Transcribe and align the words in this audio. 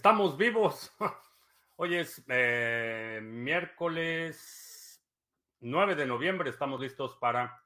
Estamos 0.00 0.38
vivos. 0.38 0.90
Hoy 1.76 1.96
es 1.96 2.24
eh, 2.28 3.20
miércoles 3.22 5.04
9 5.60 5.94
de 5.94 6.06
noviembre. 6.06 6.48
Estamos 6.48 6.80
listos 6.80 7.18
para 7.20 7.62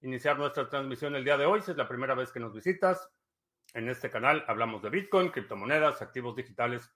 iniciar 0.00 0.38
nuestra 0.38 0.66
transmisión 0.70 1.14
el 1.14 1.24
día 1.24 1.36
de 1.36 1.44
hoy. 1.44 1.60
Si 1.60 1.72
es 1.72 1.76
la 1.76 1.86
primera 1.86 2.14
vez 2.14 2.32
que 2.32 2.40
nos 2.40 2.54
visitas, 2.54 3.10
en 3.74 3.90
este 3.90 4.08
canal 4.08 4.46
hablamos 4.48 4.80
de 4.80 4.88
Bitcoin, 4.88 5.28
criptomonedas, 5.28 6.00
activos 6.00 6.34
digitales 6.34 6.90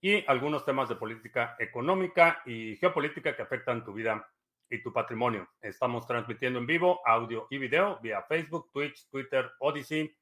y 0.00 0.24
algunos 0.26 0.64
temas 0.64 0.88
de 0.88 0.96
política 0.96 1.54
económica 1.60 2.42
y 2.44 2.74
geopolítica 2.78 3.36
que 3.36 3.42
afectan 3.42 3.84
tu 3.84 3.92
vida 3.92 4.28
y 4.68 4.82
tu 4.82 4.92
patrimonio. 4.92 5.48
Estamos 5.60 6.04
transmitiendo 6.08 6.58
en 6.58 6.66
vivo 6.66 7.00
audio 7.06 7.46
y 7.48 7.58
video 7.58 8.00
vía 8.02 8.24
Facebook, 8.24 8.72
Twitch, 8.72 9.08
Twitter, 9.08 9.52
Odyssey 9.60 10.12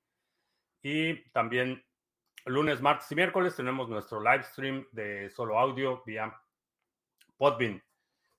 y 0.83 1.31
también 1.31 1.83
lunes, 2.47 2.81
martes 2.81 3.13
y 3.13 3.15
miércoles 3.15 3.55
tenemos 3.57 3.89
nuestro 3.89 4.21
live 4.21 4.43
stream 4.43 4.85
de 4.93 5.31
solo 5.31 5.59
audio 5.59 6.03
vía 6.05 6.39
Podbean. 7.37 7.83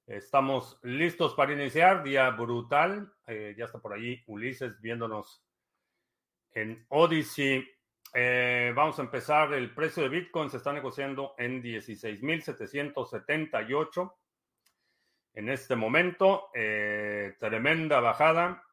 Estamos 0.08 0.80
listos 0.81 1.34
para 1.35 1.53
iniciar, 1.53 2.03
día 2.03 2.30
brutal. 2.31 3.13
Eh, 3.27 3.53
ya 3.58 3.66
está 3.66 3.80
por 3.80 3.94
ahí 3.94 4.23
Ulises 4.25 4.81
viéndonos 4.81 5.45
en 6.52 6.84
Odyssey. 6.89 7.70
Eh, 8.13 8.73
vamos 8.75 8.98
a 8.98 9.03
empezar. 9.03 9.53
El 9.53 9.75
precio 9.75 10.02
de 10.03 10.09
Bitcoin 10.09 10.50
se 10.50 10.58
está 10.58 10.73
negociando 10.73 11.36
en 11.38 11.61
16.778. 11.61 14.16
En 15.36 15.50
este 15.50 15.75
momento, 15.75 16.50
eh, 16.55 17.36
tremenda 17.39 18.00
bajada. 18.00 18.63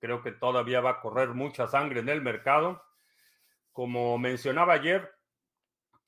Creo 0.00 0.22
que 0.22 0.32
todavía 0.32 0.80
va 0.80 0.92
a 0.92 1.00
correr 1.00 1.34
mucha 1.34 1.66
sangre 1.66 2.00
en 2.00 2.08
el 2.08 2.22
mercado. 2.22 2.85
Como 3.76 4.16
mencionaba 4.16 4.72
ayer, 4.72 5.06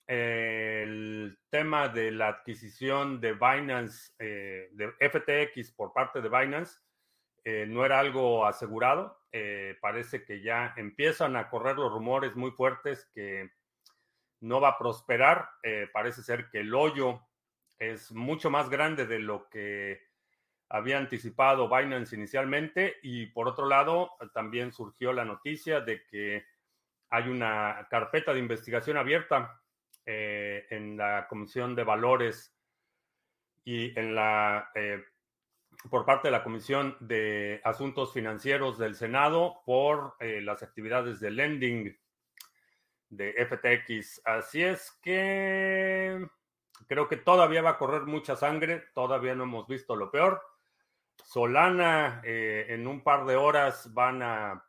el 0.06 1.38
tema 1.50 1.90
de 1.90 2.10
la 2.10 2.28
adquisición 2.28 3.20
de 3.20 3.34
Binance, 3.34 4.14
eh, 4.18 4.70
de 4.72 4.94
FTX 4.98 5.72
por 5.72 5.92
parte 5.92 6.22
de 6.22 6.30
Binance, 6.30 6.78
eh, 7.44 7.66
no 7.68 7.84
era 7.84 7.98
algo 8.00 8.46
asegurado. 8.46 9.20
Eh, 9.30 9.76
parece 9.82 10.24
que 10.24 10.40
ya 10.40 10.72
empiezan 10.78 11.36
a 11.36 11.50
correr 11.50 11.76
los 11.76 11.92
rumores 11.92 12.34
muy 12.36 12.52
fuertes 12.52 13.06
que 13.12 13.50
no 14.40 14.62
va 14.62 14.70
a 14.70 14.78
prosperar. 14.78 15.50
parece 15.92 16.22
ser 16.22 16.48
que 16.48 16.60
el 16.60 16.74
hoyo 16.74 17.20
es 17.78 18.12
mucho 18.12 18.48
más 18.48 18.70
grande 18.70 19.04
de 19.04 19.18
lo 19.18 19.46
que 19.50 20.00
había 20.70 20.96
anticipado 20.96 21.68
Binance 21.68 22.16
inicialmente. 22.16 22.96
Y 23.02 23.26
por 23.26 23.46
otro 23.46 23.66
lado, 23.66 24.12
también 24.32 24.72
surgió 24.72 25.12
la 25.12 25.26
noticia 25.26 25.82
de 25.82 26.06
que 26.06 26.46
hay 27.10 27.28
una 27.28 27.86
carpeta 27.90 28.32
de 28.32 28.40
investigación 28.40 28.96
abierta 28.96 29.60
eh, 30.04 30.66
en 30.70 30.96
la 30.96 31.26
Comisión 31.28 31.74
de 31.74 31.84
Valores 31.84 32.54
y 33.64 33.98
en 33.98 34.14
la 34.14 34.70
eh, 34.74 35.04
por 35.90 36.04
parte 36.04 36.28
de 36.28 36.32
la 36.32 36.42
Comisión 36.42 36.96
de 37.00 37.60
Asuntos 37.64 38.12
Financieros 38.12 38.78
del 38.78 38.94
Senado 38.94 39.60
por 39.64 40.16
eh, 40.20 40.40
las 40.40 40.62
actividades 40.62 41.20
de 41.20 41.30
lending 41.30 41.98
de 43.10 43.34
FTX. 43.46 44.22
Así 44.24 44.62
es 44.62 44.98
que 45.02 46.26
creo 46.86 47.08
que 47.08 47.16
todavía 47.16 47.62
va 47.62 47.70
a 47.70 47.78
correr 47.78 48.02
mucha 48.02 48.36
sangre, 48.36 48.84
todavía 48.92 49.34
no 49.34 49.44
hemos 49.44 49.66
visto 49.66 49.96
lo 49.96 50.10
peor. 50.10 50.42
Solana 51.24 52.22
en 52.24 52.86
un 52.86 53.02
par 53.02 53.26
de 53.26 53.36
horas 53.36 53.92
van 53.92 54.22
a 54.22 54.67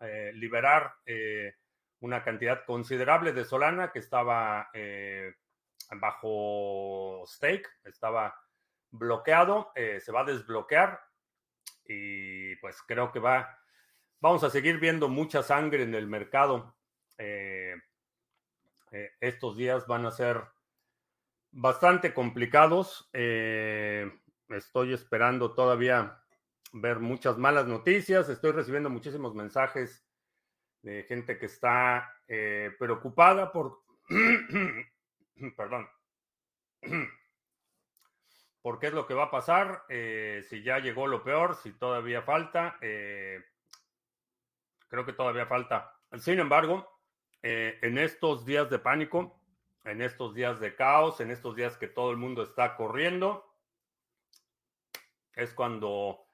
eh, 0.00 0.30
liberar 0.34 0.94
eh, 1.06 1.56
una 2.00 2.22
cantidad 2.22 2.64
considerable 2.64 3.32
de 3.32 3.44
Solana 3.44 3.90
que 3.90 3.98
estaba 3.98 4.70
eh, 4.72 5.34
bajo 5.90 7.24
stake, 7.26 7.68
estaba 7.84 8.34
bloqueado, 8.90 9.72
se 9.74 10.12
va 10.12 10.20
a 10.20 10.24
desbloquear 10.24 11.00
y 11.84 12.56
pues 12.56 12.80
creo 12.82 13.10
que 13.12 13.18
va, 13.18 13.58
vamos 14.20 14.44
a 14.44 14.50
seguir 14.50 14.78
viendo 14.78 15.08
mucha 15.08 15.42
sangre 15.42 15.82
en 15.82 15.94
el 15.94 16.06
mercado. 16.06 16.76
estos 19.20 19.56
días 19.56 19.86
van 19.86 20.06
a 20.06 20.10
ser 20.10 20.42
bastante 21.50 22.14
complicados. 22.14 23.10
estoy 23.12 24.94
esperando 24.94 25.54
todavía 25.54 26.22
ver 26.72 27.00
muchas 27.00 27.38
malas 27.38 27.66
noticias. 27.66 28.28
Estoy 28.28 28.52
recibiendo 28.52 28.90
muchísimos 28.90 29.34
mensajes 29.34 30.04
de 30.82 31.02
gente 31.04 31.38
que 31.38 31.46
está 31.46 32.14
eh, 32.26 32.74
preocupada 32.78 33.52
por, 33.52 33.82
perdón, 35.56 35.88
por 38.62 38.78
qué 38.78 38.88
es 38.88 38.92
lo 38.92 39.06
que 39.06 39.14
va 39.14 39.24
a 39.24 39.30
pasar, 39.30 39.84
eh, 39.88 40.44
si 40.48 40.62
ya 40.62 40.78
llegó 40.78 41.06
lo 41.06 41.24
peor, 41.24 41.56
si 41.56 41.72
todavía 41.72 42.22
falta. 42.22 42.78
Eh, 42.80 43.42
creo 44.88 45.04
que 45.04 45.12
todavía 45.12 45.46
falta. 45.46 45.94
Sin 46.18 46.38
embargo, 46.38 46.88
en 47.42 47.98
estos 47.98 48.44
días 48.46 48.70
de 48.70 48.78
pánico, 48.78 49.38
en 49.84 50.02
estos 50.02 50.34
días 50.34 50.58
de 50.60 50.74
caos, 50.74 51.20
en 51.20 51.30
estos 51.30 51.54
días 51.54 51.76
que 51.76 51.86
todo 51.88 52.10
el 52.10 52.16
mundo 52.16 52.42
está 52.42 52.76
corriendo, 52.76 53.44
es 55.34 55.52
cuando 55.54 56.27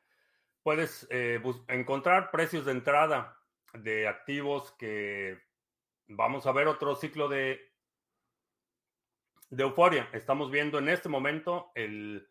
puedes 0.65 1.07
eh, 1.11 1.41
encontrar 1.69 2.31
precios 2.31 2.65
de 2.65 2.73
entrada 2.73 3.39
de 3.75 4.09
activos 4.09 4.73
que 4.79 5.39
vamos 6.09 6.47
a 6.47 6.53
ver 6.53 6.69
otro 6.69 6.97
ciclo 6.97 7.29
de, 7.29 7.61
de 9.51 9.63
euforia. 9.63 10.09
Estamos 10.13 10.51
viendo 10.51 10.79
en 10.79 10.89
este 10.89 11.11
momento 11.11 11.71
el, 11.75 12.29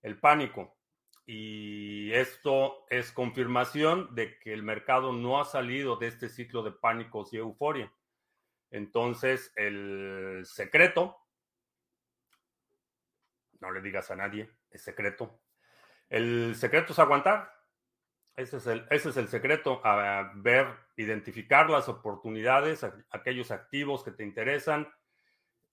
el 0.00 0.18
pánico 0.18 0.78
y 1.26 2.12
esto 2.12 2.86
es 2.88 3.10
confirmación 3.10 4.14
de 4.14 4.38
que 4.38 4.52
el 4.52 4.62
mercado 4.62 5.12
no 5.12 5.40
ha 5.40 5.44
salido 5.44 5.96
de 5.96 6.06
este 6.06 6.28
ciclo 6.28 6.62
de 6.62 6.70
pánicos 6.70 7.32
y 7.32 7.38
euforia. 7.38 7.92
Entonces, 8.70 9.52
el 9.56 10.42
secreto, 10.44 11.16
no 13.58 13.72
le 13.72 13.82
digas 13.82 14.10
a 14.12 14.16
nadie, 14.16 14.50
es 14.70 14.82
secreto. 14.82 15.40
El 16.08 16.54
secreto 16.54 16.92
es 16.92 16.98
aguantar, 16.98 17.61
ese 18.36 18.56
es 18.56 18.66
el, 18.66 18.86
ese 18.90 19.10
es 19.10 19.16
el 19.16 19.28
secreto, 19.28 19.80
a 19.84 20.32
ver, 20.34 20.66
identificar 20.96 21.68
las 21.68 21.88
oportunidades, 21.88 22.84
aquellos 23.10 23.50
activos 23.50 24.02
que 24.02 24.12
te 24.12 24.24
interesan, 24.24 24.92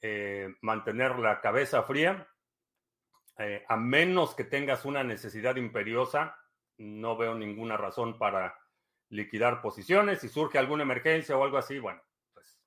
eh, 0.02 0.56
mantener 0.62 1.20
la 1.20 1.42
cabeza 1.42 1.84
fría. 1.84 2.28
Eh, 3.38 3.64
a 3.70 3.78
menos 3.78 4.36
que 4.36 4.44
tengas 4.44 4.84
una 4.84 5.04
necesidad 5.04 5.56
imperiosa, 5.56 6.38
no 6.78 7.16
veo 7.16 7.36
ninguna 7.36 7.78
razón 7.78 8.18
para 8.18 8.58
liquidar 9.10 9.62
posiciones. 9.62 10.20
Si 10.20 10.28
surge 10.28 10.58
alguna 10.58 10.84
emergencia 10.84 11.38
o 11.38 11.44
algo 11.46 11.58
así, 11.58 11.80
bueno, 11.80 12.02
pues 12.34 12.62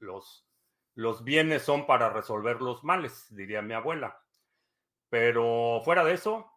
los, 0.00 0.48
los 0.94 1.22
bienes 1.22 1.62
son 1.62 1.86
para 1.86 2.10
resolver 2.10 2.60
los 2.60 2.82
males, 2.82 3.26
diría 3.34 3.62
mi 3.62 3.74
abuela. 3.74 4.20
Pero 5.08 5.80
fuera 5.84 6.02
de 6.04 6.14
eso, 6.14 6.53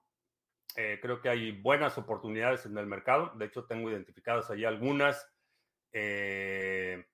eh, 0.75 0.99
creo 1.01 1.21
que 1.21 1.29
hay 1.29 1.51
buenas 1.51 1.97
oportunidades 1.97 2.65
en 2.65 2.77
el 2.77 2.85
mercado. 2.85 3.31
De 3.35 3.45
hecho, 3.45 3.65
tengo 3.65 3.89
identificadas 3.89 4.49
ahí 4.49 4.65
algunas. 4.65 5.27
Eh, 5.91 7.05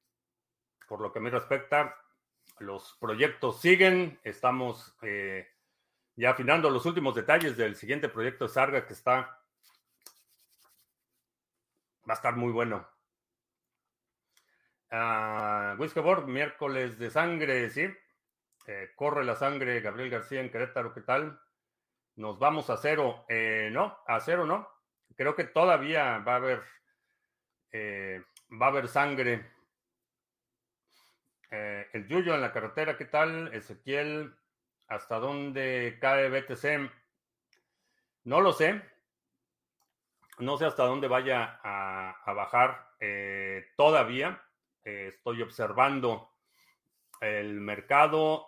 por 0.88 1.00
lo 1.00 1.14
que 1.14 1.19
me 1.19 1.30
respecta, 1.30 1.96
los 2.59 2.97
proyectos 3.00 3.62
siguen. 3.62 4.19
Estamos 4.24 4.96
eh, 5.02 5.47
ya 6.16 6.31
afinando 6.31 6.69
los 6.69 6.86
últimos 6.86 7.16
detalles 7.16 7.56
del 7.56 7.75
siguiente 7.75 8.09
proyecto 8.09 8.46
de 8.46 8.53
Sarga 8.53 8.86
que 8.86 8.94
está. 8.94 9.40
Va 12.08 12.14
a 12.14 12.14
estar 12.14 12.35
muy 12.35 12.52
bueno. 12.52 12.88
Uh, 14.91 16.28
miércoles 16.28 17.00
de 17.00 17.09
sangre, 17.09 17.70
¿sí? 17.72 17.91
corre 18.96 19.26
la 19.26 19.35
sangre, 19.35 19.82
Gabriel 19.82 20.11
García 20.11 20.40
en 20.40 20.52
Querétaro, 20.52 20.94
¿qué 20.94 21.02
tal? 21.02 21.42
Nos 22.16 22.38
vamos 22.40 22.70
a 22.70 22.78
cero. 22.78 23.26
Eh, 23.28 23.70
no, 23.72 23.98
a 24.08 24.20
cero 24.20 24.46
no. 24.46 24.68
Creo 25.16 25.36
que 25.36 25.46
todavía 25.46 26.20
va 26.20 26.34
a 26.34 26.38
haber, 26.38 26.64
eh, 27.72 28.24
va 28.62 28.68
a 28.68 28.70
haber 28.70 28.88
sangre. 28.88 29.52
Eh, 31.52 31.88
el 31.94 32.08
Yuyo 32.08 32.34
en 32.34 32.42
la 32.42 32.52
carretera, 32.52 32.98
¿qué 32.98 33.06
tal? 33.06 33.54
Ezequiel, 33.54 34.36
¿hasta 34.88 35.20
dónde 35.20 35.98
cae 36.02 36.30
BTC? 36.30 36.92
No 38.24 38.42
lo 38.42 38.54
sé. 38.54 38.82
No 40.40 40.58
sé 40.58 40.66
hasta 40.66 40.86
dónde 40.86 41.08
vaya 41.08 41.60
a, 41.64 42.12
a 42.26 42.34
bajar 42.34 42.90
todavía. 43.76 44.42
estoy 44.82 45.42
observando 45.42 46.32
el 47.20 47.60
mercado. 47.60 48.48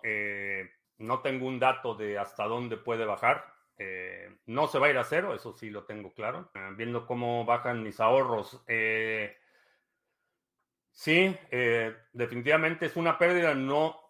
no 0.98 1.20
tengo 1.20 1.46
un 1.46 1.60
dato 1.60 1.94
de 1.94 2.18
hasta 2.18 2.44
dónde 2.44 2.76
puede 2.78 3.04
bajar. 3.04 3.55
Eh, 3.78 4.38
no 4.46 4.68
se 4.68 4.78
va 4.78 4.86
a 4.86 4.90
ir 4.90 4.98
a 4.98 5.04
cero, 5.04 5.34
eso 5.34 5.52
sí 5.52 5.70
lo 5.70 5.84
tengo 5.84 6.12
claro. 6.14 6.50
Eh, 6.54 6.70
viendo 6.76 7.06
cómo 7.06 7.44
bajan 7.44 7.82
mis 7.82 8.00
ahorros. 8.00 8.62
Eh, 8.66 9.36
Sí, 10.98 11.36
definitivamente 12.14 12.86
es 12.86 12.96
una 12.96 13.18
pérdida 13.18 13.54
no, 13.54 14.00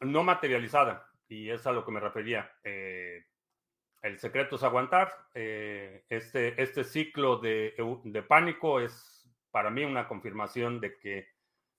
no 0.00 0.22
materializada 0.24 1.06
y 1.28 1.50
es 1.50 1.66
a 1.66 1.72
lo 1.72 1.84
que 1.84 1.92
me 1.92 2.00
refería. 2.00 2.50
el 2.64 4.18
secreto 4.18 4.56
es 4.56 4.62
aguantar. 4.62 5.12
este, 5.34 6.62
este 6.62 6.84
ciclo 6.84 7.36
de, 7.36 7.74
de 8.04 8.22
pánico 8.22 8.80
es 8.80 9.30
para 9.50 9.68
mí 9.68 9.84
una 9.84 10.08
confirmación 10.08 10.80
de 10.80 10.96
que 10.96 11.28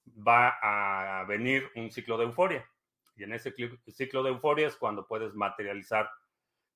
va 0.06 0.60
a 0.62 1.24
venir 1.26 1.72
un 1.76 1.90
ciclo 1.90 2.20
de 2.20 2.26
euforia. 2.26 2.70
Y 3.16 3.24
en 3.24 3.34
ese 3.34 3.52
ciclo 3.88 4.22
de 4.22 4.30
euforia 4.30 4.68
es 4.68 4.76
cuando 4.76 5.08
puedes 5.08 5.34
materializar 5.34 6.08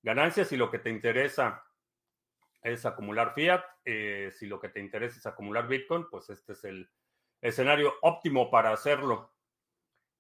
ganancias 0.06 0.52
y 0.52 0.58
lo 0.58 0.70
que 0.70 0.78
te 0.78 0.92
interesa 0.92 1.66
es 2.62 2.86
acumular 2.86 3.34
fiat. 3.34 3.64
Eh, 3.84 4.30
si 4.32 4.46
lo 4.46 4.60
que 4.60 4.70
te 4.70 4.80
interesa 4.80 5.18
es 5.18 5.26
acumular 5.26 5.68
Bitcoin, 5.68 6.08
pues 6.10 6.30
este 6.30 6.54
es 6.54 6.64
el 6.64 6.90
escenario 7.42 7.96
óptimo 8.04 8.52
para 8.52 8.72
hacerlo. 8.72 9.34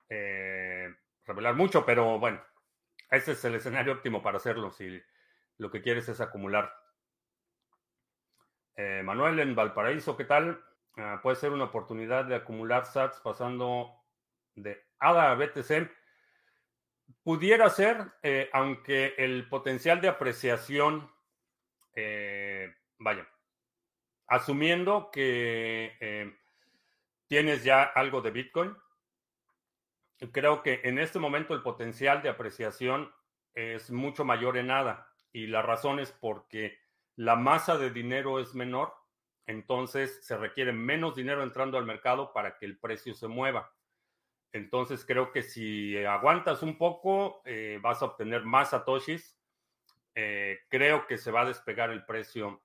Eh, 0.09 0.91
revelar 1.23 1.53
mucho, 1.53 1.85
pero 1.85 2.19
bueno, 2.19 2.43
este 3.11 3.33
es 3.33 3.45
el 3.45 3.55
escenario 3.55 3.93
óptimo 3.93 4.23
para 4.23 4.37
hacerlo 4.37 4.71
si 4.71 5.01
lo 5.57 5.69
que 5.69 5.83
quieres 5.83 6.09
es 6.09 6.19
acumular. 6.19 6.73
Eh, 8.75 9.01
Manuel 9.03 9.39
en 9.39 9.55
Valparaíso, 9.55 10.17
¿qué 10.17 10.25
tal? 10.25 10.63
Ah, 10.97 11.19
puede 11.21 11.35
ser 11.35 11.51
una 11.51 11.65
oportunidad 11.65 12.25
de 12.25 12.35
acumular 12.35 12.85
sats 12.85 13.19
pasando 13.19 14.03
de 14.55 14.83
ADA 14.97 15.31
a 15.31 15.35
BTC. 15.35 15.91
Pudiera 17.25 17.69
ser, 17.69 18.13
eh, 18.23 18.49
aunque 18.53 19.15
el 19.17 19.49
potencial 19.49 19.99
de 19.99 20.07
apreciación, 20.07 21.11
eh, 21.95 22.73
vaya, 22.99 23.27
asumiendo 24.27 25.09
que 25.11 25.97
eh, 25.99 26.37
tienes 27.27 27.65
ya 27.65 27.83
algo 27.83 28.21
de 28.21 28.31
Bitcoin, 28.31 28.77
creo 30.31 30.63
que 30.63 30.79
en 30.83 30.99
este 30.99 31.19
momento 31.19 31.53
el 31.53 31.63
potencial 31.63 32.21
de 32.21 32.29
apreciación 32.29 33.11
es 33.53 33.91
mucho 33.91 34.23
mayor 34.23 34.55
en 34.57 34.71
ADA. 34.71 35.11
Y 35.33 35.47
la 35.47 35.61
razón 35.61 35.99
es 35.99 36.13
porque 36.13 36.77
la 37.17 37.35
masa 37.35 37.77
de 37.77 37.89
dinero 37.89 38.39
es 38.39 38.55
menor 38.55 38.93
entonces 39.47 40.19
se 40.25 40.37
requiere 40.37 40.71
menos 40.73 41.15
dinero 41.15 41.43
entrando 41.43 41.77
al 41.77 41.85
mercado 41.85 42.33
para 42.33 42.57
que 42.57 42.65
el 42.65 42.77
precio 42.79 43.13
se 43.13 43.27
mueva. 43.27 43.71
Entonces 44.55 45.03
creo 45.03 45.33
que 45.33 45.43
si 45.43 45.97
aguantas 46.05 46.63
un 46.63 46.77
poco, 46.77 47.41
eh, 47.43 47.77
vas 47.81 48.01
a 48.01 48.05
obtener 48.05 48.45
más 48.45 48.69
satoshis. 48.69 49.37
Eh, 50.15 50.59
creo 50.69 51.07
que 51.07 51.17
se 51.17 51.29
va 51.29 51.41
a 51.41 51.45
despegar 51.45 51.89
el 51.89 52.05
precio 52.05 52.63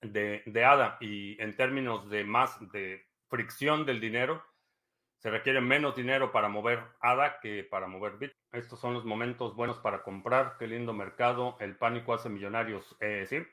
de, 0.00 0.44
de, 0.46 0.64
ADA 0.64 0.96
y 1.00 1.42
en 1.42 1.56
términos 1.56 2.08
de 2.08 2.22
más 2.22 2.56
de 2.70 3.04
fricción 3.28 3.84
del 3.84 4.00
dinero, 4.00 4.44
se 5.18 5.28
requiere 5.28 5.60
menos 5.60 5.96
dinero 5.96 6.30
para 6.30 6.48
mover 6.48 6.84
ADA 7.00 7.40
que 7.40 7.64
para 7.64 7.88
mover 7.88 8.18
Bit. 8.18 8.32
Estos 8.52 8.78
son 8.78 8.94
los 8.94 9.04
momentos 9.04 9.56
buenos 9.56 9.80
para 9.80 10.04
comprar. 10.04 10.54
Qué 10.56 10.68
lindo 10.68 10.92
mercado. 10.92 11.56
El 11.58 11.76
pánico 11.76 12.14
hace 12.14 12.28
millonarios. 12.28 12.96
Eh, 13.00 13.26
sí, 13.28 13.44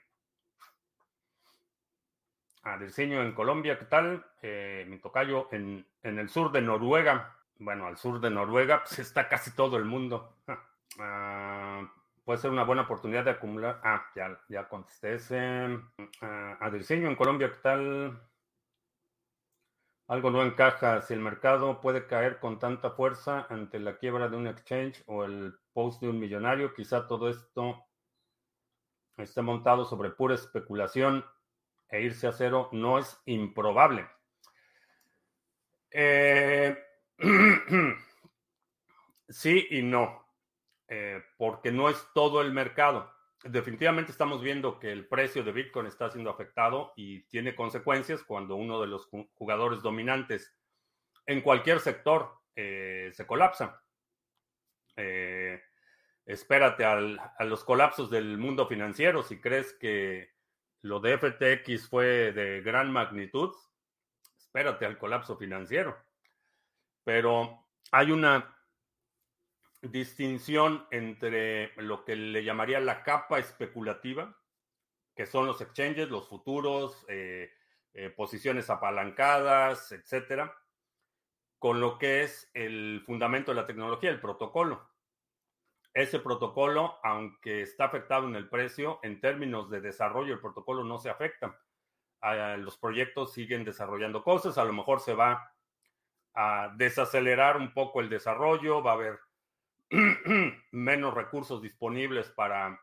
a 2.63 2.77
en 2.97 3.33
Colombia, 3.33 3.77
¿qué 3.79 3.85
tal? 3.85 4.23
Eh, 4.41 4.85
mi 4.87 4.99
tocayo 4.99 5.47
en, 5.51 5.85
el 6.03 6.29
sur 6.29 6.51
de 6.51 6.61
Noruega. 6.61 7.35
Bueno, 7.57 7.87
al 7.87 7.97
sur 7.97 8.19
de 8.19 8.29
Noruega 8.29 8.83
pues 8.83 8.99
está 8.99 9.27
casi 9.27 9.51
todo 9.55 9.77
el 9.77 9.85
mundo. 9.85 10.37
Ah, 10.99 11.89
puede 12.25 12.39
ser 12.39 12.51
una 12.51 12.65
buena 12.65 12.81
oportunidad 12.81 13.23
de 13.23 13.31
acumular. 13.31 13.79
Ah, 13.81 14.05
ya, 14.13 14.37
ya 14.49 14.67
contesté 14.67 15.13
ese. 15.15 15.79
Ah, 16.21 16.69
en 16.89 17.15
Colombia, 17.15 17.49
¿qué 17.49 17.57
tal? 17.63 18.21
Algo 20.07 20.31
no 20.31 20.43
encaja. 20.43 21.01
Si 21.01 21.13
el 21.13 21.21
mercado 21.21 21.79
puede 21.79 22.07
caer 22.07 22.39
con 22.39 22.59
tanta 22.59 22.91
fuerza 22.91 23.47
ante 23.49 23.79
la 23.79 23.95
quiebra 23.95 24.27
de 24.27 24.35
un 24.35 24.47
exchange 24.47 25.01
o 25.05 25.23
el 25.23 25.57
post 25.71 26.01
de 26.01 26.09
un 26.09 26.19
millonario, 26.19 26.73
quizá 26.73 27.07
todo 27.07 27.29
esto 27.29 27.85
esté 29.15 29.41
montado 29.41 29.85
sobre 29.85 30.09
pura 30.09 30.35
especulación 30.35 31.23
e 31.91 32.01
irse 32.01 32.25
a 32.25 32.31
cero 32.31 32.69
no 32.71 32.97
es 32.97 33.21
improbable. 33.25 34.07
Eh, 35.91 36.77
sí 39.27 39.67
y 39.69 39.81
no, 39.81 40.25
eh, 40.87 41.21
porque 41.37 41.71
no 41.71 41.89
es 41.89 42.07
todo 42.13 42.41
el 42.41 42.53
mercado. 42.53 43.11
Definitivamente 43.43 44.11
estamos 44.11 44.41
viendo 44.41 44.79
que 44.79 44.91
el 44.91 45.07
precio 45.07 45.43
de 45.43 45.51
Bitcoin 45.51 45.87
está 45.87 46.09
siendo 46.09 46.29
afectado 46.29 46.93
y 46.95 47.23
tiene 47.23 47.55
consecuencias 47.55 48.23
cuando 48.23 48.55
uno 48.55 48.79
de 48.79 48.87
los 48.87 49.09
jugadores 49.33 49.81
dominantes 49.81 50.55
en 51.25 51.41
cualquier 51.41 51.79
sector 51.79 52.39
eh, 52.55 53.11
se 53.13 53.27
colapsa. 53.27 53.83
espérate 56.25 56.85
a 56.85 57.43
los 57.43 57.63
colapsos 57.63 58.09
del 58.11 58.37
mundo 58.37 58.67
financiero 58.67 59.23
si 59.23 59.41
crees 59.41 59.73
que 59.73 60.29
lo 60.81 60.99
de 60.99 61.17
FTX 61.17 61.87
fue 61.87 62.31
de 62.31 62.61
gran 62.61 62.91
magnitud, 62.91 63.55
espérate 64.37 64.85
al 64.85 64.97
colapso 64.97 65.37
financiero. 65.37 65.97
Pero 67.03 67.67
hay 67.91 68.11
una 68.11 68.55
distinción 69.81 70.85
entre 70.91 71.73
lo 71.81 72.05
que 72.05 72.15
le 72.15 72.43
llamaría 72.43 72.79
la 72.79 73.03
capa 73.03 73.39
especulativa, 73.39 74.37
que 75.15 75.25
son 75.25 75.45
los 75.45 75.61
exchanges, 75.61 76.09
los 76.09 76.27
futuros, 76.27 77.05
eh, 77.07 77.51
eh, 77.93 78.09
posiciones 78.09 78.69
apalancadas, 78.69 79.91
etcétera, 79.91 80.55
con 81.59 81.79
lo 81.79 81.97
que 81.97 82.23
es 82.23 82.49
el 82.53 83.03
fundamento 83.05 83.51
de 83.51 83.61
la 83.61 83.67
tecnología, 83.67 84.09
el 84.09 84.21
protocolo 84.21 84.90
ese 85.93 86.19
protocolo, 86.19 86.99
aunque 87.03 87.61
está 87.61 87.85
afectado 87.85 88.27
en 88.27 88.35
el 88.35 88.47
precio, 88.47 88.99
en 89.03 89.19
términos 89.19 89.69
de 89.69 89.81
desarrollo, 89.81 90.33
el 90.33 90.39
protocolo 90.39 90.83
no 90.83 90.97
se 90.97 91.09
afecta. 91.09 91.59
Ah, 92.21 92.55
los 92.57 92.77
proyectos 92.77 93.33
siguen 93.33 93.65
desarrollando 93.65 94.23
cosas, 94.23 94.57
a 94.57 94.63
lo 94.63 94.73
mejor 94.73 95.01
se 95.01 95.13
va 95.13 95.53
a 96.33 96.73
desacelerar 96.77 97.57
un 97.57 97.73
poco 97.73 97.99
el 97.99 98.09
desarrollo, 98.09 98.81
va 98.81 98.91
a 98.91 98.95
haber 98.95 99.19
menos 100.71 101.13
recursos 101.13 101.61
disponibles 101.61 102.29
para 102.29 102.79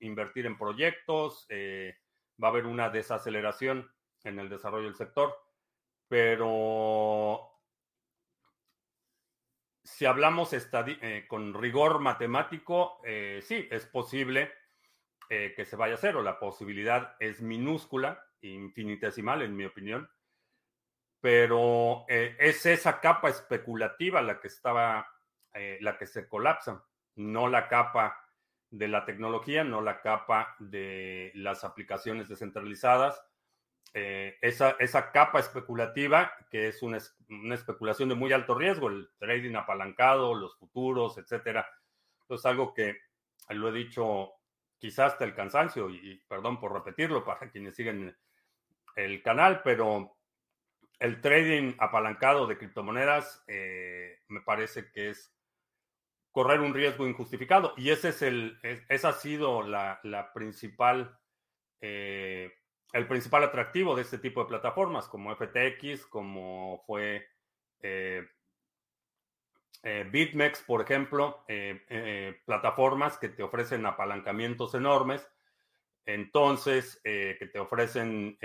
invertir 0.00 0.46
en 0.46 0.58
proyectos, 0.58 1.46
eh, 1.48 1.94
va 2.42 2.48
a 2.48 2.50
haber 2.50 2.66
una 2.66 2.90
desaceleración 2.90 3.88
en 4.24 4.40
el 4.40 4.48
desarrollo 4.48 4.86
del 4.86 4.96
sector, 4.96 5.36
pero 6.08 7.53
si 9.84 10.06
hablamos 10.06 10.52
eh, 10.54 11.26
con 11.28 11.52
rigor 11.52 12.00
matemático, 12.00 13.00
eh, 13.04 13.40
sí, 13.42 13.68
es 13.70 13.84
posible 13.84 14.50
eh, 15.28 15.52
que 15.54 15.66
se 15.66 15.76
vaya 15.76 15.94
a 15.94 15.98
cero. 15.98 16.22
La 16.22 16.38
posibilidad 16.38 17.14
es 17.20 17.42
minúscula, 17.42 18.24
infinitesimal, 18.40 19.42
en 19.42 19.54
mi 19.54 19.66
opinión. 19.66 20.10
Pero 21.20 22.04
es 22.08 22.66
esa 22.66 23.00
capa 23.00 23.30
especulativa 23.30 24.20
la 24.20 24.40
que 24.40 24.48
estaba, 24.48 25.08
la 25.54 25.96
que 25.96 26.06
se 26.06 26.28
colapsa, 26.28 26.84
no 27.14 27.48
la 27.48 27.66
capa 27.66 28.28
de 28.68 28.88
la 28.88 29.06
tecnología, 29.06 29.64
no 29.64 29.80
la 29.80 30.02
capa 30.02 30.54
de 30.58 31.32
las 31.34 31.64
aplicaciones 31.64 32.28
descentralizadas 32.28 33.24
eh, 33.96 34.38
esa, 34.42 34.70
esa, 34.80 35.12
capa 35.12 35.38
especulativa, 35.38 36.32
que 36.50 36.66
es 36.66 36.82
una, 36.82 36.98
especulación 37.54 38.08
de 38.08 38.16
muy 38.16 38.32
alto 38.32 38.56
riesgo, 38.56 38.88
el 38.88 39.08
trading 39.18 39.54
apalancado, 39.54 40.34
los 40.34 40.58
futuros, 40.58 41.16
etcétera. 41.16 41.64
es 42.28 42.44
algo 42.44 42.74
que 42.74 42.98
lo 43.50 43.68
he 43.68 43.72
dicho 43.72 44.32
quizás 44.78 45.12
hasta 45.12 45.24
el 45.24 45.34
cansancio, 45.34 45.90
y, 45.90 46.20
perdón 46.26 46.58
por 46.58 46.72
repetirlo 46.72 47.24
para 47.24 47.48
quienes 47.52 47.76
siguen 47.76 48.16
el 48.96 49.22
canal, 49.22 49.62
pero 49.62 50.16
el 50.98 51.20
trading 51.20 51.74
apalancado 51.78 52.48
de 52.48 52.58
criptomonedas 52.58 53.44
eh, 53.46 54.22
me 54.26 54.40
parece 54.40 54.90
que 54.90 55.10
es 55.10 55.32
correr 56.32 56.58
un 56.60 56.74
riesgo 56.74 57.06
injustificado. 57.06 57.74
Y 57.76 57.90
ese 57.90 58.08
es 58.08 58.22
el, 58.22 58.58
esa 58.88 59.10
ha 59.10 59.12
sido 59.12 59.62
la, 59.62 60.00
la 60.02 60.32
principal 60.32 61.16
eh, 61.80 62.52
el 62.94 63.08
principal 63.08 63.42
atractivo 63.42 63.96
de 63.96 64.02
este 64.02 64.18
tipo 64.18 64.40
de 64.40 64.48
plataformas, 64.48 65.08
como 65.08 65.34
FTX, 65.34 66.06
como 66.06 66.84
fue 66.86 67.26
eh, 67.80 68.24
eh, 69.82 70.08
BitMEX, 70.08 70.62
por 70.62 70.80
ejemplo, 70.80 71.44
eh, 71.48 72.40
plataformas 72.46 73.18
que 73.18 73.30
te 73.30 73.42
ofrecen 73.42 73.84
apalancamientos 73.84 74.74
enormes, 74.74 75.28
entonces, 76.06 77.00
que 77.02 77.50
te 77.50 77.58
ofrecen 77.58 78.38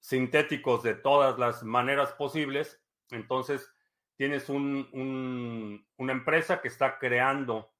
sintéticos 0.00 0.82
de 0.82 0.94
todas 0.94 1.38
las 1.38 1.62
maneras 1.62 2.12
posibles, 2.14 2.82
entonces 3.10 3.70
tienes 4.16 4.48
una 4.48 5.82
empresa 5.98 6.62
que 6.62 6.68
está 6.68 6.98
creando 6.98 7.70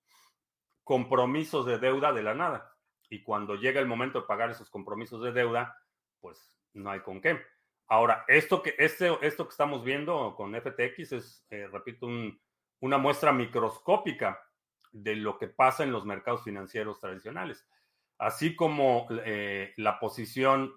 compromisos 0.84 1.64
de 1.64 1.78
deuda 1.78 2.12
de 2.12 2.22
la 2.22 2.34
nada 2.34 2.71
y 3.12 3.22
cuando 3.22 3.56
llega 3.56 3.78
el 3.78 3.86
momento 3.86 4.22
de 4.22 4.26
pagar 4.26 4.50
esos 4.50 4.70
compromisos 4.70 5.22
de 5.22 5.32
deuda, 5.32 5.78
pues 6.18 6.58
no 6.72 6.90
hay 6.90 7.00
con 7.00 7.20
qué. 7.20 7.38
Ahora, 7.86 8.24
esto 8.26 8.62
que, 8.62 8.74
este, 8.78 9.10
esto 9.20 9.44
que 9.44 9.50
estamos 9.50 9.84
viendo 9.84 10.34
con 10.34 10.54
FTX 10.54 11.12
es, 11.12 11.46
eh, 11.50 11.68
repito, 11.70 12.08
una 12.80 12.96
muestra 12.96 13.30
microscópica 13.30 14.42
de 14.92 15.16
lo 15.16 15.36
que 15.36 15.48
pasa 15.48 15.82
en 15.82 15.92
los 15.92 16.06
mercados 16.06 16.42
financieros 16.42 17.00
tradicionales. 17.00 17.68
Así 18.16 18.56
como 18.56 19.06
eh, 19.10 19.74
la 19.76 20.00
posición 20.00 20.72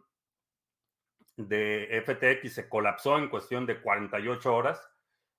de 1.38 2.04
FTX 2.06 2.54
se 2.54 2.68
colapsó 2.68 3.18
en 3.18 3.30
cuestión 3.30 3.66
de 3.66 3.80
48 3.80 4.54
horas, 4.54 4.86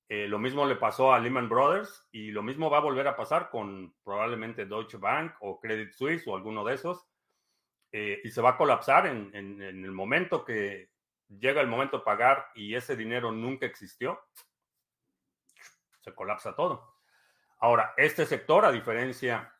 eh, 0.08 0.28
lo 0.28 0.38
mismo 0.38 0.66
le 0.66 0.76
pasó 0.76 1.12
a 1.12 1.18
Lehman 1.18 1.48
Brothers 1.48 2.08
y 2.12 2.30
lo 2.30 2.42
mismo 2.42 2.70
va 2.70 2.78
a 2.78 2.82
volver 2.82 3.08
a 3.08 3.16
pasar 3.16 3.50
con 3.50 3.94
probablemente 4.04 4.66
Deutsche 4.66 4.98
Bank 4.98 5.34
o 5.40 5.60
Credit 5.60 5.92
Suisse 5.92 6.26
o 6.26 6.36
alguno 6.36 6.64
de 6.64 6.74
esos. 6.74 7.06
y 7.92 8.30
se 8.30 8.42
va 8.42 8.50
a 8.50 8.56
colapsar 8.56 9.06
en, 9.06 9.34
en 9.34 9.60
el 9.60 9.92
momento 9.92 10.44
que 10.44 10.90
llega 11.28 11.60
el 11.60 11.66
momento 11.66 11.98
de 11.98 12.04
pagar 12.04 12.46
y 12.54 12.74
ese 12.74 12.96
dinero 12.96 13.32
nunca 13.32 13.66
existió, 13.66 14.20
se 16.00 16.14
colapsa 16.14 16.54
todo. 16.54 16.96
Ahora, 17.58 17.94
este 17.96 18.26
sector, 18.26 18.64
a 18.64 18.72
diferencia 18.72 19.52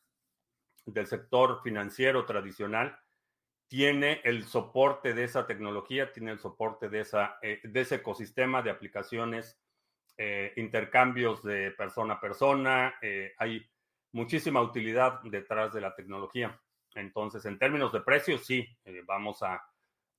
del 0.85 1.07
sector 1.07 1.63
financiero 1.63 2.25
tradicional, 2.25 2.99
tiene 3.69 4.21
el 4.23 4.45
soporte 4.45 5.13
de 5.13 5.25
esa 5.25 5.47
tecnología, 5.47 6.13
tiene 6.13 6.31
el 6.31 6.39
soporte 6.39 6.89
de, 6.89 7.01
esa, 7.01 7.39
eh, 7.43 7.61
de 7.65 7.81
ese 7.81 7.97
ecosistema 7.97 8.63
de 8.63 8.71
aplicaciones, 8.71 9.59
eh, 10.17 10.53
intercambios 10.57 11.43
de 11.43 11.73
persona 11.73 12.15
a 12.15 12.21
persona, 12.21 12.95
eh, 13.03 13.35
hay 13.39 13.65
muchísima 14.13 14.61
utilidad 14.61 15.21
detrás 15.25 15.73
de 15.73 15.81
la 15.81 15.95
tecnología. 15.95 16.61
Entonces, 16.95 17.45
en 17.45 17.59
términos 17.59 17.93
de 17.93 18.01
precios, 18.01 18.47
sí, 18.47 18.67
vamos 19.07 19.43
a, 19.43 19.63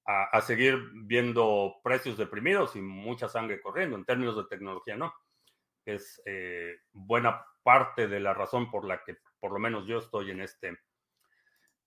a, 0.08 0.42
seguir 0.42 0.77
viendo 0.94 1.80
precios 1.84 2.18
deprimidos 2.18 2.75
y 2.77 2.82
mucha 2.82 3.27
sangre 3.27 3.62
corriendo. 3.62 3.98
En 3.98 4.06
términos 4.06 4.38
de 4.38 4.46
tecnología, 4.46 4.96
no. 4.96 5.13
Es 5.86 6.22
eh, 6.25 6.77
buena 6.94 7.46
parte 7.62 8.08
de 8.08 8.22
la 8.22 8.34
razón 8.34 8.72
por 8.72 8.86
la 8.86 9.04
que 9.04 9.18
por 9.39 9.51
lo 9.51 9.60
menos 9.60 9.86
yo 9.86 10.00
estoy 10.00 10.32
en 10.32 10.42
este, 10.42 10.80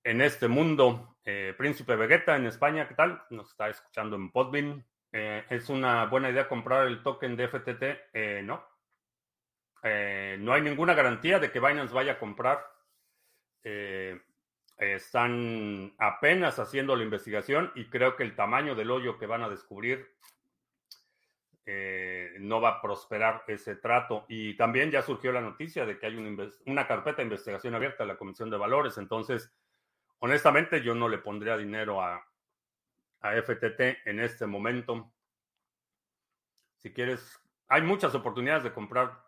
en 0.04 0.20
este 0.20 0.48
mundo. 0.48 1.16
Eh, 1.24 1.54
Príncipe 1.56 1.96
Vegeta 1.96 2.36
en 2.36 2.46
España, 2.46 2.86
¿qué 2.86 2.94
tal? 2.94 3.22
Nos 3.30 3.50
está 3.50 3.70
escuchando 3.70 4.16
en 4.16 4.30
Podbean. 4.30 4.86
Eh, 5.12 5.44
¿Es 5.50 5.68
una 5.68 6.06
buena 6.06 6.30
idea 6.30 6.48
comprar 6.48 6.86
el 6.86 7.02
token 7.02 7.36
de 7.36 7.48
FTT? 7.48 8.44
no. 8.44 8.64
no 9.82 10.52
hay 10.52 10.62
ninguna 10.62 10.94
garantía 10.94 11.38
de 11.38 11.50
que 11.50 11.60
Binance 11.60 11.94
vaya 11.94 12.12
a 12.12 12.18
comprar 12.18 12.64
están 14.78 15.92
apenas 15.98 16.58
haciendo 16.58 16.96
la 16.96 17.04
investigación 17.04 17.70
y 17.74 17.90
creo 17.90 18.16
que 18.16 18.22
el 18.22 18.34
tamaño 18.34 18.74
del 18.74 18.90
hoyo 18.90 19.18
que 19.18 19.26
van 19.26 19.42
a 19.42 19.48
descubrir 19.50 20.08
eh, 21.66 22.34
no 22.40 22.60
va 22.60 22.70
a 22.70 22.82
prosperar 22.82 23.44
ese 23.46 23.76
trato. 23.76 24.24
Y 24.28 24.56
también 24.56 24.90
ya 24.90 25.02
surgió 25.02 25.30
la 25.30 25.40
noticia 25.40 25.86
de 25.86 25.98
que 25.98 26.06
hay 26.06 26.16
una, 26.66 26.88
carpeta 26.88 27.18
de 27.18 27.24
investigación 27.24 27.74
abierta 27.74 28.02
a 28.02 28.06
la 28.06 28.16
Comisión 28.16 28.50
de 28.50 28.56
Valores. 28.56 28.98
Entonces, 28.98 29.52
honestamente, 30.18 30.82
yo 30.82 30.94
no 30.94 31.08
le 31.08 31.18
pondría 31.18 31.56
dinero 31.56 32.02
a, 32.02 32.26
a 33.20 33.34
FTT 33.34 34.06
en 34.06 34.20
este 34.20 34.46
momento. 34.46 35.12
Si 36.76 36.92
quieres, 36.92 37.38
hay 37.68 37.82
muchas 37.82 38.14
oportunidades 38.14 38.64
de 38.64 38.72
comprar 38.72 39.22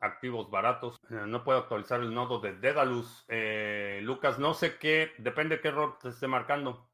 activos 0.00 0.50
baratos. 0.50 1.00
Eh, 1.10 1.24
no 1.26 1.44
puedo 1.44 1.58
actualizar 1.58 2.00
el 2.00 2.14
nodo 2.14 2.40
de 2.40 2.54
Dedalus. 2.54 3.24
Eh, 3.28 4.00
Lucas, 4.02 4.38
no 4.38 4.54
sé 4.54 4.78
qué, 4.78 5.12
depende 5.18 5.60
qué 5.60 5.68
error 5.68 5.98
te 6.00 6.08
esté 6.08 6.26
marcando. 6.26 6.90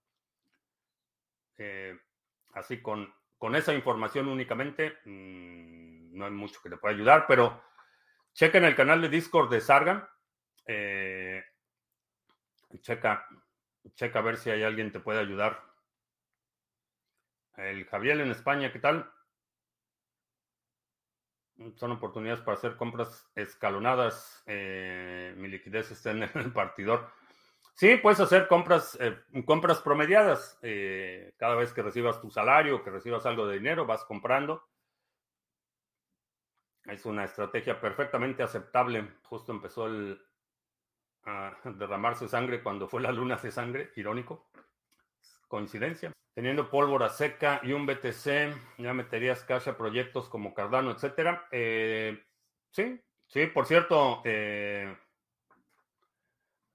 Eh, 1.56 1.98
así 2.54 2.82
con, 2.82 3.12
con 3.38 3.54
esa 3.56 3.72
información 3.74 4.28
únicamente, 4.28 4.98
mm, 5.04 6.16
no 6.16 6.26
hay 6.26 6.32
mucho 6.32 6.60
que 6.62 6.70
te 6.70 6.76
pueda 6.76 6.94
ayudar, 6.94 7.26
pero 7.26 7.62
chequen 8.32 8.64
el 8.64 8.74
canal 8.76 9.00
de 9.00 9.08
Discord 9.08 9.50
de 9.50 9.60
Sarga. 9.60 10.10
checa, 12.80 13.26
checa 13.94 14.18
a 14.18 14.22
ver 14.22 14.36
si 14.36 14.50
hay 14.50 14.62
alguien 14.62 14.88
que 14.88 14.98
te 14.98 15.04
puede 15.04 15.20
ayudar. 15.20 15.73
El 17.56 17.84
Javier 17.86 18.20
en 18.20 18.30
España, 18.30 18.72
¿qué 18.72 18.78
tal? 18.78 19.10
son 21.76 21.92
oportunidades 21.92 22.40
para 22.40 22.56
hacer 22.56 22.76
compras 22.76 23.30
escalonadas. 23.34 24.42
Eh, 24.46 25.34
mi 25.36 25.48
liquidez 25.48 25.90
está 25.90 26.10
en 26.10 26.22
el 26.22 26.52
partidor. 26.52 27.10
Sí, 27.74 27.96
puedes 27.96 28.20
hacer 28.20 28.46
compras, 28.46 28.96
eh, 29.00 29.18
compras 29.44 29.80
promediadas. 29.80 30.58
Eh, 30.62 31.34
cada 31.36 31.56
vez 31.56 31.72
que 31.72 31.82
recibas 31.82 32.20
tu 32.20 32.30
salario, 32.30 32.82
que 32.84 32.90
recibas 32.90 33.26
algo 33.26 33.46
de 33.46 33.56
dinero, 33.58 33.86
vas 33.86 34.04
comprando. 34.04 34.62
Es 36.84 37.04
una 37.06 37.24
estrategia 37.24 37.80
perfectamente 37.80 38.42
aceptable. 38.42 39.08
Justo 39.24 39.52
empezó 39.52 39.86
el, 39.86 40.20
a 41.24 41.56
derramarse 41.64 42.28
sangre 42.28 42.62
cuando 42.62 42.86
fue 42.86 43.00
la 43.00 43.10
luna 43.10 43.36
de 43.36 43.50
sangre, 43.50 43.90
irónico. 43.96 44.50
Coincidencia. 45.48 46.12
Teniendo 46.34 46.68
pólvora 46.68 47.10
seca 47.10 47.60
y 47.62 47.72
un 47.72 47.86
BTC, 47.86 48.78
ya 48.78 48.92
meterías 48.92 49.44
cash 49.44 49.68
a 49.68 49.76
proyectos 49.76 50.28
como 50.28 50.52
Cardano, 50.52 50.90
etcétera. 50.90 51.46
Eh, 51.52 52.24
sí, 52.72 53.00
sí, 53.28 53.46
por 53.46 53.66
cierto, 53.66 54.20
eh, 54.24 54.96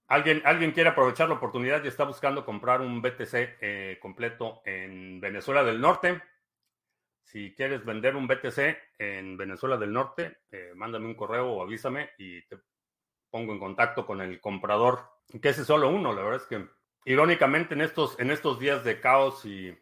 alguien, 0.07 0.41
alguien 0.45 0.71
quiere 0.71 0.91
aprovechar 0.91 1.27
la 1.27 1.35
oportunidad 1.35 1.83
y 1.83 1.89
está 1.89 2.05
buscando 2.05 2.45
comprar 2.45 2.79
un 2.79 3.01
BTC 3.01 3.33
eh, 3.33 3.99
completo 4.01 4.61
en 4.63 5.19
Venezuela 5.19 5.61
del 5.65 5.81
Norte. 5.81 6.21
Si 7.21 7.53
quieres 7.53 7.83
vender 7.83 8.15
un 8.15 8.27
BTC 8.27 8.77
en 8.97 9.35
Venezuela 9.35 9.77
del 9.77 9.91
Norte, 9.91 10.39
mándame 10.75 11.05
un 11.05 11.15
correo 11.15 11.51
o 11.51 11.61
avísame 11.61 12.11
y 12.17 12.41
te 12.47 12.57
pongo 13.29 13.53
en 13.53 13.59
contacto 13.59 14.05
con 14.05 14.21
el 14.21 14.39
comprador. 14.39 15.01
Que 15.41 15.49
ese 15.49 15.61
es 15.61 15.67
solo 15.67 15.89
uno, 15.89 16.11
la 16.13 16.23
verdad 16.23 16.41
es 16.41 16.47
que 16.47 16.78
irónicamente 17.05 17.73
en 17.73 17.81
estos, 17.81 18.19
en 18.19 18.31
estos 18.31 18.59
días 18.59 18.83
de 18.83 18.99
caos 18.99 19.45
y, 19.45 19.77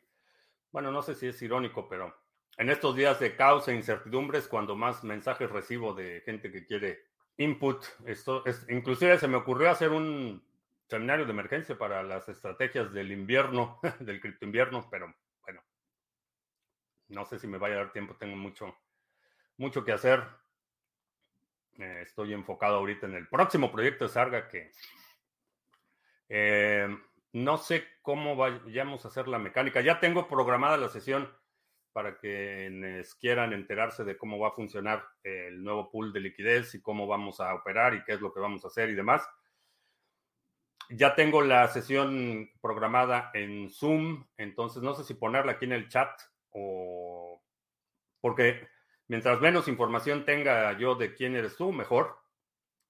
bueno, 0.71 0.91
no 0.91 1.01
sé 1.01 1.15
si 1.15 1.27
es 1.27 1.41
irónico, 1.41 1.88
pero 1.88 2.15
en 2.57 2.69
estos 2.69 2.95
días 2.95 3.19
de 3.19 3.36
caos 3.36 3.67
e 3.67 3.75
incertidumbres, 3.75 4.47
cuando 4.47 4.75
más 4.75 5.03
mensajes 5.03 5.50
recibo 5.50 5.93
de 5.93 6.21
gente 6.25 6.51
que 6.51 6.65
quiere 6.65 7.05
input, 7.38 7.86
esto 8.05 8.45
es, 8.45 8.65
inclusive 8.69 9.17
se 9.19 9.27
me 9.27 9.38
ocurrió 9.38 9.69
hacer 9.69 9.91
un 9.91 10.43
seminario 10.88 11.25
de 11.25 11.31
emergencia 11.31 11.77
para 11.77 12.01
las 12.01 12.27
estrategias 12.29 12.91
del 12.93 13.12
invierno, 13.12 13.79
del 14.00 14.19
cripto 14.19 14.45
invierno, 14.45 14.88
pero 14.89 15.13
bueno, 15.43 15.62
no 17.09 17.25
sé 17.25 17.39
si 17.39 17.47
me 17.47 17.57
vaya 17.57 17.75
a 17.75 17.79
dar 17.79 17.93
tiempo, 17.93 18.15
tengo 18.15 18.36
mucho, 18.36 18.75
mucho 19.57 19.83
que 19.83 19.91
hacer. 19.91 20.24
Eh, 21.77 22.00
estoy 22.01 22.33
enfocado 22.33 22.77
ahorita 22.77 23.05
en 23.05 23.15
el 23.15 23.27
próximo 23.27 23.71
proyecto 23.71 24.05
de 24.05 24.09
Sarga 24.09 24.47
que 24.47 24.71
eh, 26.29 26.97
no 27.34 27.57
sé 27.57 27.86
cómo 28.01 28.36
vayamos 28.36 29.05
a 29.05 29.10
hacer 29.10 29.27
la 29.27 29.39
mecánica. 29.39 29.81
Ya 29.81 30.00
tengo 30.00 30.27
programada 30.27 30.77
la 30.77 30.89
sesión 30.89 31.29
para 31.93 32.17
quienes 32.17 33.15
quieran 33.15 33.53
enterarse 33.53 34.03
de 34.03 34.17
cómo 34.17 34.38
va 34.38 34.50
a 34.50 34.53
funcionar 34.53 35.03
el 35.24 35.63
nuevo 35.63 35.89
pool 35.89 36.13
de 36.13 36.19
liquidez 36.19 36.75
y 36.75 36.81
cómo 36.81 37.07
vamos 37.07 37.39
a 37.39 37.53
operar 37.55 37.96
y 37.96 38.03
qué 38.03 38.13
es 38.13 38.22
lo 38.22 38.31
que 38.31 38.39
vamos 38.39 38.63
a 38.63 38.67
hacer 38.67 38.89
y 38.89 38.93
demás. 38.93 39.27
Ya 40.89 41.15
tengo 41.15 41.41
la 41.41 41.67
sesión 41.67 42.50
programada 42.62 43.31
en 43.34 43.69
Zoom, 43.69 44.25
entonces 44.38 44.81
no 44.84 44.93
sé 44.93 45.03
si 45.03 45.15
ponerla 45.15 45.53
aquí 45.53 45.65
en 45.65 45.74
el 45.74 45.89
chat 45.89 46.10
o 46.51 47.43
porque 48.22 48.67
mientras 49.07 49.41
menos 49.41 49.67
información 49.67 50.24
tenga 50.24 50.77
yo 50.77 50.96
de 50.96 51.13
quién 51.13 51.36
eres 51.36 51.57
tú, 51.57 51.72
mejor. 51.72 52.17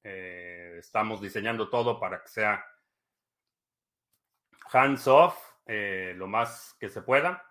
Eh, 0.03 0.75
estamos 0.79 1.21
diseñando 1.21 1.69
todo 1.69 1.99
para 1.99 2.21
que 2.21 2.27
sea 2.27 2.65
hands 4.71 5.07
off 5.07 5.37
eh, 5.65 6.13
lo 6.15 6.27
más 6.27 6.75
que 6.79 6.89
se 6.89 7.01
pueda. 7.01 7.43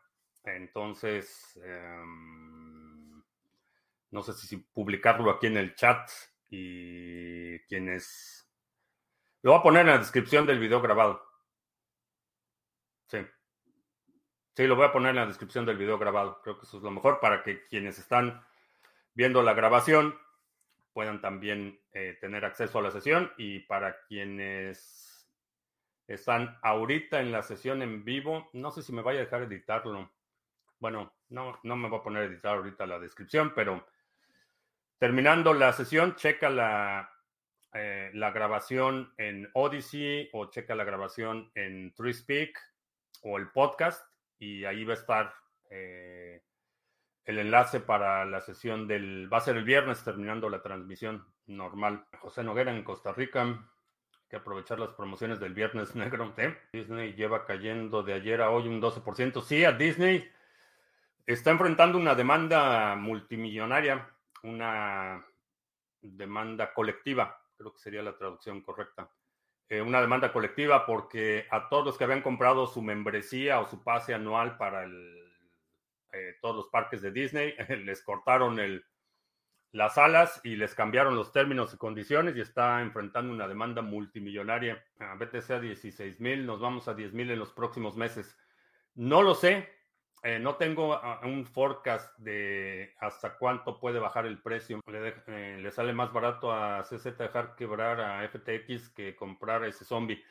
Entonces, 0.45 1.61
em, 1.63 3.23
no 4.11 4.23
sé 4.23 4.33
si 4.33 4.57
publicarlo 4.57 5.31
aquí 5.31 5.49
en 5.49 5.57
el 5.57 5.75
chat 5.75 6.09
y 6.49 7.59
quienes... 7.67 8.49
Lo 9.43 9.53
voy 9.53 9.61
a 9.61 9.63
poner 9.63 9.83
en 9.83 9.89
la 9.89 9.99
descripción 9.99 10.47
del 10.47 10.59
video 10.59 10.81
grabado. 10.81 11.23
Sí. 13.09 13.19
Sí, 14.55 14.67
lo 14.67 14.77
voy 14.77 14.87
a 14.87 14.93
poner 14.93 15.11
en 15.11 15.17
la 15.17 15.27
descripción 15.27 15.67
del 15.67 15.77
video 15.77 15.99
grabado. 15.99 16.41
Creo 16.43 16.59
que 16.59 16.65
eso 16.65 16.79
es 16.79 16.83
lo 16.83 16.91
mejor 16.91 17.21
para 17.21 17.43
que 17.43 17.67
quienes 17.67 17.99
están 17.99 18.43
viendo 19.15 19.43
la 19.43 19.55
grabación 19.55 20.19
puedan 20.93 21.21
también 21.21 21.79
eh, 21.93 22.17
tener 22.21 22.45
acceso 22.45 22.79
a 22.79 22.83
la 22.83 22.91
sesión 22.91 23.31
y 23.37 23.61
para 23.61 24.01
quienes 24.07 25.06
están 26.07 26.59
ahorita 26.63 27.21
en 27.21 27.33
la 27.33 27.43
sesión 27.43 27.83
en 27.83 28.05
vivo. 28.05 28.49
No 28.53 28.71
sé 28.71 28.83
si 28.83 28.93
me 28.93 29.03
vaya 29.03 29.21
a 29.21 29.25
dejar 29.25 29.43
editarlo. 29.43 30.11
Bueno, 30.79 31.13
no, 31.29 31.59
no 31.63 31.77
me 31.77 31.89
voy 31.89 31.99
a 31.99 32.03
poner 32.03 32.23
a 32.23 32.27
editar 32.27 32.57
ahorita 32.57 32.87
la 32.87 32.99
descripción, 32.99 33.53
pero 33.55 33.87
terminando 34.99 35.55
la 35.55 35.73
sesión, 35.73 36.15
checa 36.17 36.51
la, 36.51 37.11
eh, 37.73 38.11
la 38.15 38.31
grabación 38.31 39.13
en 39.19 39.51
Odyssey 39.55 40.31
o 40.33 40.47
checa 40.47 40.75
la 40.75 40.85
grabación 40.85 41.51
en 41.55 41.95
TreeSpeak 41.95 42.59
o 43.23 43.39
el 43.39 43.51
podcast 43.51 44.07
y 44.39 44.65
ahí 44.65 44.85
va 44.85 44.95
a 44.95 44.97
estar 44.97 45.35
eh, 45.71 46.43
el 47.25 47.39
enlace 47.39 47.81
para 47.81 48.25
la 48.25 48.41
sesión 48.41 48.87
del... 48.87 49.33
Va 49.33 49.39
a 49.39 49.43
ser 49.43 49.57
el 49.57 49.65
viernes 49.65 50.05
terminando 50.05 50.49
la 50.49 50.63
transmisión 50.63 51.27
normal. 51.47 52.07
José 52.19 52.45
Noguera 52.45 52.75
en 52.75 52.85
Costa 52.85 53.13
Rica. 53.13 53.69
Que 54.29 54.37
aprovechar 54.37 54.79
las 54.81 54.91
promociones 54.91 55.41
del 55.41 55.55
viernes 55.55 55.95
negro. 55.95 56.35
¿eh? 56.37 56.57
Disney 56.73 57.15
lleva 57.15 57.45
cayendo 57.45 58.03
de 58.03 58.15
ayer 58.15 58.43
a 58.43 58.51
hoy 58.51 58.69
un 58.69 58.81
12%. 58.81 59.43
Sí, 59.43 59.65
a 59.65 59.73
Disney 59.73 60.29
está 61.27 61.51
enfrentando 61.51 61.99
una 61.99 62.15
demanda 62.15 62.95
multimillonaria, 62.97 64.09
una 64.43 65.25
demanda 66.01 66.73
colectiva, 66.73 67.43
creo 67.57 67.73
que 67.73 67.81
sería 67.81 68.03
la 68.03 68.17
traducción 68.17 68.63
correcta. 68.63 69.11
Eh, 69.69 69.81
una 69.81 70.01
demanda 70.01 70.33
colectiva 70.33 70.87
porque 70.87 71.47
a 71.51 71.69
todos 71.69 71.85
los 71.85 71.99
que 71.99 72.05
habían 72.05 72.23
comprado 72.23 72.69
su 72.69 72.83
membresía 72.83 73.61
o 73.61 73.67
su 73.67 73.83
pase 73.83 74.15
anual 74.15 74.57
para 74.57 74.85
el 74.85 75.27
eh, 76.13 76.37
todos 76.41 76.57
los 76.57 76.69
parques 76.69 77.03
de 77.03 77.11
Disney, 77.11 77.55
les 77.85 78.03
cortaron 78.03 78.61
el, 78.61 78.85
las 79.73 79.99
alas 79.99 80.41
y 80.45 80.57
les 80.57 80.75
cambiaron 80.75 81.17
los 81.17 81.33
términos 81.33 81.75
y 81.75 81.77
condiciones 81.77 82.37
y 82.37 82.41
está 82.41 82.81
enfrentando 82.81 83.33
una 83.33 83.49
demanda 83.49 83.83
multimillonaria. 83.83 84.85
A 84.99 85.15
BTC 85.15 85.51
a 85.51 85.61
16 85.61 86.21
mil, 86.21 86.47
nos 86.47 86.61
vamos 86.61 86.89
a 86.89 86.95
10 86.95 87.13
mil 87.13 87.31
en 87.31 87.39
los 87.39 87.53
próximos 87.53 87.97
meses. 87.97 88.37
No 88.95 89.23
lo 89.23 89.35
sé, 89.35 89.69
eh, 90.23 90.39
no 90.39 90.57
tengo 90.57 90.95
ah, 90.95 91.21
un 91.25 91.47
forecast 91.47 92.19
de 92.19 92.95
hasta 92.99 93.37
cuánto 93.37 93.79
puede 93.79 93.99
bajar 93.99 94.27
el 94.27 94.43
precio. 94.43 94.81
Le, 94.87 95.15
eh, 95.27 95.59
le, 95.61 95.71
sale 95.71 95.93
más 95.93 96.13
barato 96.13 96.53
a 96.53 96.83
CZ 96.83 97.17
dejar 97.17 97.55
quebrar 97.55 98.01
a 98.01 98.29
FTX 98.29 98.89
que 98.91 99.15
comprar 99.15 99.65
ese 99.65 99.85
zombie. 99.85 100.23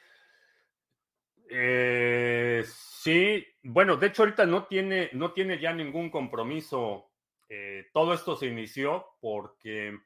Eh, 1.49 2.63
sí, 2.65 3.45
bueno, 3.63 3.95
de 3.97 4.07
hecho 4.07 4.23
ahorita 4.23 4.45
no 4.45 4.65
tiene, 4.65 5.11
no 5.13 5.31
tiene 5.31 5.59
ya 5.59 5.71
ningún 5.73 6.09
compromiso. 6.09 7.11
Eh, 7.49 7.89
todo 7.93 8.13
esto 8.13 8.35
se 8.35 8.47
inició 8.47 9.05
porque 9.21 9.97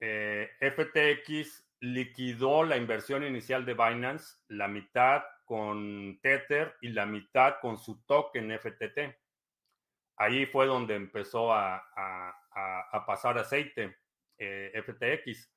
eh, 0.00 0.50
FTX 0.60 1.66
liquidó 1.80 2.64
la 2.64 2.76
inversión 2.76 3.24
inicial 3.24 3.64
de 3.64 3.74
Binance, 3.74 4.36
la 4.48 4.68
mitad 4.68 5.22
con 5.44 6.18
Tether 6.22 6.76
y 6.80 6.88
la 6.88 7.06
mitad 7.06 7.56
con 7.60 7.78
su 7.78 8.02
token 8.04 8.58
FTT. 8.58 9.16
Ahí 10.18 10.46
fue 10.46 10.66
donde 10.66 10.94
empezó 10.94 11.52
a, 11.52 11.76
a 11.76 13.06
pasar 13.06 13.38
aceite 13.38 13.96
FTX. 14.38 15.50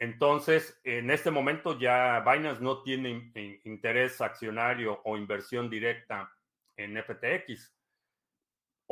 Entonces, 0.00 0.80
en 0.82 1.10
este 1.10 1.30
momento 1.30 1.78
ya 1.78 2.20
Binance 2.20 2.62
no 2.62 2.82
tiene 2.82 3.30
interés 3.64 4.20
accionario 4.22 5.00
o 5.04 5.18
inversión 5.18 5.68
directa 5.68 6.32
en 6.76 6.96
FTX. 6.96 7.74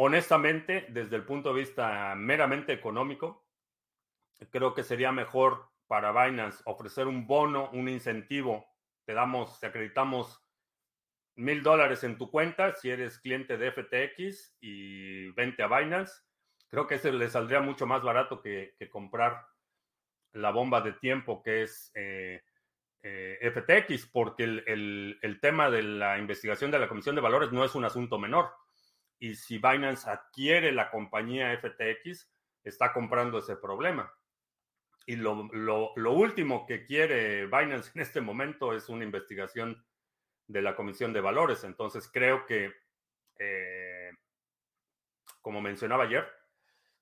Honestamente, 0.00 0.86
desde 0.90 1.16
el 1.16 1.24
punto 1.24 1.52
de 1.52 1.58
vista 1.58 2.14
meramente 2.14 2.72
económico, 2.72 3.44
creo 4.52 4.72
que 4.72 4.84
sería 4.84 5.10
mejor 5.10 5.72
para 5.88 6.12
Binance 6.12 6.62
ofrecer 6.66 7.08
un 7.08 7.26
bono, 7.26 7.68
un 7.72 7.88
incentivo. 7.88 8.64
Te 9.04 9.12
damos, 9.12 9.58
te 9.58 9.66
acreditamos 9.66 10.40
mil 11.34 11.64
dólares 11.64 12.04
en 12.04 12.16
tu 12.16 12.30
cuenta 12.30 12.74
si 12.74 12.90
eres 12.90 13.18
cliente 13.18 13.58
de 13.58 13.72
FTX 13.72 14.58
y 14.60 15.32
vente 15.32 15.64
a 15.64 15.66
Binance. 15.66 16.22
Creo 16.68 16.86
que 16.86 16.94
ese 16.94 17.12
le 17.12 17.28
saldría 17.28 17.60
mucho 17.60 17.84
más 17.84 18.00
barato 18.04 18.40
que, 18.40 18.76
comprar 18.92 19.48
la 20.30 20.52
bomba 20.52 20.80
de 20.80 20.92
tiempo 20.92 21.42
que 21.42 21.62
es 21.62 21.90
eh, 21.96 22.44
eh, 23.02 23.52
FTX, 23.52 24.06
porque 24.12 24.44
el, 24.44 25.38
tema 25.42 25.70
de 25.70 25.82
la 25.82 26.18
investigación 26.18 26.70
de 26.70 26.78
la 26.78 26.88
Comisión 26.88 27.16
de 27.16 27.20
Valores 27.20 27.50
no 27.50 27.64
es 27.64 27.74
un 27.74 27.84
asunto 27.84 28.16
menor. 28.16 28.48
Y 29.18 29.34
si 29.34 29.58
Binance 29.58 30.08
adquiere 30.08 30.72
la 30.72 30.90
compañía 30.90 31.56
FTX, 31.58 32.30
está 32.62 32.92
comprando 32.92 33.38
ese 33.38 33.56
problema. 33.56 34.12
Y 35.06 35.16
lo, 35.16 36.12
último 36.12 36.66
que 36.66 36.84
quiere 36.84 37.46
Binance 37.46 37.90
en 37.94 38.02
este 38.02 38.20
momento 38.20 38.74
es 38.74 38.88
una 38.88 39.04
investigación 39.04 39.84
de 40.46 40.62
la 40.62 40.76
Comisión 40.76 41.12
de 41.12 41.20
Valores. 41.20 41.64
Entonces 41.64 42.08
creo 42.12 42.46
que, 42.46 42.72
eh, 43.38 44.12
como 45.40 45.60
mencionaba 45.60 46.04
ayer, 46.04 46.28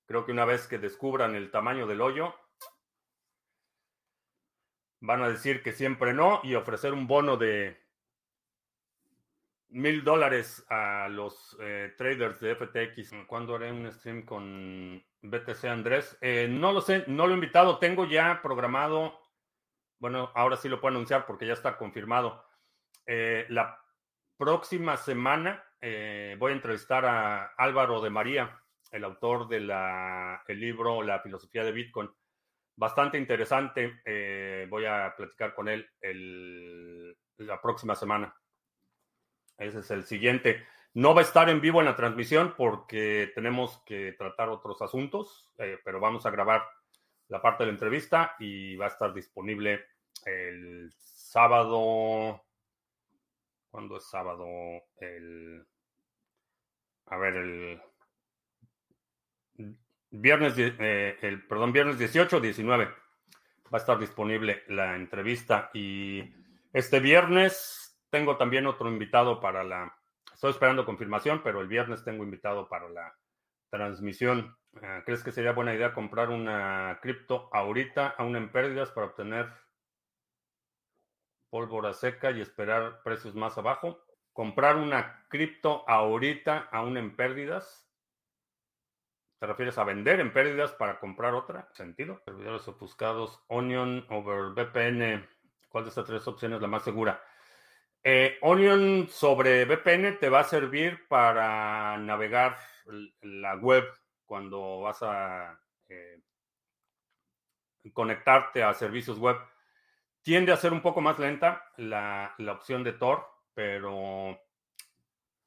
creo 0.05 0.25
que 0.25 0.31
una 0.31 0.45
vez 0.45 0.67
que 0.67 0.79
descubran 0.79 1.35
el 1.35 1.51
tamaño 1.51 1.85
del 1.85 2.01
hoyo, 2.01 2.33
van 4.99 5.21
a 5.21 5.29
decir 5.29 5.61
que 5.61 5.73
siempre 5.73 6.13
no 6.13 6.41
y 6.43 6.55
ofrecer 6.55 6.93
un 6.93 7.07
bono 7.07 7.37
de 7.37 7.86
mil 9.69 10.03
dólares 10.03 10.65
a 10.69 11.07
los 11.09 11.57
eh, 11.59 11.93
traders 11.97 12.39
de 12.39 12.55
FTX. 12.55 13.11
¿Cuándo 13.27 13.55
haré 13.55 13.71
un 13.71 13.91
stream 13.91 14.23
con 14.23 15.03
BTC 15.21 15.65
Andrés? 15.65 16.17
Eh, 16.21 16.47
no 16.49 16.71
lo 16.71 16.81
sé, 16.81 17.03
no 17.07 17.25
lo 17.25 17.33
he 17.33 17.35
invitado. 17.35 17.79
Tengo 17.79 18.05
ya 18.05 18.41
programado, 18.41 19.19
bueno, 19.99 20.31
ahora 20.35 20.55
sí 20.55 20.69
lo 20.69 20.79
puedo 20.79 20.95
anunciar 20.95 21.25
porque 21.25 21.47
ya 21.47 21.53
está 21.53 21.77
confirmado. 21.77 22.43
Eh, 23.05 23.45
la 23.49 23.79
próxima 24.37 24.97
semana 24.97 25.63
voy 25.79 26.51
a 26.51 26.55
entrevistar 26.55 27.05
a 27.05 27.53
Álvaro 27.57 28.01
de 28.01 28.09
María, 28.09 28.61
el 28.91 29.03
autor 29.03 29.47
del 29.47 29.71
libro 30.59 31.03
La 31.03 31.19
filosofía 31.19 31.63
de 31.63 31.71
Bitcoin 31.71 32.09
bastante 32.75 33.17
interesante. 33.17 34.01
Voy 34.69 34.85
a 34.85 35.13
platicar 35.15 35.53
con 35.53 35.67
él 35.67 35.87
la 37.37 37.61
próxima 37.61 37.95
semana. 37.95 38.35
Ese 39.57 39.79
es 39.79 39.91
el 39.91 40.05
siguiente. 40.05 40.65
No 40.93 41.13
va 41.13 41.21
a 41.21 41.23
estar 41.23 41.49
en 41.49 41.61
vivo 41.61 41.79
en 41.79 41.85
la 41.85 41.95
transmisión 41.95 42.55
porque 42.57 43.31
tenemos 43.35 43.81
que 43.85 44.13
tratar 44.13 44.49
otros 44.49 44.81
asuntos, 44.81 45.49
eh, 45.57 45.77
pero 45.83 45.99
vamos 45.99 46.25
a 46.25 46.31
grabar 46.31 46.63
la 47.27 47.41
parte 47.41 47.63
de 47.63 47.67
la 47.67 47.73
entrevista 47.73 48.35
y 48.39 48.75
va 48.75 48.85
a 48.85 48.89
estar 48.89 49.13
disponible 49.13 49.85
el 50.25 50.91
sábado. 50.97 52.43
¿Cuándo 53.69 53.97
es 53.97 54.09
sábado? 54.09 54.47
El. 54.99 55.65
A 57.07 57.17
ver, 57.17 57.35
el 57.35 57.81
viernes, 60.09 60.53
eh, 60.57 61.17
el, 61.21 61.45
perdón, 61.47 61.71
viernes 61.71 61.97
18 61.99 62.39
19 62.39 62.85
va 62.85 63.77
a 63.77 63.77
estar 63.77 63.99
disponible 63.99 64.63
la 64.67 64.95
entrevista 64.95 65.69
y 65.73 66.23
este 66.73 66.99
viernes 66.99 67.86
tengo 68.09 68.37
también 68.37 68.67
otro 68.67 68.89
invitado 68.89 69.39
para 69.39 69.63
la, 69.63 69.97
estoy 70.33 70.51
esperando 70.51 70.85
confirmación, 70.85 71.41
pero 71.43 71.61
el 71.61 71.67
viernes 71.67 72.03
tengo 72.03 72.23
invitado 72.23 72.67
para 72.67 72.89
la 72.89 73.15
transmisión. 73.69 74.57
Ah, 74.81 75.01
¿Crees 75.05 75.23
que 75.23 75.31
sería 75.31 75.53
buena 75.53 75.73
idea 75.73 75.93
comprar 75.93 76.29
una 76.29 76.99
cripto 77.01 77.49
ahorita, 77.53 78.15
aún 78.17 78.35
en 78.35 78.51
pérdidas, 78.51 78.91
para 78.91 79.07
obtener 79.07 79.51
pólvora 81.49 81.93
seca 81.93 82.31
y 82.31 82.41
esperar 82.41 83.01
precios 83.03 83.35
más 83.35 83.57
abajo? 83.57 84.03
Comprar 84.33 84.75
una 84.75 85.25
cripto 85.29 85.83
ahorita, 85.89 86.69
aún 86.71 86.97
en 86.97 87.15
pérdidas, 87.15 87.87
¿Te 89.39 89.45
refieres 89.45 89.77
a 89.77 89.83
vender 89.83 90.19
en 90.19 90.33
pérdidas 90.33 90.71
para 90.71 90.99
comprar 90.99 91.35
otra? 91.35 91.69
¿Sentido? 91.73 92.19
Servidores 92.25 92.67
ofuscados, 92.67 93.39
Onion 93.47 94.03
over 94.09 94.51
VPN. 94.55 95.29
¿Cuál 95.69 95.83
de 95.83 95.89
estas 95.89 96.07
tres 96.07 96.27
opciones 96.27 96.55
es 96.55 96.61
la 96.63 96.67
más 96.67 96.83
segura? 96.83 97.21
Eh, 98.09 98.37
Onion 98.39 99.09
sobre 99.09 99.65
VPN 99.65 100.17
te 100.17 100.29
va 100.29 100.39
a 100.39 100.43
servir 100.45 101.09
para 101.09 101.97
navegar 101.97 102.55
la 103.21 103.55
web 103.57 103.83
cuando 104.25 104.79
vas 104.79 105.03
a 105.03 105.59
eh, 105.89 106.21
conectarte 107.91 108.63
a 108.63 108.73
servicios 108.73 109.19
web. 109.19 109.35
Tiende 110.21 110.53
a 110.53 110.55
ser 110.55 110.71
un 110.71 110.81
poco 110.81 111.01
más 111.01 111.19
lenta 111.19 111.69
la, 111.75 112.33
opción 112.49 112.81
de 112.85 112.93
Tor, 112.93 113.27
pero 113.53 114.39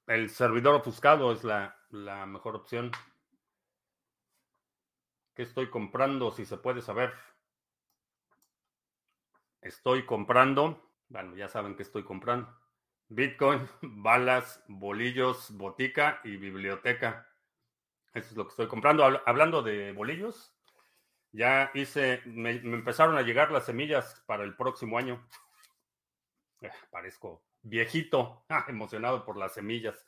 el 0.06 0.28
servidor 0.28 0.74
ofuscado 0.74 1.32
es 1.32 1.42
la 1.44 2.26
mejor 2.26 2.56
opción. 2.56 2.90
¿Qué 5.34 5.44
estoy 5.44 5.70
comprando? 5.70 6.30
Si 6.30 6.44
se 6.44 6.58
puede 6.58 6.82
saber. 6.82 7.14
Estoy 9.62 10.04
comprando, 10.04 10.89
bueno, 11.10 11.36
ya 11.36 11.48
saben 11.48 11.76
que 11.76 11.82
estoy 11.82 12.04
comprando. 12.04 12.48
Bitcoin, 13.08 13.68
balas, 13.82 14.62
bolillos, 14.68 15.50
botica 15.50 16.20
y 16.24 16.36
biblioteca. 16.36 17.28
Eso 18.14 18.30
es 18.30 18.36
lo 18.36 18.44
que 18.44 18.50
estoy 18.50 18.68
comprando. 18.68 19.04
Hablando 19.26 19.62
de 19.62 19.92
bolillos, 19.92 20.54
ya 21.32 21.70
hice, 21.74 22.22
me, 22.24 22.52
empezaron 22.52 23.16
a 23.18 23.22
llegar 23.22 23.50
las 23.50 23.66
semillas 23.66 24.22
para 24.26 24.44
el 24.44 24.56
próximo 24.56 24.96
año. 24.96 25.22
Eh, 26.62 26.70
parezco 26.90 27.42
viejito, 27.62 28.44
emocionado 28.68 29.24
por 29.24 29.38
las 29.38 29.54
semillas. 29.54 30.06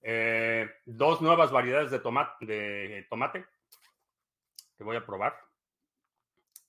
Eh, 0.00 0.70
dos 0.86 1.20
nuevas 1.20 1.50
variedades 1.50 1.90
de, 1.90 1.98
tomate, 1.98 2.46
de 2.46 3.04
tomate 3.10 3.44
que 4.78 4.84
voy 4.84 4.96
a 4.96 5.04
probar. 5.04 5.36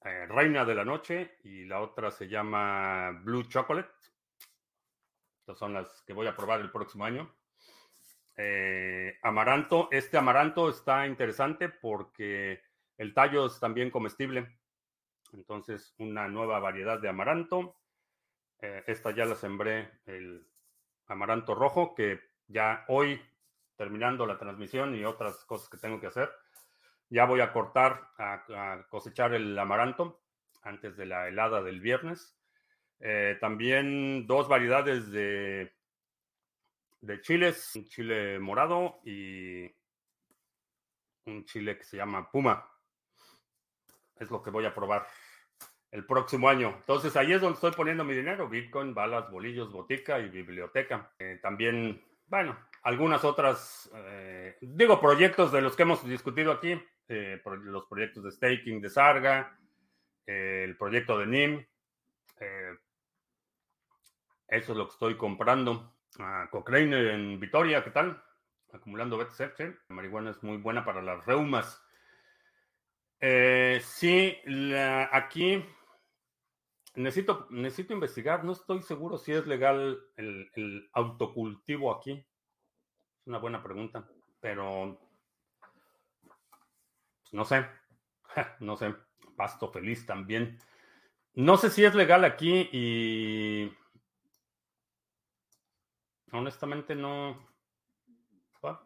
Eh, 0.04 0.26
Reina 0.26 0.66
de 0.66 0.74
la 0.74 0.84
Noche 0.84 1.38
y 1.44 1.66
la 1.66 1.80
otra 1.80 2.10
se 2.10 2.28
llama 2.28 3.12
Blue 3.24 3.44
Chocolate. 3.44 3.92
Estas 5.42 5.60
son 5.60 5.74
las 5.74 6.02
que 6.02 6.14
voy 6.14 6.26
a 6.26 6.36
probar 6.36 6.60
el 6.60 6.72
próximo 6.72 7.06
año. 7.06 7.32
Eh, 8.36 9.20
amaranto, 9.22 9.90
este 9.92 10.18
amaranto 10.18 10.70
está 10.70 11.06
interesante 11.06 11.70
porque 11.70 12.64
el 12.98 13.14
tallo 13.14 13.46
es 13.46 13.60
también 13.60 13.92
comestible. 13.92 14.58
Entonces, 15.34 15.94
una 16.00 16.28
nueva 16.28 16.60
variedad 16.60 17.00
de 17.00 17.10
amaranto. 17.10 17.78
Eh, 18.60 18.84
esta 18.88 19.12
ya 19.12 19.26
la 19.26 19.36
sembré, 19.36 20.02
el 20.06 20.48
amaranto 21.06 21.54
rojo, 21.54 21.94
que 21.94 22.20
ya 22.48 22.86
hoy, 22.88 23.22
terminando 23.76 24.26
la 24.26 24.40
transmisión 24.40 24.96
y 24.96 25.06
otras 25.06 25.46
cosas 25.46 25.70
que 25.70 25.78
tengo 25.78 26.00
que 26.00 26.08
hacer, 26.08 26.32
ya 27.12 27.26
voy 27.26 27.42
a 27.42 27.52
cortar, 27.52 28.10
a, 28.18 28.86
cosechar 28.90 29.34
el 29.34 29.58
amaranto 29.60 30.24
antes 30.64 30.96
de 30.96 31.06
la 31.06 31.28
helada 31.28 31.62
del 31.62 31.82
viernes. 31.82 32.38
Eh, 33.02 33.38
también 33.42 34.26
dos 34.26 34.48
variedades 34.48 35.12
de, 35.12 35.74
de 37.02 37.22
chiles, 37.22 37.76
un 37.76 37.88
chile 37.88 38.40
morado 38.40 39.02
y 39.04 39.64
un 41.26 41.44
chile 41.46 41.78
que 41.78 41.84
se 41.84 41.98
llama 41.98 42.32
Puma. 42.32 42.66
Es 44.16 44.32
lo 44.32 44.42
que 44.42 44.50
voy 44.50 44.66
a 44.66 44.74
probar 44.74 45.06
el 45.92 46.06
próximo 46.06 46.48
año. 46.48 46.76
Entonces 46.80 47.18
ahí 47.18 47.34
es 47.34 47.42
donde 47.42 47.56
estoy 47.56 47.72
poniendo 47.72 48.06
mi 48.06 48.16
dinero. 48.16 48.48
Bitcoin, 48.48 48.94
balas, 48.94 49.30
bolillos, 49.30 49.70
botica 49.70 50.18
y 50.20 50.30
biblioteca. 50.30 51.12
Eh, 51.20 51.40
también, 51.42 52.02
bueno, 52.28 52.58
algunas 52.84 53.26
otras, 53.26 53.92
eh, 53.94 54.58
digo, 54.62 55.02
proyectos 55.02 55.52
de 55.52 55.62
los 55.62 55.76
que 55.76 55.84
hemos 55.84 56.08
discutido 56.08 56.54
aquí. 56.54 56.82
Eh, 57.14 57.42
los 57.64 57.88
proyectos 57.88 58.24
de 58.24 58.32
staking 58.32 58.80
de 58.80 58.90
Sarga, 58.90 59.60
eh, 60.26 60.64
el 60.64 60.78
proyecto 60.78 61.18
de 61.20 61.28
NIM. 61.28 61.68
Eh, 62.40 62.78
eso 64.48 64.72
es 64.72 64.78
lo 64.78 64.88
que 64.88 64.94
estoy 64.94 65.18
comprando. 65.18 65.94
a 66.20 66.50
Cochrane 66.50 67.14
en 67.14 67.38
Vitoria, 67.38 67.84
¿qué 67.84 67.92
tal? 67.92 68.24
Acumulando 68.72 69.18
BTC. 69.18 69.60
La 69.90 69.96
marihuana 69.96 70.32
es 70.32 70.42
muy 70.42 70.56
buena 70.56 70.86
para 70.86 71.02
las 71.02 71.26
reumas. 71.26 71.84
sí, 73.82 74.38
aquí 75.12 75.66
necesito, 76.96 77.48
necesito 77.50 77.94
investigar. 77.94 78.46
No 78.46 78.54
estoy 78.54 78.84
seguro 78.84 79.18
si 79.18 79.34
es 79.34 79.46
legal 79.48 80.00
el 80.16 80.90
autocultivo 80.94 81.94
aquí. 81.94 82.12
Es 82.14 83.28
una 83.28 83.40
buena 83.40 83.62
pregunta, 83.62 84.10
pero 84.40 85.11
no 87.32 87.46
sé, 87.46 87.66
no 88.60 88.76
sé, 88.78 88.94
pasto 89.36 89.72
feliz 89.72 90.06
también. 90.06 90.60
No 91.34 91.58
sé 91.58 91.70
si 91.70 91.84
es 91.86 91.96
legal 91.96 92.26
aquí 92.26 92.70
y 92.72 93.72
honestamente 96.32 96.96
no. 96.96 97.50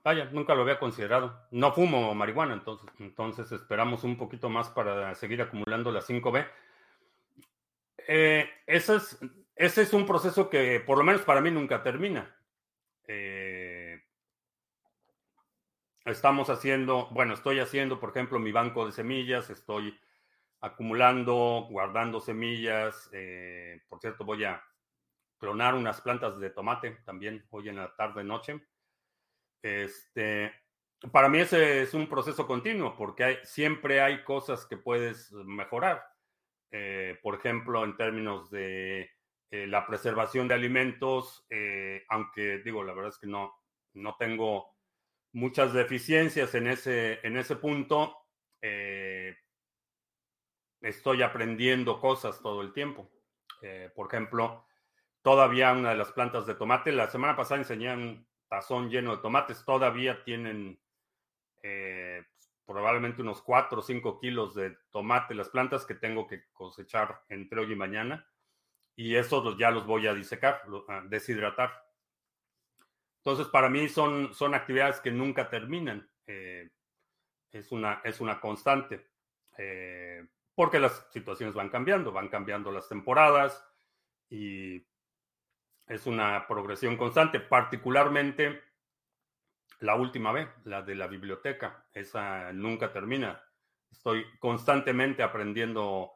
Vaya, 0.03 0.25
nunca 0.31 0.55
lo 0.55 0.61
había 0.61 0.79
considerado. 0.79 1.47
No 1.51 1.73
fumo 1.73 2.15
marihuana, 2.15 2.53
entonces, 2.53 2.89
entonces 2.99 3.51
esperamos 3.51 4.05
un 4.05 4.17
poquito 4.17 4.47
más 4.49 4.69
para 4.69 5.13
seguir 5.15 5.41
acumulando 5.41 5.91
la 5.91 6.01
5B. 6.01 6.47
Eh, 8.07 8.49
ese, 8.67 8.95
es, 8.95 9.19
ese 9.55 9.81
es 9.81 9.93
un 9.93 10.05
proceso 10.05 10.49
que 10.49 10.79
por 10.79 10.97
lo 10.97 11.03
menos 11.03 11.23
para 11.23 11.41
mí 11.41 11.51
nunca 11.51 11.83
termina. 11.83 12.33
Eh, 13.07 13.44
Estamos 16.05 16.51
haciendo, 16.51 17.07
bueno, 17.09 17.33
estoy 17.33 17.59
haciendo, 17.59 17.99
por 17.99 18.11
ejemplo, 18.11 18.37
mi 18.37 18.51
banco 18.51 18.85
de 18.85 18.91
semillas, 18.91 19.49
estoy 19.49 19.99
acumulando, 20.61 21.65
guardando 21.67 22.19
semillas. 22.19 23.09
Eh, 23.11 23.81
por 23.89 23.99
cierto, 23.99 24.23
voy 24.23 24.43
a 24.43 24.63
clonar 25.39 25.73
unas 25.73 26.01
plantas 26.01 26.39
de 26.39 26.51
tomate 26.51 26.91
también 27.05 27.43
hoy 27.49 27.69
en 27.69 27.77
la 27.77 27.95
tarde 27.95 28.23
noche. 28.23 28.63
Este, 29.63 30.53
para 31.11 31.27
mí 31.27 31.39
ese 31.39 31.81
es 31.81 31.95
un 31.95 32.07
proceso 32.07 32.45
continuo 32.45 32.95
porque 32.95 33.39
siempre 33.43 33.99
hay 33.99 34.23
cosas 34.23 34.67
que 34.67 34.77
puedes 34.77 35.31
mejorar. 35.31 36.05
Eh, 36.69 37.17
por 37.23 37.33
ejemplo, 37.33 37.83
en 37.83 37.97
términos 37.97 38.51
de 38.51 39.09
eh, 39.49 39.65
la 39.65 39.87
preservación 39.87 40.47
de 40.47 40.53
alimentos, 40.53 41.47
aunque 42.09 42.59
digo, 42.59 42.83
la 42.83 42.93
verdad 42.93 43.09
es 43.09 43.17
que 43.17 43.25
no, 43.25 43.55
no 43.93 44.15
tengo 44.19 44.74
muchas 45.35 45.73
deficiencias 45.73 46.55
en 46.55 46.67
ese, 46.67 47.19
en 47.27 47.37
ese 47.37 47.57
punto. 47.57 48.17
Eh, 48.61 49.35
estoy 50.81 51.21
aprendiendo 51.23 51.99
cosas 51.99 52.41
todo 52.41 52.61
el 52.61 52.71
tiempo. 52.71 53.11
Eh, 53.61 53.91
por 53.93 54.07
ejemplo, 54.07 54.65
todavía 55.21 55.73
una 55.73 55.89
de 55.89 55.97
las 55.97 56.13
plantas 56.13 56.45
de 56.45 56.55
tomate, 56.55 56.93
la 56.93 57.09
semana 57.09 57.35
pasada 57.35 57.59
enseñé 57.59 57.93
un 57.93 58.25
tazón 58.47 58.89
lleno 58.89 59.13
de 59.13 59.21
tomates, 59.21 59.65
todavía 59.65 60.23
tienen 60.23 60.79
eh, 61.63 62.23
probablemente 62.65 63.21
unos 63.21 63.41
4 63.41 63.79
o 63.79 63.81
5 63.81 64.19
kilos 64.21 64.55
de 64.55 64.77
tomate 64.89 65.35
las 65.35 65.49
plantas 65.49 65.85
que 65.85 65.95
tengo 65.95 66.27
que 66.27 66.45
cosechar 66.53 67.23
entre 67.27 67.59
hoy 67.59 67.73
y 67.73 67.75
mañana. 67.75 68.25
Y 68.95 69.15
esos 69.15 69.57
ya 69.57 69.69
los 69.69 69.85
voy 69.85 70.07
a 70.07 70.13
disecar, 70.13 70.61
a 70.87 71.01
deshidratar. 71.01 71.84
Entonces, 73.25 73.47
para 73.47 73.69
mí 73.69 73.89
son, 73.89 74.35
son 74.35 74.53
actividades 74.53 74.99
que 74.99 75.09
nunca 75.09 75.49
terminan. 75.49 76.07
Eh, 76.27 76.69
es, 77.51 77.71
una, 77.71 77.99
es 78.03 78.21
una 78.21 78.39
constante. 78.39 79.07
Eh, 79.57 80.23
porque 80.53 80.79
las 80.79 81.07
situaciones 81.11 81.55
van 81.55 81.69
cambiando, 81.69 82.11
van 82.11 82.29
cambiando 82.29 82.71
las 82.71 82.87
temporadas 82.87 83.67
y 84.29 84.85
es 85.87 86.05
una 86.05 86.47
progresión 86.47 86.97
constante, 86.97 87.39
particularmente 87.39 88.61
la 89.79 89.95
última 89.95 90.31
vez, 90.31 90.47
la 90.63 90.83
de 90.83 90.93
la 90.93 91.07
biblioteca. 91.07 91.87
Esa 91.93 92.53
nunca 92.53 92.93
termina. 92.93 93.43
Estoy 93.91 94.23
constantemente 94.37 95.23
aprendiendo 95.23 96.11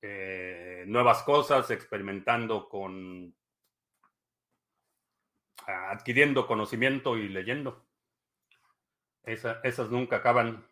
eh, 0.00 0.84
nuevas 0.86 1.22
cosas, 1.24 1.70
experimentando 1.70 2.70
con 2.70 3.34
adquiriendo 5.68 6.46
conocimiento 6.46 7.16
y 7.16 7.28
leyendo. 7.28 7.86
esas 9.24 9.90
nunca 9.90 10.16
acaban. 10.16 10.66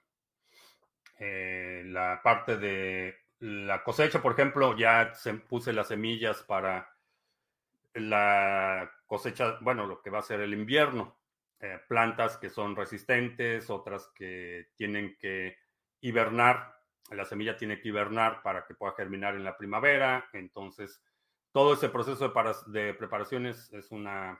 Eh, 1.18 1.82
la 1.86 2.20
parte 2.22 2.56
de 2.56 3.16
la 3.40 3.82
cosecha, 3.82 4.22
por 4.22 4.32
ejemplo, 4.32 4.76
ya 4.76 5.14
se 5.14 5.34
puse 5.34 5.72
las 5.72 5.88
semillas 5.88 6.42
para 6.42 6.90
la 7.94 8.90
cosecha, 9.06 9.58
bueno, 9.60 9.86
lo 9.86 10.02
que 10.02 10.10
va 10.10 10.20
a 10.20 10.22
ser 10.22 10.40
el 10.40 10.54
invierno. 10.54 11.18
Eh, 11.60 11.80
plantas 11.88 12.36
que 12.36 12.50
son 12.50 12.76
resistentes, 12.76 13.70
otras 13.70 14.10
que 14.14 14.68
tienen 14.76 15.16
que 15.18 15.56
hibernar. 16.00 16.74
La 17.10 17.24
semilla 17.24 17.56
tiene 17.56 17.80
que 17.80 17.88
hibernar 17.88 18.42
para 18.42 18.66
que 18.66 18.74
pueda 18.74 18.94
germinar 18.94 19.34
en 19.34 19.44
la 19.44 19.56
primavera. 19.56 20.28
Entonces, 20.32 21.02
todo 21.52 21.74
ese 21.74 21.88
proceso 21.88 22.28
de, 22.28 22.80
de 22.80 22.94
preparación 22.94 23.46
es 23.46 23.88
una 23.90 24.38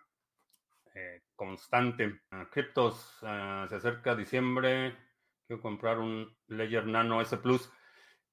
eh, 0.97 1.25
constante. 1.35 2.23
criptos, 2.51 3.19
ah, 3.23 3.67
se 3.69 3.77
acerca 3.77 4.17
diciembre. 4.17 4.97
Quiero 5.47 5.61
comprar 5.61 5.99
un 5.99 6.35
Ledger 6.49 6.87
Nano 6.87 7.21
S 7.21 7.37
Plus. 7.37 7.71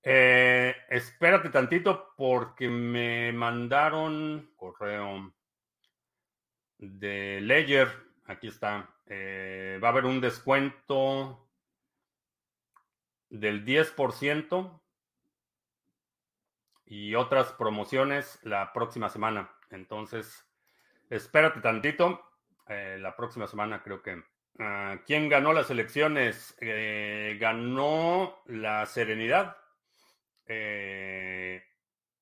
Eh, 0.01 0.73
espérate 0.89 1.49
tantito 1.49 2.13
porque 2.15 2.69
me 2.69 3.33
mandaron 3.33 4.53
correo 4.55 5.33
de 6.77 7.41
Ledger. 7.41 7.89
Aquí 8.25 8.47
está. 8.47 8.89
Eh, 9.07 9.77
va 9.83 9.89
a 9.89 9.91
haber 9.91 10.05
un 10.05 10.21
descuento 10.21 11.49
del 13.29 13.65
10% 13.65 14.81
y 16.85 17.15
otras 17.15 17.51
promociones 17.51 18.39
la 18.43 18.71
próxima 18.71 19.09
semana. 19.09 19.53
Entonces, 19.69 20.47
espérate 21.09 21.59
tantito. 21.59 22.32
Eh, 22.67 22.97
la 22.99 23.15
próxima 23.15 23.47
semana 23.47 23.81
creo 23.83 24.01
que. 24.01 24.23
Ah, 24.59 24.99
¿Quién 25.05 25.29
ganó 25.29 25.53
las 25.53 25.69
elecciones? 25.69 26.55
Eh, 26.61 27.37
ganó 27.39 28.41
la 28.45 28.85
Serenidad. 28.85 29.57
Eh, 30.45 31.63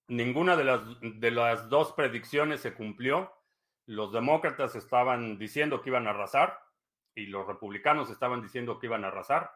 ninguna 0.07 0.55
de 0.55 0.63
las, 0.63 0.81
de 1.01 1.31
las 1.31 1.69
dos 1.69 1.93
predicciones 1.93 2.61
se 2.61 2.73
cumplió. 2.73 3.33
Los 3.85 4.13
demócratas 4.13 4.75
estaban 4.75 5.37
diciendo 5.37 5.81
que 5.81 5.89
iban 5.89 6.07
a 6.07 6.11
arrasar 6.11 6.59
y 7.15 7.25
los 7.25 7.45
republicanos 7.45 8.09
estaban 8.09 8.41
diciendo 8.41 8.79
que 8.79 8.87
iban 8.87 9.03
a 9.03 9.09
arrasar. 9.09 9.51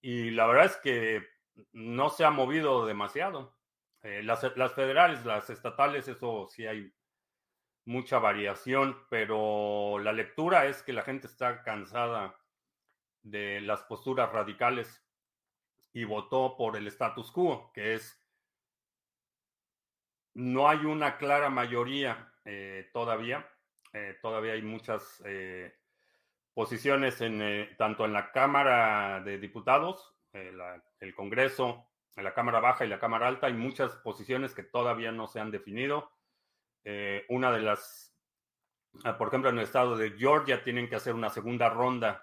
Y 0.00 0.30
la 0.30 0.46
verdad 0.46 0.66
es 0.66 0.76
que 0.76 1.26
no 1.72 2.08
se 2.08 2.24
ha 2.24 2.30
movido 2.30 2.86
demasiado. 2.86 3.56
las 4.02 4.74
federales, 4.74 5.24
las 5.26 5.50
estatales, 5.50 6.08
eso 6.08 6.46
sí 6.48 6.66
hay 6.66 6.92
mucha 7.88 8.18
variación, 8.18 9.02
pero 9.08 9.98
la 9.98 10.12
lectura 10.12 10.66
es 10.66 10.82
que 10.82 10.92
la 10.92 11.02
gente 11.02 11.26
está 11.26 11.62
cansada 11.62 12.38
de 13.22 13.62
las 13.62 13.82
posturas 13.82 14.30
radicales 14.30 15.02
y 15.94 16.04
votó 16.04 16.54
por 16.58 16.76
el 16.76 16.86
status 16.86 17.32
quo, 17.32 17.72
que 17.72 17.94
es, 17.94 18.22
no 20.34 20.68
hay 20.68 20.84
una 20.84 21.16
clara 21.16 21.48
mayoría 21.48 22.30
eh, 22.44 22.90
todavía, 22.92 23.48
eh, 23.94 24.18
todavía 24.20 24.52
hay 24.52 24.62
muchas 24.62 25.22
eh, 25.24 25.74
posiciones 26.52 27.22
en, 27.22 27.74
tanto 27.78 28.04
en 28.04 28.12
la 28.12 28.32
Cámara 28.32 29.22
de 29.24 29.38
Diputados, 29.38 30.14
eh, 30.34 30.52
el 31.00 31.14
Congreso, 31.14 31.88
en 32.16 32.24
la 32.24 32.34
Cámara 32.34 32.60
Baja 32.60 32.84
y 32.84 32.88
la 32.88 32.98
Cámara 32.98 33.28
Alta. 33.28 33.46
Hay 33.46 33.54
muchas 33.54 33.96
posiciones 33.96 34.54
que 34.54 34.62
todavía 34.62 35.10
no 35.10 35.26
se 35.26 35.40
han 35.40 35.50
definido. 35.50 36.17
Eh, 36.84 37.24
una 37.28 37.52
de 37.52 37.60
las, 37.60 38.14
ah, 39.04 39.18
por 39.18 39.28
ejemplo, 39.28 39.50
en 39.50 39.58
el 39.58 39.64
estado 39.64 39.96
de 39.96 40.12
Georgia 40.12 40.62
tienen 40.62 40.88
que 40.88 40.96
hacer 40.96 41.14
una 41.14 41.30
segunda 41.30 41.68
ronda 41.68 42.22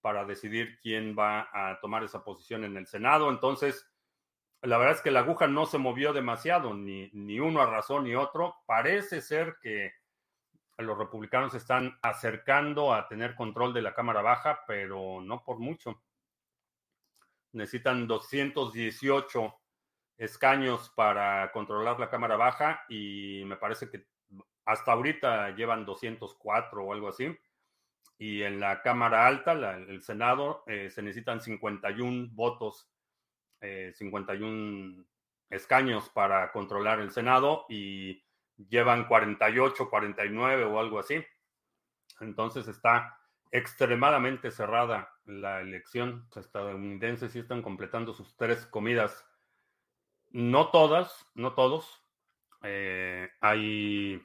para 0.00 0.24
decidir 0.24 0.78
quién 0.80 1.14
va 1.18 1.48
a 1.52 1.78
tomar 1.80 2.02
esa 2.04 2.24
posición 2.24 2.64
en 2.64 2.76
el 2.76 2.86
Senado. 2.86 3.30
Entonces, 3.30 3.90
la 4.62 4.78
verdad 4.78 4.96
es 4.96 5.02
que 5.02 5.10
la 5.10 5.20
aguja 5.20 5.46
no 5.46 5.66
se 5.66 5.78
movió 5.78 6.12
demasiado, 6.12 6.74
ni, 6.74 7.10
ni 7.12 7.40
uno 7.40 7.60
arrasó 7.62 8.00
ni 8.00 8.14
otro. 8.14 8.56
Parece 8.66 9.20
ser 9.20 9.56
que 9.62 9.92
los 10.78 10.98
republicanos 10.98 11.54
están 11.54 11.98
acercando 12.02 12.94
a 12.94 13.06
tener 13.08 13.34
control 13.34 13.72
de 13.72 13.82
la 13.82 13.94
Cámara 13.94 14.22
Baja, 14.22 14.60
pero 14.66 15.20
no 15.20 15.42
por 15.42 15.58
mucho. 15.58 16.02
Necesitan 17.52 18.06
218 18.06 19.59
escaños 20.20 20.90
para 20.90 21.50
controlar 21.50 21.98
la 21.98 22.10
Cámara 22.10 22.36
Baja 22.36 22.84
y 22.90 23.42
me 23.46 23.56
parece 23.56 23.88
que 23.88 24.06
hasta 24.66 24.92
ahorita 24.92 25.50
llevan 25.56 25.86
204 25.86 26.84
o 26.84 26.92
algo 26.92 27.08
así. 27.08 27.34
Y 28.18 28.42
en 28.42 28.60
la 28.60 28.82
Cámara 28.82 29.26
Alta, 29.26 29.52
el 29.52 30.02
Senado, 30.02 30.62
eh, 30.66 30.90
se 30.90 31.00
necesitan 31.02 31.40
51 31.40 32.28
votos, 32.32 32.86
51 33.60 35.00
eh, 35.00 35.06
escaños 35.48 36.10
para 36.10 36.52
controlar 36.52 37.00
el 37.00 37.10
Senado 37.10 37.64
y 37.70 38.22
llevan 38.68 39.08
48, 39.08 39.88
49 39.88 40.64
o 40.64 40.78
algo 40.78 40.98
así. 40.98 41.24
Entonces 42.20 42.68
está 42.68 43.18
extremadamente 43.50 44.50
cerrada 44.50 45.10
la 45.24 45.62
elección. 45.62 46.26
Los 46.34 46.44
estadounidenses 46.44 47.32
sí 47.32 47.38
están 47.38 47.62
completando 47.62 48.12
sus 48.12 48.36
tres 48.36 48.66
comidas. 48.66 49.26
No 50.30 50.70
todas, 50.70 51.26
no 51.34 51.54
todos. 51.54 52.04
Eh, 52.62 53.28
hay, 53.40 54.22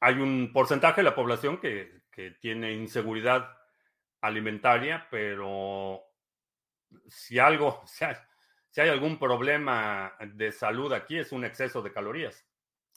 hay 0.00 0.14
un 0.14 0.50
porcentaje 0.52 1.00
de 1.00 1.04
la 1.04 1.14
población 1.14 1.58
que, 1.58 2.02
que 2.10 2.30
tiene 2.32 2.72
inseguridad 2.72 3.56
alimentaria, 4.20 5.06
pero 5.10 6.02
si 7.08 7.38
algo, 7.38 7.68
o 7.84 7.86
sea, 7.86 8.28
si 8.70 8.80
hay 8.80 8.88
algún 8.88 9.18
problema 9.18 10.14
de 10.20 10.52
salud 10.52 10.92
aquí, 10.92 11.18
es 11.18 11.32
un 11.32 11.44
exceso 11.44 11.82
de 11.82 11.92
calorías, 11.92 12.46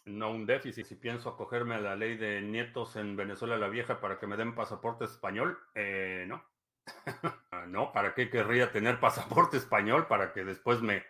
no 0.06 0.32
un 0.32 0.46
déficit. 0.46 0.86
Si 0.86 0.96
pienso 0.96 1.30
acogerme 1.30 1.76
a 1.76 1.80
la 1.82 1.96
ley 1.96 2.18
de 2.18 2.42
nietos 2.42 2.96
en 2.96 3.16
Venezuela 3.16 3.58
la 3.58 3.70
Vieja 3.70 4.00
para 4.00 4.20
que 4.20 4.28
me 4.28 4.38
den 4.38 4.56
pasaporte 4.56 5.06
español, 5.06 5.58
eh, 5.76 6.26
no. 6.28 6.44
no, 7.70 7.92
¿para 7.92 8.14
qué 8.14 8.30
querría 8.30 8.72
tener 8.72 9.00
pasaporte 9.00 9.58
español? 9.58 10.08
Para 10.08 10.34
que 10.34 10.44
después 10.44 10.82
me 10.82 11.04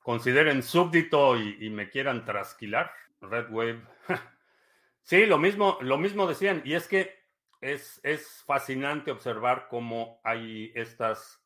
consideren 0.00 0.62
súbdito 0.62 1.36
y, 1.36 1.70
me 1.70 1.88
quieran 1.88 2.24
trasquilar. 2.24 2.92
Red 3.20 3.50
Wave. 3.50 3.82
sí, 5.02 5.26
lo 5.26 5.38
mismo, 5.38 5.78
lo 5.80 5.98
mismo 5.98 6.26
decían. 6.26 6.62
Y 6.64 6.74
es 6.74 6.88
que 6.88 7.18
es, 7.60 8.00
es 8.02 8.42
fascinante 8.46 9.10
observar 9.10 9.68
cómo 9.68 10.20
hay 10.24 10.72
estas 10.74 11.42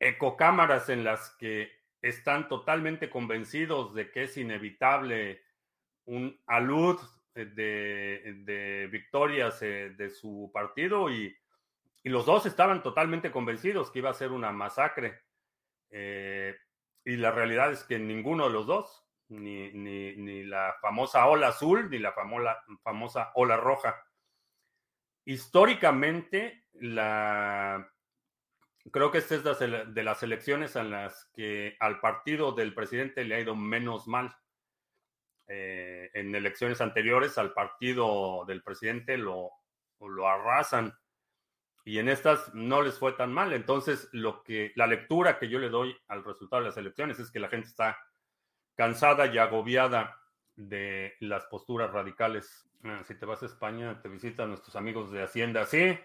ecocámaras 0.00 0.88
en 0.88 1.04
las 1.04 1.30
que 1.38 1.70
están 2.02 2.48
totalmente 2.48 3.10
convencidos 3.10 3.94
de 3.94 4.10
que 4.10 4.24
es 4.24 4.36
inevitable 4.36 5.42
un 6.04 6.40
alud 6.46 6.98
de, 7.34 8.88
victorias 8.90 9.62
eh, 9.62 9.94
de 9.96 10.10
su 10.10 10.50
partido 10.52 11.10
y, 11.10 11.36
los 12.04 12.26
dos 12.26 12.46
estaban 12.46 12.82
totalmente 12.82 13.30
convencidos 13.30 13.90
que 13.90 13.98
iba 13.98 14.10
a 14.10 14.14
ser 14.14 14.32
una 14.32 14.52
masacre. 14.52 15.22
Eh, 15.90 16.56
y 17.04 17.16
la 17.16 17.30
realidad 17.30 17.72
es 17.72 17.84
que 17.84 17.98
ninguno 17.98 18.44
de 18.46 18.52
los 18.52 18.66
dos, 18.66 19.04
ni, 19.28 19.72
ni, 19.72 20.44
la 20.44 20.76
famosa 20.80 21.26
ola 21.26 21.48
azul, 21.48 21.90
ni 21.90 21.98
la 21.98 22.12
famosa, 22.12 22.58
famosa 22.82 23.32
ola 23.34 23.56
roja. 23.56 23.96
Históricamente, 25.24 26.64
la 26.74 27.90
creo 28.90 29.10
que 29.10 29.18
esta 29.18 29.34
es 29.34 29.44
de 29.44 30.02
las 30.02 30.22
elecciones 30.22 30.76
en 30.76 30.90
las 30.90 31.30
que 31.34 31.76
al 31.80 32.00
partido 32.00 32.52
del 32.52 32.74
presidente 32.74 33.24
le 33.24 33.34
ha 33.34 33.40
ido 33.40 33.54
menos 33.54 34.06
mal. 34.06 34.34
Eh, 35.46 36.10
en 36.12 36.34
elecciones 36.34 36.80
anteriores 36.82 37.38
al 37.38 37.54
partido 37.54 38.44
del 38.46 38.62
presidente 38.62 39.16
lo, 39.16 39.50
lo 39.98 40.28
arrasan 40.28 40.94
y 41.88 41.98
en 41.98 42.08
estas 42.08 42.54
no 42.54 42.82
les 42.82 42.98
fue 42.98 43.12
tan 43.12 43.32
mal. 43.32 43.52
Entonces, 43.52 44.08
lo 44.12 44.42
que 44.42 44.72
la 44.76 44.86
lectura 44.86 45.38
que 45.38 45.48
yo 45.48 45.58
le 45.58 45.70
doy 45.70 45.96
al 46.08 46.24
resultado 46.24 46.62
de 46.62 46.68
las 46.68 46.76
elecciones 46.76 47.18
es 47.18 47.30
que 47.30 47.40
la 47.40 47.48
gente 47.48 47.68
está 47.68 47.98
cansada 48.74 49.26
y 49.26 49.38
agobiada 49.38 50.20
de 50.56 51.16
las 51.20 51.46
posturas 51.46 51.90
radicales. 51.90 52.68
Ah, 52.84 53.02
si 53.06 53.14
te 53.14 53.26
vas 53.26 53.42
a 53.42 53.46
España, 53.46 54.00
te 54.02 54.08
visitan 54.08 54.50
nuestros 54.50 54.76
amigos 54.76 55.10
de 55.10 55.22
Hacienda. 55.22 55.64
Sí, 55.64 55.98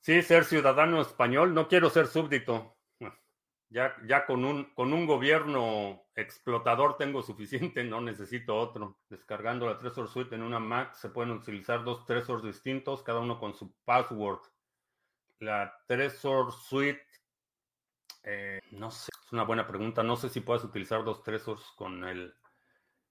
Sí, 0.00 0.22
ser 0.22 0.44
ciudadano 0.44 1.00
español, 1.00 1.54
no 1.54 1.68
quiero 1.68 1.90
ser 1.90 2.06
súbdito. 2.06 2.77
Ya, 3.70 3.94
ya 4.06 4.24
con, 4.24 4.46
un, 4.46 4.64
con 4.74 4.94
un 4.94 5.06
gobierno 5.06 6.02
explotador 6.14 6.96
tengo 6.96 7.22
suficiente, 7.22 7.84
no 7.84 8.00
necesito 8.00 8.56
otro. 8.56 8.98
Descargando 9.10 9.66
la 9.66 9.76
Trezor 9.76 10.08
Suite 10.08 10.34
en 10.34 10.42
una 10.42 10.58
Mac 10.58 10.94
se 10.94 11.10
pueden 11.10 11.32
utilizar 11.32 11.84
dos 11.84 12.06
Trezors 12.06 12.42
distintos, 12.42 13.02
cada 13.02 13.20
uno 13.20 13.38
con 13.38 13.54
su 13.54 13.74
password. 13.84 14.40
La 15.40 15.72
Trezor 15.86 16.52
Suite, 16.52 17.04
eh, 18.24 18.60
no 18.72 18.90
sé, 18.90 19.10
es 19.24 19.32
una 19.32 19.44
buena 19.44 19.66
pregunta. 19.66 20.02
No 20.02 20.16
sé 20.16 20.30
si 20.30 20.40
puedes 20.40 20.64
utilizar 20.64 21.04
dos 21.04 21.22
Trezors 21.22 21.62
con 21.76 22.04
el, 22.04 22.34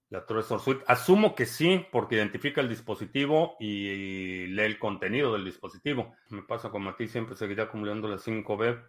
la 0.10 0.26
Trezor 0.26 0.60
Suite. 0.60 0.84
Asumo 0.88 1.36
que 1.36 1.46
sí, 1.46 1.86
porque 1.92 2.16
identifica 2.16 2.62
el 2.62 2.70
dispositivo 2.70 3.58
y 3.60 4.48
lee 4.48 4.64
el 4.64 4.80
contenido 4.80 5.34
del 5.34 5.46
dispositivo. 5.46 6.16
Me 6.30 6.42
pasa 6.42 6.72
como 6.72 6.90
a 6.90 6.96
ti, 6.96 7.08
siempre 7.08 7.36
seguiré 7.36 7.62
acumulando 7.62 8.08
la 8.08 8.18
5B, 8.18 8.84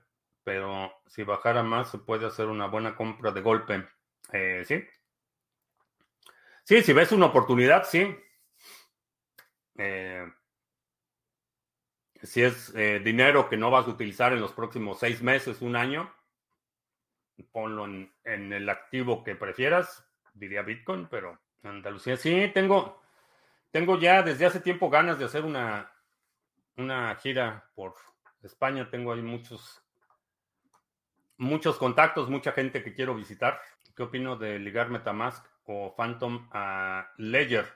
pero 0.49 1.03
si 1.07 1.25
bajara 1.25 1.63
más 1.63 1.91
se 1.91 1.99
puede 1.99 2.25
hacer 2.25 2.47
una 2.47 2.69
buena 2.69 2.97
compra 2.97 3.33
de 3.33 3.43
golpe. 3.43 3.87
Eh, 4.33 4.63
sí. 4.65 4.83
Sí, 6.65 6.83
si 6.83 6.95
ves 6.95 7.13
una 7.13 7.27
oportunidad, 7.27 7.85
sí. 7.85 8.17
Eh, 9.77 10.27
si 12.23 12.43
es 12.43 12.75
eh, 12.75 12.99
dinero 13.05 13.51
que 13.51 13.59
no 13.59 13.71
vas 13.71 13.87
a 13.87 13.91
utilizar 13.91 14.33
en 14.33 14.41
los 14.41 14.55
próximos 14.55 14.99
seis 14.99 15.21
meses, 15.21 15.61
un 15.61 15.77
año, 15.77 16.11
ponlo 17.53 17.85
en 17.85 18.53
el 18.55 18.71
activo 18.71 19.23
que 19.23 19.37
prefieras 19.37 20.03
diría 20.33 20.63
Bitcoin, 20.63 21.09
pero 21.11 21.39
Andalucía 21.63 22.17
sí, 22.17 22.51
tengo, 22.55 23.03
tengo 23.71 23.99
ya 23.99 24.23
desde 24.23 24.47
hace 24.47 24.61
tiempo 24.61 24.89
ganas 24.89 25.19
de 25.19 25.27
hacer 25.27 25.45
una, 25.45 25.93
una 26.79 27.15
gira 27.17 27.71
por 27.75 27.97
España. 28.43 28.89
Tengo 28.91 29.13
ahí 29.13 29.21
muchos, 29.21 29.83
muchos 31.39 31.79
contactos, 31.79 32.29
mucha 32.29 32.53
gente 32.53 32.83
que 32.83 32.95
quiero 32.95 33.15
visitar. 33.15 33.61
¿Qué 33.97 34.03
opino 34.03 34.37
de 34.37 34.59
ligar 34.59 34.91
Metamask 34.91 35.45
o 35.65 35.95
Phantom 35.97 36.49
a 36.53 37.11
Ledger? 37.17 37.67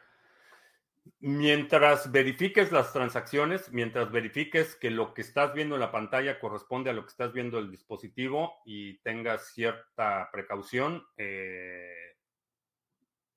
Mientras 1.18 2.12
verifiques 2.12 2.70
las 2.70 2.92
transacciones, 2.92 3.72
mientras 3.72 4.12
verifiques 4.12 4.76
que 4.76 4.90
lo 4.90 5.14
que 5.14 5.22
estás 5.22 5.52
viendo 5.54 5.74
en 5.74 5.80
la 5.80 5.90
pantalla 5.90 6.38
corresponde 6.38 6.90
a 6.90 6.92
lo 6.92 7.02
que 7.02 7.10
estás 7.10 7.32
viendo 7.32 7.58
en 7.58 7.64
el 7.64 7.70
dispositivo 7.70 8.60
y 8.64 8.98
tengas 8.98 9.52
cierta 9.52 10.28
precaución, 10.30 11.04
eh, 11.16 12.02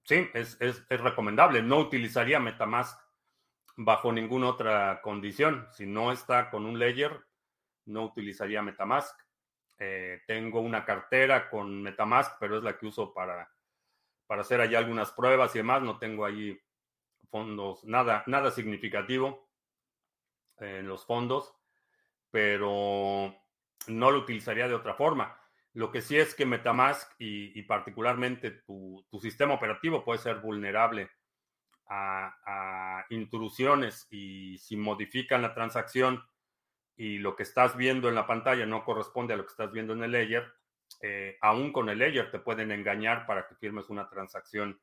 Sí, 0.05 0.29
es, 0.35 0.59
recomendable. 0.87 1.63
No 1.63 1.79
utilizaría 1.79 2.39
Metamask 2.39 2.99
bajo 3.75 4.11
ninguna 4.11 4.49
otra 4.49 5.01
condición. 5.01 5.67
Si 5.71 5.87
no 5.87 6.11
está 6.11 6.51
con 6.51 6.65
un 6.67 6.77
ledger, 6.77 7.25
no 7.85 8.03
utilizaría 8.03 8.61
Metamask. 8.61 9.19
Eh, 9.77 10.21
tengo 10.25 10.61
una 10.61 10.85
cartera 10.85 11.49
con 11.49 11.81
Metamask, 11.81 12.37
pero 12.39 12.57
es 12.57 12.63
la 12.63 12.77
que 12.77 12.85
uso 12.85 13.13
para, 13.13 13.51
para 14.27 14.41
hacer 14.41 14.61
allí 14.61 14.75
algunas 14.75 15.11
pruebas 15.11 15.53
y 15.55 15.59
demás. 15.59 15.81
No 15.81 15.97
tengo 15.97 16.25
allí 16.25 16.59
fondos, 17.29 17.83
nada, 17.83 18.23
nada 18.27 18.51
significativo 18.51 19.49
en 20.57 20.87
los 20.87 21.05
fondos, 21.05 21.53
pero 22.31 23.35
no 23.87 24.11
lo 24.11 24.19
utilizaría 24.19 24.67
de 24.67 24.75
otra 24.75 24.93
forma. 24.93 25.37
Lo 25.73 25.91
que 25.91 26.01
sí 26.01 26.17
es 26.17 26.33
que 26.33 26.45
Metamask 26.45 27.11
y, 27.19 27.61
particularmente 27.63 28.51
tu, 28.51 29.05
sistema 29.21 29.55
operativo 29.55 30.05
puede 30.05 30.19
ser 30.19 30.37
vulnerable 30.39 31.11
a, 31.87 33.05
intrusiones 33.09 34.07
y 34.09 34.57
si 34.57 34.77
modifican 34.77 35.41
la 35.41 35.53
transacción 35.53 36.23
y 36.97 37.17
lo 37.17 37.35
que 37.35 37.43
estás 37.43 37.75
viendo 37.75 38.09
en 38.09 38.15
la 38.15 38.27
pantalla 38.27 38.65
no 38.65 38.83
corresponde 38.83 39.33
a 39.33 39.37
lo 39.37 39.43
que 39.43 39.51
estás 39.51 39.71
viendo 39.71 39.93
en 39.93 40.03
el 40.03 40.11
layer, 40.11 40.53
eh, 41.01 41.37
aún 41.41 41.73
con 41.73 41.89
el 41.89 41.99
layer 41.99 42.31
te 42.31 42.39
pueden 42.39 42.71
engañar 42.71 43.25
para 43.25 43.47
que 43.47 43.55
firmes 43.55 43.89
una 43.89 44.09
transacción 44.09 44.79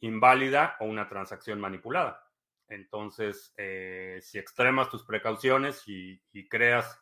inválida 0.00 0.76
o 0.80 0.86
una 0.86 1.08
transacción 1.08 1.60
manipulada. 1.60 2.26
Entonces, 2.68 3.54
eh, 3.56 4.18
si 4.22 4.38
extremas 4.38 4.90
tus 4.90 5.04
precauciones 5.04 5.82
y, 5.86 6.20
creas 6.48 7.00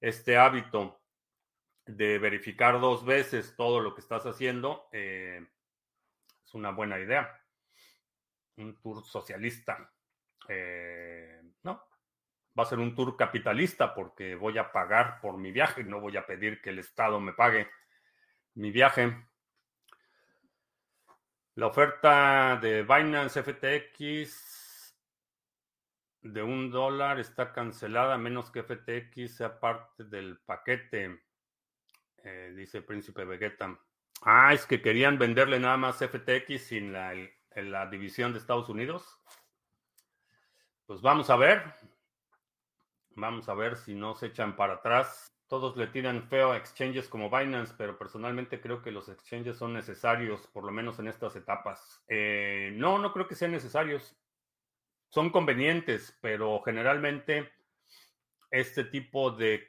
este 0.00 0.36
hábito 0.36 1.00
de 1.86 2.18
verificar 2.18 2.80
dos 2.80 3.04
veces 3.04 3.54
todo 3.56 3.80
lo 3.80 3.94
que 3.94 4.00
estás 4.00 4.26
haciendo, 4.26 4.88
eh, 4.92 5.46
es 6.44 6.54
una 6.54 6.70
buena 6.70 6.98
idea. 6.98 7.40
Un 8.56 8.78
tour 8.80 9.02
socialista. 9.04 9.90
Eh, 10.48 11.40
no, 11.62 11.82
va 12.58 12.64
a 12.64 12.66
ser 12.66 12.78
un 12.78 12.94
tour 12.94 13.16
capitalista 13.16 13.94
porque 13.94 14.34
voy 14.34 14.58
a 14.58 14.72
pagar 14.72 15.20
por 15.20 15.38
mi 15.38 15.52
viaje, 15.52 15.84
no 15.84 16.00
voy 16.00 16.16
a 16.16 16.26
pedir 16.26 16.60
que 16.60 16.70
el 16.70 16.78
Estado 16.78 17.20
me 17.20 17.32
pague 17.32 17.68
mi 18.54 18.70
viaje. 18.70 19.16
La 21.54 21.66
oferta 21.66 22.58
de 22.60 22.82
Binance 22.82 23.42
FTX 23.42 24.52
de 26.22 26.42
un 26.42 26.70
dólar 26.70 27.18
está 27.18 27.52
cancelada 27.52 28.14
a 28.14 28.18
menos 28.18 28.50
que 28.50 28.62
FTX 28.62 29.36
sea 29.36 29.58
parte 29.58 30.04
del 30.04 30.38
paquete, 30.38 31.20
eh, 32.18 32.52
dice 32.56 32.82
Príncipe 32.82 33.24
Vegeta. 33.24 33.78
Ah, 34.22 34.54
es 34.54 34.66
que 34.66 34.80
querían 34.80 35.18
venderle 35.18 35.58
nada 35.58 35.76
más 35.76 35.96
FTX 35.96 36.62
sin 36.62 36.92
la, 36.92 37.12
división 37.90 38.32
de 38.32 38.38
Estados 38.38 38.68
Unidos. 38.68 39.18
Pues 40.86 41.00
vamos 41.00 41.28
a 41.28 41.36
ver. 41.36 41.74
Vamos 43.14 43.48
a 43.48 43.54
ver 43.54 43.76
si 43.76 43.94
no 43.94 44.14
se 44.14 44.26
echan 44.26 44.56
para 44.56 44.74
atrás. 44.74 45.26
Todos 45.46 45.76
le 45.76 45.86
tiran 45.88 46.22
feo 46.28 46.52
a 46.52 46.56
exchanges 46.56 47.08
como 47.08 47.28
Binance, 47.28 47.74
pero 47.76 47.98
personalmente 47.98 48.60
creo 48.60 48.80
que 48.80 48.90
los 48.90 49.08
exchanges 49.10 49.58
son 49.58 49.74
necesarios, 49.74 50.46
por 50.46 50.64
lo 50.64 50.72
menos 50.72 50.98
en 50.98 51.08
estas 51.08 51.36
etapas. 51.36 52.02
Eh, 52.08 52.72
no, 52.74 52.98
no 52.98 53.12
creo 53.12 53.28
que 53.28 53.34
sean 53.34 53.52
necesarios. 53.52 54.16
Son 55.10 55.28
convenientes, 55.28 56.16
pero 56.22 56.62
generalmente 56.62 57.52
este 58.50 58.84
tipo 58.84 59.30
de 59.30 59.68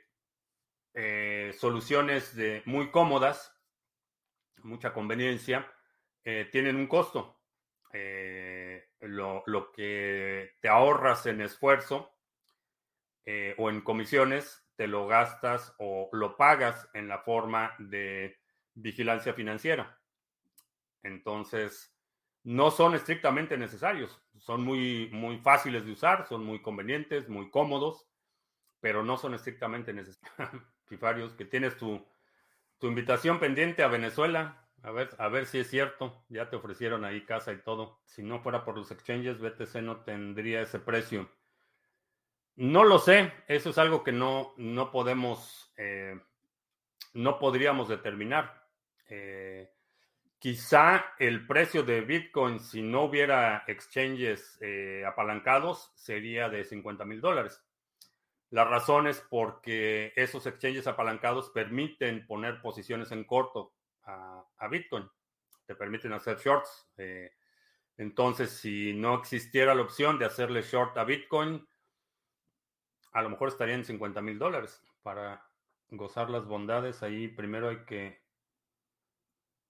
eh, 0.93 1.53
soluciones 1.57 2.33
de, 2.33 2.61
muy 2.65 2.89
cómodas, 2.89 3.53
mucha 4.63 4.93
conveniencia, 4.93 5.69
eh, 6.23 6.47
tienen 6.49 6.77
un 6.77 6.87
costo. 6.87 7.39
Lo, 9.01 9.43
lo, 9.45 9.71
que 9.73 10.55
te 10.61 10.69
ahorras 10.69 11.25
en 11.25 11.41
esfuerzo 11.41 12.12
o 13.57 13.69
en 13.69 13.81
comisiones 13.81 14.65
te 14.75 14.87
lo 14.87 15.07
gastas 15.07 15.73
o 15.77 16.09
lo 16.11 16.35
pagas 16.35 16.89
en 16.93 17.07
la 17.07 17.19
forma 17.19 17.73
de 17.79 18.37
vigilancia 18.73 19.33
financiera. 19.33 19.99
Entonces, 21.03 21.95
no 22.43 22.71
son 22.71 22.95
estrictamente 22.95 23.57
necesarios, 23.57 24.21
son 24.37 24.63
muy, 24.63 25.09
muy 25.11 25.37
fáciles 25.37 25.85
de 25.85 25.91
usar, 25.91 26.27
son 26.27 26.45
muy 26.45 26.61
convenientes, 26.61 27.29
muy 27.29 27.49
cómodos, 27.49 28.07
pero 28.79 29.03
no 29.03 29.17
son 29.17 29.33
estrictamente 29.33 29.93
necesarios. 29.93 30.63
Fifarios, 30.85 31.33
que 31.33 31.45
tienes 31.45 31.77
tu, 31.77 32.05
tu 32.77 32.87
invitación 32.87 33.39
pendiente 33.39 33.83
a 33.83 33.87
Venezuela, 33.87 34.67
a 34.81 34.91
ver, 34.91 35.09
a 35.17 35.29
ver 35.29 35.45
si 35.45 35.59
es 35.59 35.69
cierto. 35.69 36.25
Ya 36.27 36.49
te 36.49 36.57
ofrecieron 36.57 37.05
ahí 37.05 37.25
casa 37.25 37.53
y 37.53 37.61
todo. 37.61 38.01
Si 38.05 38.21
no 38.21 38.41
fuera 38.41 38.65
por 38.65 38.77
los 38.77 38.91
exchanges, 38.91 39.39
BTC 39.39 39.75
no 39.81 40.01
tendría 40.01 40.61
ese 40.61 40.79
precio. 40.79 41.29
No 42.55 42.83
lo 42.83 42.99
sé, 42.99 43.33
eso 43.47 43.71
es 43.71 43.77
algo 43.79 44.03
que 44.03 44.11
no, 44.11 44.53
no 44.57 44.91
podemos, 44.91 45.73
eh, 45.75 46.19
no 47.13 47.39
podríamos 47.39 47.89
determinar. 47.89 48.67
Eh, 49.09 49.71
quizá 50.37 51.03
el 51.17 51.47
precio 51.47 51.81
de 51.81 52.01
Bitcoin, 52.01 52.59
si 52.59 52.83
no 52.83 53.05
hubiera 53.05 53.63
exchanges 53.65 54.59
eh, 54.61 55.03
apalancados, 55.03 55.91
sería 55.95 56.47
de 56.47 56.63
50 56.63 57.05
mil 57.05 57.21
dólares. 57.21 57.59
La 58.51 58.65
razón 58.65 59.07
es 59.07 59.19
porque 59.31 60.13
esos 60.15 60.45
exchanges 60.45 60.85
apalancados 60.85 61.49
permiten 61.49 62.27
poner 62.27 62.61
posiciones 62.61 63.11
en 63.11 63.23
corto 63.23 63.73
a, 64.03 64.45
a 64.59 64.67
Bitcoin, 64.67 65.09
te 65.65 65.73
permiten 65.73 66.13
hacer 66.13 66.37
shorts. 66.37 66.87
entonces, 67.97 68.51
si 68.51 68.93
no 68.93 69.15
existiera 69.15 69.73
la 69.73 69.81
opción 69.81 70.19
de 70.19 70.25
hacerle 70.25 70.61
short 70.61 70.95
a 70.99 71.03
Bitcoin, 71.03 71.67
a 73.13 73.21
lo 73.21 73.29
mejor 73.29 73.49
estarían 73.49 73.79
en 73.79 73.85
50 73.85 74.21
mil 74.21 74.39
dólares. 74.39 74.83
Para 75.03 75.45
gozar 75.89 76.29
las 76.29 76.45
bondades, 76.45 77.03
ahí 77.03 77.27
primero 77.27 77.69
hay 77.69 77.85
que, 77.85 78.21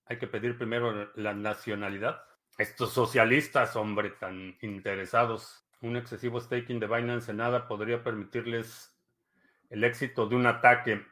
hay 0.06 0.18
que 0.18 0.28
pedir 0.28 0.58
primero 0.58 1.12
la 1.16 1.34
nacionalidad. 1.34 2.24
Estos 2.58 2.94
socialistas, 2.94 3.76
hombre, 3.76 4.12
tan 4.12 4.58
interesados. 4.62 5.66
Un 5.82 5.98
excesivo 5.98 6.40
staking 6.40 6.80
de 6.80 6.88
Binance 6.88 7.32
en 7.32 7.38
nada 7.38 7.68
podría 7.68 8.04
permitirles 8.04 8.98
el 9.70 9.84
éxito 9.84 10.28
de 10.28 10.36
un 10.36 10.46
ataque. 10.46 11.06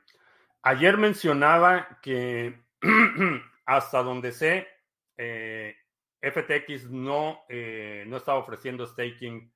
Ayer 0.61 0.97
mencionaba 0.97 1.99
que 2.01 2.63
hasta 3.65 4.03
donde 4.03 4.31
sé, 4.31 4.67
eh, 5.17 5.75
FTX 6.21 6.89
no, 6.91 7.41
eh, 7.49 8.05
no 8.07 8.17
estaba 8.17 8.37
ofreciendo 8.37 8.85
staking 8.85 9.51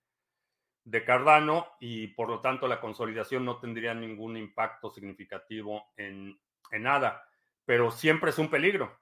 de 0.85 1.03
Cardano 1.03 1.67
y 1.79 2.07
por 2.07 2.29
lo 2.29 2.39
tanto 2.41 2.67
la 2.67 2.79
consolidación 2.79 3.43
no 3.43 3.59
tendría 3.59 3.93
ningún 3.93 4.37
impacto 4.37 4.91
significativo 4.91 5.91
en, 5.97 6.39
nada, 6.71 7.27
pero 7.65 7.91
siempre 7.91 8.29
es 8.29 8.37
un 8.37 8.49
peligro. 8.49 8.99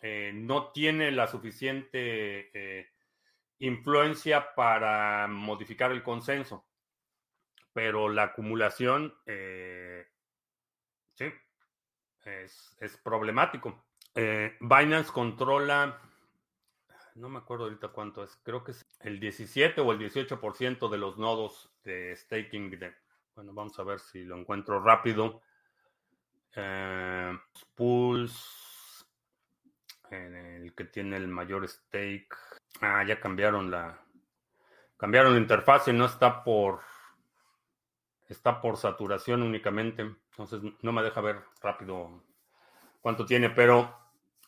Eh, 0.00 0.32
no 0.34 0.72
tiene 0.72 1.10
la 1.10 1.26
suficiente 1.26 2.50
eh, 2.54 2.90
influencia 3.58 4.54
para 4.54 5.26
modificar 5.28 5.92
el 5.92 6.02
consenso, 6.02 6.66
pero 7.72 8.08
la 8.08 8.24
acumulación, 8.24 9.14
eh, 9.26 10.06
sí, 11.14 11.26
es, 12.24 12.76
es 12.80 12.96
problemático. 12.98 13.84
Binance 14.60 15.12
controla 15.12 16.00
no 17.16 17.30
me 17.30 17.38
acuerdo 17.38 17.64
ahorita 17.64 17.88
cuánto 17.88 18.22
es, 18.22 18.38
creo 18.42 18.62
que 18.62 18.72
es 18.72 18.86
el 19.00 19.18
17 19.18 19.80
o 19.80 19.92
el 19.92 19.98
18% 19.98 20.88
de 20.90 20.98
los 20.98 21.16
nodos 21.16 21.70
de 21.82 22.14
staking. 22.14 22.70
De, 22.78 22.94
bueno, 23.34 23.52
vamos 23.54 23.78
a 23.78 23.84
ver 23.84 24.00
si 24.00 24.22
lo 24.22 24.36
encuentro 24.36 24.80
rápido. 24.80 25.40
Eh, 26.54 27.38
pools, 27.74 29.06
el 30.10 30.74
que 30.74 30.84
tiene 30.84 31.16
el 31.16 31.28
mayor 31.28 31.66
stake. 31.66 32.34
Ah, 32.82 33.02
ya 33.04 33.18
cambiaron 33.18 33.70
la, 33.70 33.98
cambiaron 34.98 35.32
la 35.32 35.40
interfaz 35.40 35.88
y 35.88 35.94
no 35.94 36.04
está 36.04 36.44
por, 36.44 36.80
está 38.28 38.60
por 38.60 38.76
saturación 38.76 39.42
únicamente. 39.42 40.02
Entonces 40.02 40.60
no 40.82 40.92
me 40.92 41.02
deja 41.02 41.22
ver 41.22 41.42
rápido 41.62 42.22
cuánto 43.00 43.24
tiene, 43.24 43.48
pero 43.48 43.96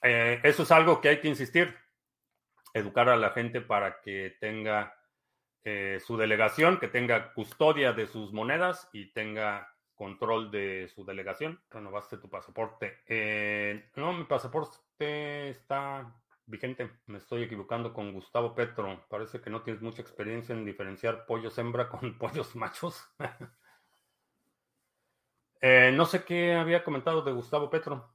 eh, 0.02 0.38
eso 0.44 0.64
es 0.64 0.70
algo 0.70 1.00
que 1.00 1.08
hay 1.08 1.20
que 1.22 1.28
insistir 1.28 1.87
educar 2.74 3.08
a 3.08 3.16
la 3.16 3.30
gente 3.30 3.60
para 3.60 4.00
que 4.00 4.36
tenga 4.40 4.94
eh, 5.70 6.00
su 6.00 6.16
delegación, 6.16 6.78
que 6.78 6.88
tenga 6.88 7.34
custodia 7.34 7.92
de 7.92 8.06
sus 8.06 8.32
monedas 8.32 8.88
y 8.92 9.12
tenga 9.12 9.74
control 9.94 10.50
de 10.50 10.88
su 10.94 11.04
delegación. 11.04 11.60
Renovaste 11.68 12.16
tu 12.16 12.30
pasaporte. 12.30 13.02
Eh, 13.06 13.90
no, 13.96 14.14
mi 14.14 14.24
pasaporte 14.24 15.50
está 15.50 16.14
vigente. 16.46 16.90
Me 17.04 17.18
estoy 17.18 17.42
equivocando 17.42 17.92
con 17.92 18.14
Gustavo 18.14 18.54
Petro. 18.54 19.04
Parece 19.10 19.42
que 19.42 19.50
no 19.50 19.62
tienes 19.62 19.82
mucha 19.82 20.00
experiencia 20.00 20.54
en 20.54 20.64
diferenciar 20.64 21.26
pollos 21.26 21.58
hembra 21.58 21.88
con 21.90 22.16
pollos 22.16 22.56
machos. 22.56 23.04
Eh, 25.60 25.90
no 25.92 26.06
sé 26.06 26.22
qué 26.22 26.54
había 26.54 26.84
comentado 26.84 27.22
de 27.22 27.32
Gustavo 27.32 27.68
Petro. 27.68 28.14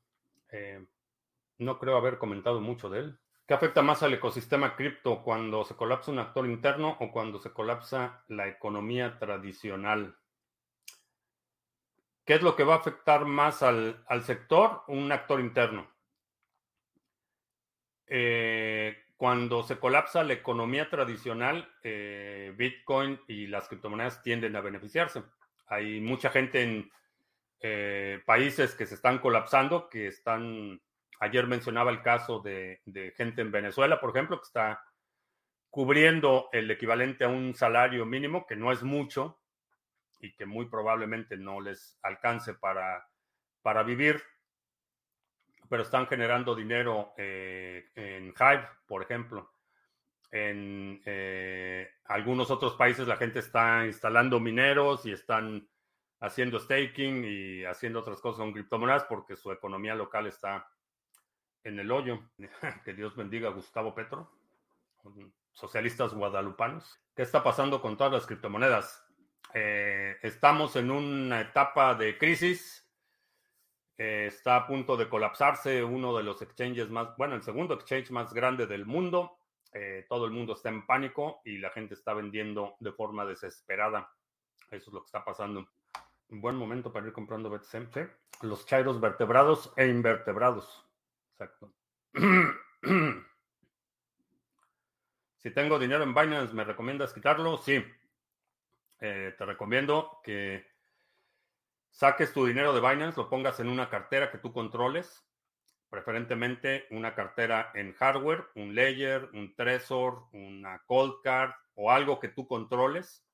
no 1.57 1.77
creo 1.77 1.97
haber 1.97 2.17
comentado 2.17 2.61
mucho 2.61 2.89
de 2.89 2.99
él. 2.99 3.19
¿Qué 3.45 3.53
afecta 3.53 3.81
más 3.81 4.01
al 4.03 4.13
ecosistema 4.13 4.75
cripto 4.75 5.21
cuando 5.21 5.65
se 5.65 5.75
colapsa 5.75 6.11
un 6.11 6.19
actor 6.19 6.45
interno 6.45 6.95
o 7.01 7.11
cuando 7.11 7.39
se 7.39 7.51
colapsa 7.51 8.23
la 8.29 8.47
economía 8.47 9.19
tradicional? 9.19 10.17
¿Qué 12.25 12.35
es 12.35 12.41
lo 12.41 12.55
que 12.55 12.63
va 12.63 12.75
a 12.75 12.77
afectar 12.77 13.25
más 13.25 13.61
al, 13.61 14.05
sector? 14.23 14.83
Un 14.87 15.11
actor 15.11 15.41
interno. 15.41 15.91
Eh, 18.07 19.03
cuando 19.17 19.63
se 19.63 19.77
colapsa 19.77 20.23
la 20.23 20.33
economía 20.33 20.89
tradicional, 20.89 21.69
eh, 21.83 22.53
Bitcoin 22.55 23.19
y 23.27 23.47
las 23.47 23.67
criptomonedas 23.67 24.23
tienden 24.23 24.55
a 24.55 24.61
beneficiarse. 24.61 25.21
Hay 25.67 25.99
mucha 25.99 26.29
gente 26.29 26.63
en 26.63 26.91
eh, 27.59 28.21
países 28.25 28.73
que 28.73 28.85
se 28.85 28.95
están 28.95 29.19
colapsando, 29.19 29.89
que 29.89 30.07
están 30.07 30.81
Ayer 31.19 31.47
mencionaba 31.47 31.91
el 31.91 32.01
caso 32.01 32.39
de, 32.39 32.81
gente 33.15 33.41
en 33.41 33.51
Venezuela, 33.51 33.99
por 33.99 34.09
ejemplo, 34.09 34.39
que 34.39 34.45
está 34.45 34.83
cubriendo 35.69 36.49
el 36.51 36.69
equivalente 36.69 37.23
a 37.23 37.29
un 37.29 37.55
salario 37.55 38.05
mínimo, 38.05 38.45
que 38.45 38.55
no 38.55 38.71
es 38.71 38.83
mucho 38.83 39.39
y 40.19 40.35
que 40.35 40.45
muy 40.45 40.65
probablemente 40.65 41.37
no 41.37 41.59
les 41.59 41.97
alcance 42.03 42.53
para, 42.53 43.07
para 43.61 43.83
vivir, 43.83 44.21
pero 45.69 45.83
están 45.83 46.07
generando 46.07 46.55
dinero 46.55 47.13
eh, 47.17 47.89
en 47.95 48.27
Hive, 48.27 48.67
por 48.85 49.01
ejemplo. 49.01 49.51
En 50.31 51.01
eh, 51.05 51.89
algunos 52.05 52.49
otros 52.49 52.73
países 52.75 53.07
la 53.07 53.17
gente 53.17 53.39
está 53.39 53.85
instalando 53.85 54.39
mineros 54.39 55.05
y 55.05 55.11
están 55.11 55.67
haciendo 56.19 56.59
staking 56.59 57.23
y 57.25 57.65
haciendo 57.65 57.99
otras 57.99 58.21
cosas 58.21 58.39
con 58.39 58.53
criptomonedas 58.53 59.03
porque 59.03 59.35
su 59.35 59.51
economía 59.51 59.93
local 59.93 60.25
está 60.27 60.65
en 61.63 61.79
el 61.79 61.91
hoyo. 61.91 62.19
que 62.85 62.93
Dios 62.93 63.15
bendiga 63.15 63.49
a 63.49 63.53
Gustavo 63.53 63.93
Petro, 63.93 64.31
socialistas 65.51 66.13
guadalupanos. 66.13 66.99
¿Qué 67.15 67.21
está 67.21 67.43
pasando 67.43 67.81
con 67.81 67.97
todas 67.97 68.13
las 68.13 68.25
criptomonedas? 68.25 69.05
Eh, 69.53 70.17
estamos 70.21 70.75
en 70.75 70.91
una 70.91 71.41
etapa 71.41 71.93
de 71.95 72.17
crisis. 72.17 72.79
Eh, 73.97 74.25
está 74.27 74.55
a 74.55 74.67
punto 74.67 74.97
de 74.97 75.07
colapsarse 75.07 75.83
uno 75.83 76.17
de 76.17 76.23
los 76.23 76.41
exchanges 76.41 76.89
más, 76.89 77.15
bueno, 77.15 77.35
el 77.35 77.43
segundo 77.43 77.75
exchange 77.75 78.09
más 78.11 78.33
grande 78.33 78.65
del 78.65 78.85
mundo. 78.85 79.37
Eh, 79.71 80.05
todo 80.09 80.25
el 80.25 80.31
mundo 80.31 80.53
está 80.53 80.69
en 80.69 80.85
pánico 80.85 81.41
y 81.45 81.57
la 81.57 81.69
gente 81.69 81.93
está 81.93 82.13
vendiendo 82.13 82.75
de 82.79 82.91
forma 82.91 83.25
desesperada. 83.25 84.11
Eso 84.71 84.89
es 84.89 84.93
lo 84.93 85.01
que 85.01 85.07
está 85.07 85.23
pasando. 85.23 85.67
Un 86.29 86.41
buen 86.41 86.55
momento 86.55 86.91
para 86.91 87.07
ir 87.07 87.13
comprando 87.13 87.49
BTC. 87.49 88.09
Los 88.41 88.65
chairos 88.65 88.99
vertebrados 88.99 89.71
e 89.77 89.87
invertebrados. 89.87 90.82
Si 95.43 95.51
tengo 95.51 95.77
dinero 95.77 96.03
en 96.03 96.13
Binance, 96.13 96.53
¿me 96.53 96.63
recomiendas 96.63 97.11
quitarlo? 97.11 97.57
Sí. 97.57 97.83
Eh, 99.01 99.35
te 99.37 99.45
recomiendo 99.45 100.21
que 100.23 100.65
saques 101.89 102.31
tu 102.31 102.45
dinero 102.45 102.73
de 102.73 102.79
Binance, 102.79 103.19
lo 103.19 103.29
pongas 103.29 103.59
en 103.59 103.67
una 103.67 103.89
cartera 103.89 104.31
que 104.31 104.37
tú 104.37 104.53
controles, 104.53 105.21
preferentemente 105.89 106.87
una 106.91 107.13
cartera 107.13 107.71
en 107.75 107.91
hardware, 107.91 108.45
un 108.55 108.73
Ledger, 108.73 109.29
un 109.33 109.53
Trezor, 109.53 110.27
una 110.31 110.81
Cold 110.85 111.15
Card 111.21 111.51
o 111.75 111.91
algo 111.91 112.21
que 112.21 112.29
tú 112.29 112.47
controles 112.47 113.27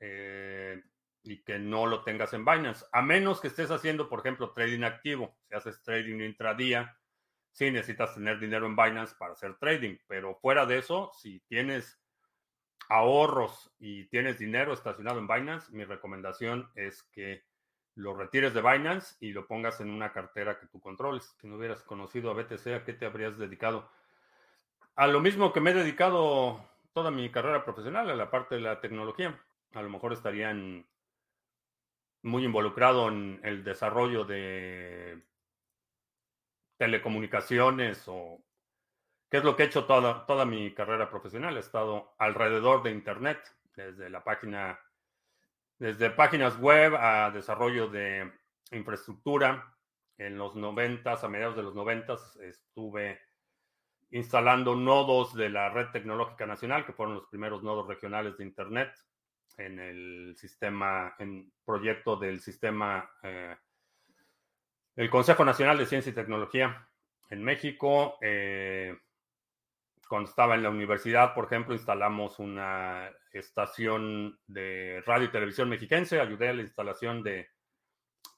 eh, 0.00 0.82
y 1.22 1.44
que 1.44 1.60
no 1.60 1.86
lo 1.86 2.02
tengas 2.02 2.32
en 2.32 2.44
Binance, 2.44 2.84
a 2.90 3.00
menos 3.00 3.40
que 3.40 3.46
estés 3.46 3.70
haciendo, 3.70 4.08
por 4.08 4.18
ejemplo, 4.18 4.50
trading 4.50 4.82
activo. 4.82 5.36
Si 5.48 5.54
haces 5.54 5.80
trading 5.82 6.20
intradía, 6.20 6.98
sí 7.54 7.70
necesitas 7.70 8.14
tener 8.14 8.40
dinero 8.40 8.66
en 8.66 8.74
Binance 8.74 9.14
para 9.16 9.32
hacer 9.32 9.54
trading, 9.54 9.96
pero 10.08 10.34
fuera 10.34 10.66
de 10.66 10.78
eso, 10.78 11.12
si 11.14 11.38
tienes 11.46 12.00
ahorros 12.88 13.72
y 13.78 14.06
tienes 14.06 14.40
dinero 14.40 14.72
estacionado 14.72 15.20
en 15.20 15.28
Binance, 15.28 15.72
mi 15.72 15.84
recomendación 15.84 16.68
es 16.74 17.04
que 17.04 17.44
lo 17.94 18.12
retires 18.12 18.54
de 18.54 18.60
Binance 18.60 19.14
y 19.20 19.32
lo 19.32 19.46
pongas 19.46 19.80
en 19.80 19.90
una 19.90 20.12
cartera 20.12 20.58
que 20.58 20.66
tú 20.66 20.80
controles. 20.80 21.32
Si 21.40 21.46
no 21.46 21.56
hubieras 21.56 21.84
conocido 21.84 22.32
a 22.32 22.34
BTC, 22.34 22.66
¿a 22.74 22.84
qué 22.84 22.92
te 22.92 23.06
habrías 23.06 23.38
dedicado? 23.38 23.88
A 24.96 25.06
lo 25.06 25.20
mismo 25.20 25.52
que 25.52 25.60
me 25.60 25.70
he 25.70 25.74
dedicado 25.74 26.60
toda 26.92 27.12
mi 27.12 27.30
carrera 27.30 27.64
profesional, 27.64 28.10
a 28.10 28.16
la 28.16 28.32
parte 28.32 28.56
de 28.56 28.62
la 28.62 28.80
tecnología. 28.80 29.40
A 29.74 29.82
lo 29.82 29.90
mejor 29.90 30.12
estaría 30.12 30.52
muy 32.22 32.44
involucrado 32.44 33.08
en 33.08 33.38
el 33.44 33.62
desarrollo 33.62 34.24
de 34.24 35.22
telecomunicaciones 36.84 38.04
o 38.08 38.44
¿Qué 39.30 39.38
es 39.38 39.44
lo 39.44 39.56
que 39.56 39.64
he 39.64 39.66
hecho 39.66 39.86
toda, 39.86 40.26
toda 40.26 40.44
mi 40.44 40.72
carrera 40.74 41.10
profesional? 41.10 41.56
He 41.56 41.60
estado 41.60 42.14
alrededor 42.18 42.84
de 42.84 42.92
Internet, 42.92 43.40
desde 43.74 44.08
la 44.08 44.22
página, 44.22 44.78
desde 45.76 46.10
páginas 46.10 46.56
web 46.60 46.94
a 46.94 47.32
desarrollo 47.32 47.88
de 47.88 48.30
infraestructura. 48.70 49.74
En 50.18 50.38
los 50.38 50.54
90, 50.54 51.14
a 51.14 51.28
mediados 51.28 51.56
de 51.56 51.64
los 51.64 51.74
90, 51.74 52.16
estuve 52.42 53.18
instalando 54.12 54.76
nodos 54.76 55.34
de 55.34 55.48
la 55.48 55.68
Red 55.70 55.88
Tecnológica 55.88 56.46
Nacional, 56.46 56.86
que 56.86 56.92
fueron 56.92 57.16
los 57.16 57.26
primeros 57.26 57.64
nodos 57.64 57.88
regionales 57.88 58.38
de 58.38 58.44
Internet 58.44 58.94
en 59.56 59.80
el 59.80 60.36
sistema, 60.36 61.16
en 61.18 61.52
proyecto 61.64 62.14
del 62.14 62.40
sistema, 62.40 63.10
eh, 63.24 63.56
el 64.96 65.10
Consejo 65.10 65.44
Nacional 65.44 65.78
de 65.78 65.86
Ciencia 65.86 66.10
y 66.10 66.14
Tecnología 66.14 66.88
en 67.30 67.42
México. 67.42 68.16
Eh, 68.20 68.96
cuando 70.08 70.28
estaba 70.28 70.54
en 70.54 70.62
la 70.62 70.70
universidad, 70.70 71.34
por 71.34 71.46
ejemplo, 71.46 71.74
instalamos 71.74 72.38
una 72.38 73.10
estación 73.32 74.38
de 74.46 75.02
radio 75.06 75.26
y 75.26 75.30
televisión 75.30 75.68
mexiquense, 75.68 76.20
ayudé 76.20 76.50
a 76.50 76.54
la 76.54 76.62
instalación 76.62 77.22
de 77.22 77.48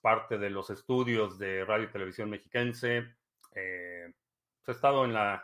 parte 0.01 0.39
de 0.39 0.51
los 0.51 0.71
estudios 0.71 1.39
de 1.39 1.65
radio 1.65 1.87
y 1.87 1.93
televisión 1.93 2.31
mexiquense. 2.31 3.17
Eh, 3.55 4.13
he 4.67 4.71
estado 4.71 5.05
en 5.05 5.17
el 5.17 5.39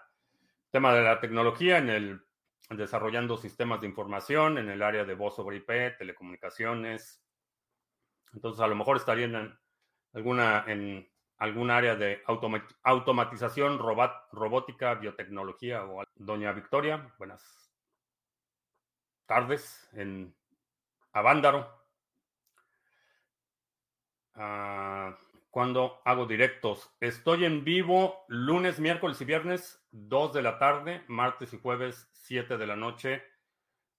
tema 0.70 0.94
de 0.94 1.02
la 1.02 1.20
tecnología, 1.20 1.78
en 1.78 1.90
el 1.90 2.20
desarrollando 2.70 3.36
sistemas 3.36 3.80
de 3.80 3.88
información, 3.88 4.56
en 4.58 4.70
el 4.70 4.82
área 4.82 5.04
de 5.04 5.14
voz 5.14 5.36
sobre 5.36 5.58
IP, 5.58 5.98
telecomunicaciones. 5.98 7.22
Entonces, 8.32 8.60
a 8.62 8.66
lo 8.66 8.76
mejor 8.76 8.96
estaría 8.96 9.26
en 9.26 9.58
alguna 10.12 10.64
en 10.66 11.08
algún 11.38 11.70
área 11.70 11.96
de 11.96 12.22
automatización, 12.84 13.78
robótica, 13.78 14.94
biotecnología 14.94 15.84
o 15.84 16.04
doña 16.14 16.52
Victoria, 16.52 17.12
buenas 17.18 17.72
tardes 19.26 19.88
en 19.92 20.34
Avándaro. 21.12 21.68
Ah, 24.34 25.18
cuando 25.50 26.00
hago 26.04 26.26
directos, 26.26 26.90
estoy 27.00 27.44
en 27.44 27.64
vivo 27.64 28.24
lunes, 28.28 28.78
miércoles 28.78 29.20
y 29.20 29.24
viernes, 29.24 29.84
2 29.90 30.32
de 30.32 30.42
la 30.42 30.58
tarde, 30.58 31.02
martes 31.08 31.52
y 31.52 31.58
jueves, 31.58 32.08
7 32.12 32.56
de 32.56 32.66
la 32.66 32.76
noche, 32.76 33.22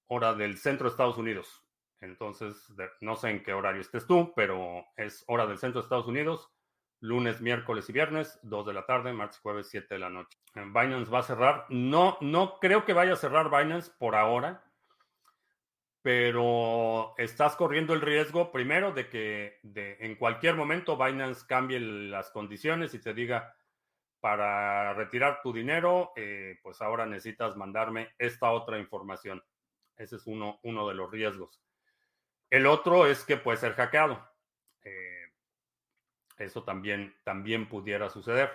hora 0.08 0.34
del 0.34 0.58
centro 0.58 0.86
de 0.86 0.92
Estados 0.92 1.18
Unidos. 1.18 1.63
Entonces, 2.04 2.74
no 3.02 3.16
sé 3.16 3.30
en 3.30 3.44
qué 3.44 3.54
horario 3.54 3.82
estés 3.82 4.06
tú, 4.06 4.34
pero 4.36 4.86
es 4.98 5.24
hora 5.28 5.48
del 5.48 5.58
centro 5.58 5.82
de 5.82 5.86
Estados 5.86 6.08
Unidos 6.08 6.54
lunes, 7.04 7.42
miércoles 7.42 7.90
y 7.90 7.92
viernes, 7.92 8.40
2 8.44 8.66
de 8.66 8.74
la 8.74 8.86
tarde, 8.86 9.12
martes, 9.12 9.40
jueves, 9.40 9.68
7 9.70 9.96
de 9.96 10.00
la 10.00 10.10
noche. 10.10 10.38
Binance 10.56 11.12
va 11.12 11.20
a 11.20 11.24
cerrar. 11.24 11.66
No, 11.68 12.18
no 12.22 12.60
creo 12.60 12.86
que 12.86 12.94
vaya 12.94 13.14
a 13.14 13.18
cerrar 13.18 13.50
Binance 13.50 13.92
por 14.00 14.16
ahora, 14.16 14.64
pero 16.02 17.14
estás 17.18 17.58
corriendo 17.58 17.94
el 17.94 18.00
riesgo 18.00 18.54
primero 18.54 18.94
de 18.94 19.10
que 19.10 19.60
de, 19.64 19.98
en 20.00 20.16
cualquier 20.16 20.56
momento 20.56 20.98
Binance 20.98 21.46
cambie 21.46 21.82
las 21.82 22.30
condiciones 22.32 22.94
y 22.94 23.00
te 23.00 23.14
diga, 23.14 23.54
para 24.22 24.94
retirar 24.94 25.42
tu 25.44 25.52
dinero, 25.52 26.14
eh, 26.16 26.58
pues 26.64 26.82
ahora 26.82 27.06
necesitas 27.06 27.58
mandarme 27.58 28.14
esta 28.18 28.50
otra 28.52 28.80
información. 28.80 29.44
Ese 29.98 30.16
es 30.16 30.26
uno, 30.26 30.62
uno 30.64 30.88
de 30.88 30.96
los 30.96 31.12
riesgos. 31.12 31.62
El 32.54 32.68
otro 32.68 33.08
es 33.08 33.26
que 33.26 33.36
puede 33.36 33.58
ser 33.58 33.74
hackeado. 33.74 34.30
Eh, 34.84 35.34
eso 36.38 36.64
también, 36.64 37.16
también 37.24 37.68
pudiera 37.68 38.12
suceder. 38.12 38.52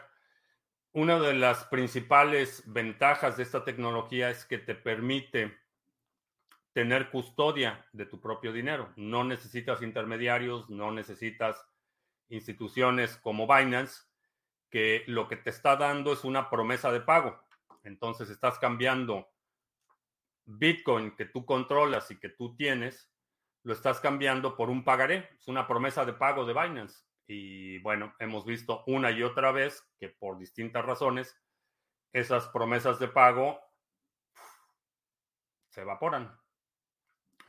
Una 0.93 1.19
de 1.19 1.35
las 1.35 1.65
principales 1.65 2.63
ventajas 2.67 3.37
de 3.37 3.43
esta 3.43 3.65
tecnología 3.65 4.31
es 4.31 4.45
que 4.45 4.59
te 4.59 4.77
permite 4.77 5.59
tener 6.73 7.11
custodia 7.11 7.89
de 7.93 8.07
tu 8.07 8.21
propio 8.21 8.53
dinero. 8.53 8.93
No 8.95 9.25
necesitas 9.25 9.83
intermediarios, 9.83 10.71
no 10.71 10.93
necesitas 10.93 11.67
instituciones 12.29 13.17
como 13.17 13.49
Binance, 13.49 14.05
que 14.71 15.03
lo 15.09 15.27
que 15.27 15.39
te 15.39 15.51
está 15.51 15.75
dando 15.75 16.13
es 16.13 16.23
una 16.23 16.51
promesa 16.51 16.93
de 16.93 17.01
pago. 17.01 17.43
Entonces 17.83 18.31
estás 18.31 18.61
cambiando 18.61 19.29
Bitcoin 20.45 21.17
que 21.17 21.25
tú 21.25 21.45
controlas 21.45 22.13
y 22.13 22.17
que 22.21 22.29
tú 22.29 22.55
tienes, 22.55 23.11
lo 23.69 23.75
estás 23.75 24.01
cambiando 24.01 24.57
por 24.57 24.71
un 24.71 24.83
pagaré. 24.83 25.29
Es 25.39 25.47
una 25.47 25.69
promesa 25.69 26.07
de 26.07 26.15
pago 26.15 26.47
de 26.47 26.55
Binance. 26.55 27.05
Y 27.27 27.79
bueno, 27.81 28.15
hemos 28.19 28.47
visto 28.47 28.83
una 28.87 29.11
y 29.11 29.23
otra 29.23 29.53
vez 29.53 29.87
que 30.01 30.09
por 30.09 30.39
distintas 30.39 30.87
razones 30.87 31.39
esas 32.11 32.49
promesas 32.49 32.99
de 32.99 33.09
pago 33.09 33.61
se 35.69 35.83
evaporan. 35.83 36.35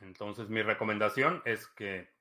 Entonces 0.02 0.50
mi 0.50 0.60
recomendación 0.60 1.40
es 1.46 1.66
que 1.68 2.12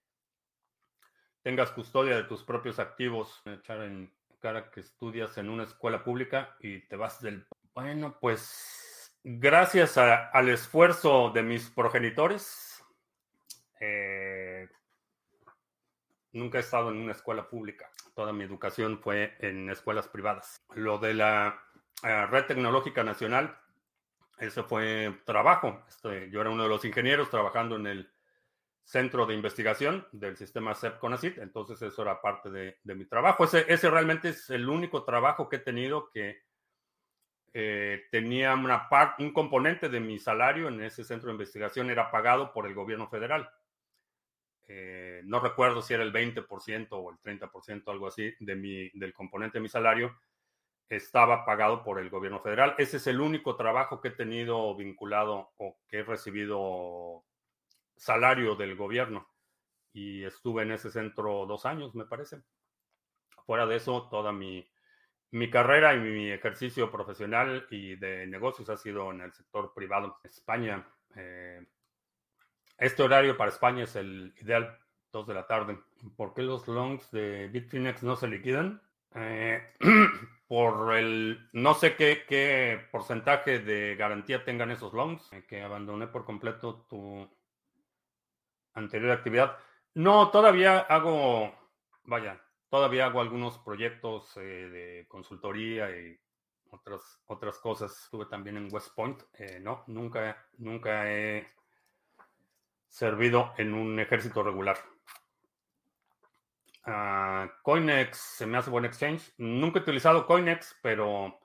tengas 1.41 1.71
custodia 1.71 2.15
de 2.15 2.23
tus 2.23 2.45
propios 2.45 2.79
activos, 2.79 3.41
echar 3.43 3.81
en 3.81 4.15
cara 4.39 4.71
que 4.71 4.79
estudias 4.79 5.37
en 5.37 5.49
una 5.49 5.63
escuela 5.63 6.05
pública 6.05 6.55
y 6.61 6.87
te 6.87 6.95
vas 6.95 7.19
del... 7.19 7.45
Bueno, 7.73 8.17
pues 8.21 9.19
gracias 9.25 9.97
al 9.97 10.47
esfuerzo 10.47 11.31
de 11.31 11.43
mis 11.43 11.69
progenitores, 11.69 12.68
eh, 13.79 14.67
Nunca 16.31 16.59
he 16.59 16.61
estado 16.61 16.91
en 16.91 16.97
una 16.97 17.13
escuela 17.13 17.49
pública. 17.49 17.89
Toda 18.13 18.33
mi 18.33 18.43
educación 18.43 18.99
fue 18.99 19.35
en 19.39 19.69
escuelas 19.69 20.07
privadas. 20.07 20.63
Lo 20.75 20.99
de 20.99 21.15
la 21.15 21.59
eh, 22.03 22.25
Red 22.27 22.45
Tecnológica 22.45 23.03
Nacional, 23.03 23.57
ese 24.37 24.61
fue 24.61 25.21
trabajo. 25.25 25.83
Este, 25.87 26.29
yo 26.29 26.41
era 26.41 26.51
uno 26.51 26.63
de 26.63 26.69
los 26.69 26.85
ingenieros 26.85 27.31
trabajando 27.31 27.77
en 27.77 27.87
el 27.87 28.11
centro 28.83 29.25
de 29.25 29.35
investigación 29.35 30.07
del 30.11 30.37
sistema 30.37 30.75
CEP 30.75 30.99
CONACIT, 30.99 31.39
entonces 31.39 31.81
eso 31.81 32.01
era 32.01 32.21
parte 32.21 32.49
de, 32.49 32.95
mi 32.95 33.05
trabajo. 33.05 33.43
Ese, 33.43 33.89
realmente 33.89 34.29
es 34.29 34.49
el 34.49 34.67
único 34.67 35.03
trabajo 35.03 35.47
que 35.47 35.57
he 35.57 35.59
tenido 35.59 36.09
que 36.11 36.43
eh, 37.53 38.03
tenía 38.11 38.55
un 38.55 39.33
componente 39.33 39.89
de 39.89 39.99
mi 39.99 40.19
salario 40.19 40.67
en 40.67 40.81
ese 40.81 41.03
centro 41.03 41.27
de 41.27 41.33
investigación 41.33 41.89
era 41.89 42.11
pagado 42.11 42.51
por 42.53 42.67
el 42.67 42.73
gobierno 42.73 43.07
federal. 43.09 43.49
Eh, 44.71 45.23
no 45.25 45.39
recuerdo 45.39 45.81
si 45.81 45.95
era 45.95 46.03
el 46.03 46.13
20% 46.13 46.89
o 46.91 47.09
el 47.09 47.17
30%, 47.17 47.91
algo 47.91 48.05
así, 48.05 48.31
de 48.39 48.55
mi, 48.55 48.89
del 48.91 49.13
componente 49.13 49.57
de 49.57 49.63
mi 49.63 49.67
salario, 49.67 50.15
estaba 50.87 51.43
pagado 51.43 51.83
por 51.83 51.99
el 51.99 52.11
gobierno 52.11 52.39
federal. 52.39 52.75
Ese 52.77 52.97
es 52.97 53.07
el 53.07 53.19
único 53.19 53.55
trabajo 53.55 53.99
que 53.99 54.09
he 54.09 54.11
tenido 54.11 54.75
vinculado 54.75 55.49
o 55.57 55.79
que 55.87 55.97
he 55.97 56.03
recibido 56.03 57.25
salario 57.95 58.55
del 58.55 58.75
gobierno. 58.75 59.27
Y 59.91 60.23
estuve 60.23 60.61
en 60.61 60.71
ese 60.71 60.91
centro 60.91 61.47
dos 61.47 61.65
años, 61.65 61.95
me 61.95 62.05
parece. 62.05 62.43
Fuera 63.47 63.65
de 63.65 63.77
eso, 63.77 64.07
toda 64.07 64.31
mi, 64.31 64.69
mi 65.31 65.49
carrera 65.49 65.95
y 65.95 65.99
mi 65.99 66.29
ejercicio 66.29 66.91
profesional 66.91 67.65
y 67.71 67.95
de 67.95 68.27
negocios 68.27 68.69
ha 68.69 68.77
sido 68.77 69.09
en 69.09 69.21
el 69.21 69.33
sector 69.33 69.73
privado. 69.73 70.19
España, 70.23 70.87
eh, 71.15 71.65
este 72.79 73.03
horario 73.03 73.37
para 73.37 73.51
España 73.51 73.83
es 73.83 73.95
el 73.95 74.33
ideal, 74.41 74.77
2 75.11 75.27
de 75.27 75.33
la 75.33 75.47
tarde. 75.47 75.79
¿Por 76.15 76.33
qué 76.33 76.43
los 76.43 76.67
longs 76.67 77.11
de 77.11 77.47
Bitfinex 77.47 78.03
no 78.03 78.15
se 78.15 78.27
liquidan? 78.27 78.81
Eh, 79.15 79.61
por 80.47 80.95
el, 80.95 81.49
no 81.53 81.73
sé 81.73 81.95
qué, 81.95 82.23
qué, 82.27 82.79
porcentaje 82.91 83.59
de 83.59 83.95
garantía 83.95 84.45
tengan 84.45 84.71
esos 84.71 84.93
longs, 84.93 85.31
eh, 85.33 85.45
que 85.47 85.61
abandoné 85.61 86.07
por 86.07 86.25
completo 86.25 86.85
tu 86.89 87.27
anterior 88.73 89.11
actividad. 89.11 89.57
No, 89.95 90.29
todavía 90.29 90.79
hago, 90.79 91.53
vaya, 92.03 92.41
todavía 92.69 93.07
hago 93.07 93.21
algunos 93.21 93.57
proyectos 93.57 94.37
eh, 94.37 94.41
de 94.41 95.05
consultoría 95.07 95.89
y 95.91 96.17
otras, 96.71 97.19
otras 97.25 97.57
cosas. 97.57 97.91
Estuve 98.03 98.27
también 98.27 98.57
en 98.57 98.73
West 98.73 98.93
Point. 98.95 99.21
no, 99.61 99.83
nunca, 99.87 100.47
nunca 100.57 101.11
he 101.11 101.58
servido 102.89 103.53
en 103.57 103.73
un 103.73 103.99
ejército 103.99 104.43
regular. 104.43 104.77
Uh, 106.85 107.47
Coinex 107.61 108.17
se 108.17 108.45
me 108.45 108.57
hace 108.57 108.69
buen 108.69 108.85
exchange. 108.85 109.31
Nunca 109.37 109.79
he 109.79 109.81
utilizado 109.83 110.25
Coinex, 110.25 110.77
pero 110.81 111.39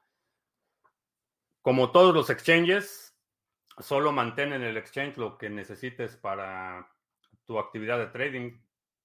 como 1.60 1.92
todos 1.92 2.14
los 2.14 2.30
exchanges, 2.30 3.14
solo 3.78 4.12
mantén 4.12 4.52
en 4.52 4.62
el 4.62 4.76
exchange 4.76 5.16
lo 5.16 5.36
que 5.36 5.50
necesites 5.50 6.16
para 6.16 6.88
tu 7.46 7.58
actividad 7.58 7.98
de 7.98 8.06
trading. 8.06 8.58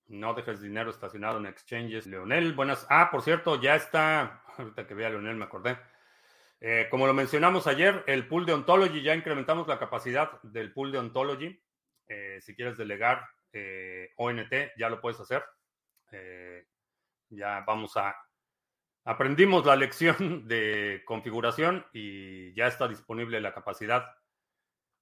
No 0.08 0.34
dejes 0.34 0.62
dinero 0.62 0.90
estacionado 0.90 1.38
en 1.40 1.46
exchanges. 1.46 2.08
Leonel, 2.08 2.54
buenas. 2.54 2.88
Ah, 2.90 3.10
por 3.12 3.22
cierto, 3.22 3.62
ya 3.62 3.76
está. 3.76 4.44
Ahorita 4.58 4.88
que 4.88 4.94
vea 4.94 5.08
a 5.08 5.12
Leonel 5.12 5.36
me 5.36 5.46
acordé. 5.46 5.78
Eh, 6.62 6.88
como 6.90 7.08
lo 7.08 7.14
mencionamos 7.14 7.68
ayer, 7.68 8.04
el 8.08 8.28
pool 8.28 8.46
de 8.46 8.54
Ontology, 8.54 9.02
ya 9.02 9.16
incrementamos 9.16 9.68
la 9.68 9.80
capacidad 9.80 10.42
del 10.42 10.74
pool 10.74 10.92
de 10.92 10.98
Ontology. 10.98 11.62
Eh, 12.10 12.42
si 12.42 12.56
quieres 12.56 12.76
delegar 12.76 13.24
eh, 13.54 14.12
ONT, 14.18 14.52
ya 14.78 14.90
lo 14.90 15.00
puedes 15.00 15.20
hacer. 15.20 15.44
Eh, 16.12 16.66
ya 17.30 17.64
vamos 17.66 17.96
a... 17.98 18.16
Aprendimos 19.06 19.66
la 19.66 19.76
lección 19.76 20.18
de 20.48 21.04
configuración 21.06 21.86
y 21.94 22.54
ya 22.54 22.68
está 22.68 22.88
disponible 22.88 23.40
la 23.40 23.54
capacidad. 23.54 24.06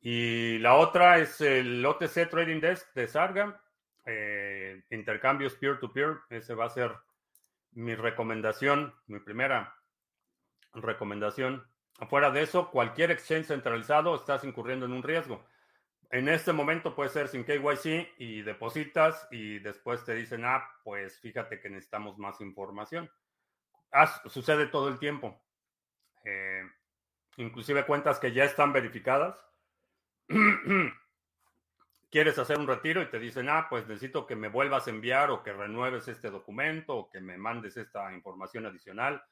Y 0.00 0.58
la 0.58 0.74
otra 0.74 1.18
es 1.18 1.40
el 1.40 1.84
OTC 1.84 2.28
Trading 2.30 2.60
Desk 2.60 2.92
de 2.94 3.08
Sarga, 3.08 3.60
eh, 4.04 4.82
intercambios 4.90 5.54
peer-to-peer. 5.56 6.18
Ese 6.30 6.54
va 6.54 6.66
a 6.66 6.70
ser 6.70 6.92
mi 7.72 7.94
recomendación, 7.94 8.94
mi 9.06 9.18
primera 9.18 9.76
recomendación. 10.72 11.66
Afuera 11.98 12.30
de 12.30 12.42
eso, 12.42 12.70
cualquier 12.70 13.10
exchange 13.10 13.46
centralizado 13.46 14.14
estás 14.14 14.44
incurriendo 14.44 14.86
en 14.86 14.92
un 14.92 15.02
riesgo. 15.02 15.44
En 16.10 16.28
este 16.28 16.52
momento 16.52 16.94
puede 16.94 17.10
ser 17.10 17.28
sin 17.28 17.44
KYC 17.44 18.14
y 18.18 18.42
depositas 18.42 19.28
y 19.30 19.58
después 19.58 20.04
te 20.04 20.14
dicen, 20.14 20.44
ah, 20.44 20.64
pues 20.84 21.20
fíjate 21.20 21.60
que 21.60 21.68
necesitamos 21.68 22.16
más 22.18 22.40
información. 22.40 23.10
sucede 24.26 24.68
todo 24.68 24.88
el 24.88 24.98
tiempo. 24.98 25.42
Eh, 26.24 26.62
inclusive 27.36 27.84
cuentas 27.84 28.18
que 28.18 28.32
ya 28.32 28.44
están 28.44 28.72
verificadas 28.72 29.44
quieres 32.10 32.38
hacer 32.38 32.58
un 32.58 32.66
retiro 32.66 33.02
y 33.02 33.10
te 33.10 33.18
dicen, 33.18 33.48
ah, 33.48 33.66
pues 33.68 33.86
necesito 33.86 34.26
que 34.26 34.36
me 34.36 34.48
vuelvas 34.48 34.86
a 34.86 34.90
enviar 34.90 35.30
o 35.30 35.42
que 35.42 35.52
renueves 35.52 36.08
este 36.08 36.30
documento 36.30 36.96
o 36.96 37.10
que 37.10 37.20
me 37.20 37.36
mandes 37.36 37.76
esta 37.76 38.12
información 38.12 38.66
adicional. 38.66 39.22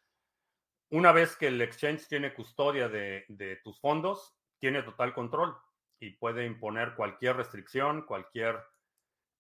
Una 0.91 1.13
vez 1.13 1.37
que 1.37 1.47
el 1.49 1.61
exchange 1.61 2.07
tiene 2.07 2.33
custodia 2.33 2.89
de, 2.89 3.61
tus 3.65 3.81
fondos, 3.81 4.37
tiene 4.59 4.83
total 4.83 5.13
control 5.15 5.57
y 5.99 6.11
puede 6.11 6.47
imponer 6.47 6.95
cualquier 6.95 7.37
restricción, 7.37 8.03
cualquier 8.03 8.63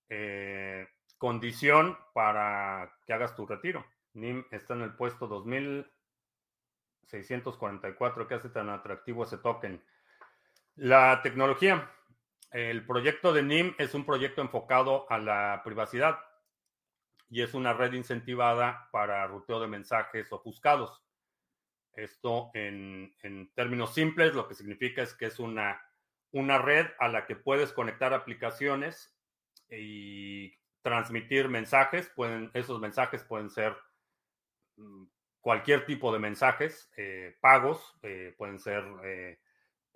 eh, 0.08 0.88
condición 1.18 1.96
para 2.12 2.92
que 3.06 3.12
hagas 3.12 3.36
tu 3.36 3.46
retiro. 3.46 3.86
NIM 4.14 4.44
está 4.50 4.74
en 4.74 4.82
el 4.82 4.94
puesto 4.94 5.28
2644, 5.28 8.26
que 8.26 8.34
hace 8.34 8.48
tan 8.48 8.70
atractivo 8.70 9.22
ese 9.24 9.38
token. 9.38 9.80
La 10.76 11.22
tecnología. 11.22 11.90
El 12.52 12.84
proyecto 12.84 13.32
de 13.32 13.42
NIM 13.42 13.74
es 13.78 13.94
un 13.94 14.04
proyecto 14.04 14.42
enfocado 14.42 15.10
a 15.10 15.16
la 15.16 15.62
privacidad 15.64 16.18
y 17.30 17.40
es 17.40 17.54
una 17.54 17.72
red 17.72 17.94
incentivada 17.94 18.90
para 18.92 19.26
ruteo 19.26 19.58
de 19.58 19.68
mensajes 19.68 20.30
ofuscados. 20.32 21.02
Esto 21.94 22.50
en, 22.52 23.16
términos 23.54 23.94
simples 23.94 24.34
lo 24.34 24.46
que 24.46 24.54
significa 24.54 25.00
es 25.00 25.14
que 25.14 25.24
es 25.24 25.38
una, 25.38 25.80
una 26.32 26.58
red 26.58 26.86
a 26.98 27.08
la 27.08 27.24
que 27.24 27.36
puedes 27.36 27.72
conectar 27.72 28.12
aplicaciones 28.12 29.16
y 29.70 30.52
transmitir 30.82 31.48
mensajes. 31.48 32.10
Pueden, 32.14 32.50
esos 32.52 32.80
mensajes 32.80 33.24
pueden 33.24 33.48
ser 33.48 33.74
mm, 34.76 35.04
cualquier 35.40 35.86
tipo 35.86 36.12
de 36.12 36.18
mensajes, 36.18 36.92
eh, 36.98 37.34
pagos, 37.40 37.96
eh, 38.02 38.34
pueden 38.36 38.58
ser 38.58 38.84
eh, 39.04 39.38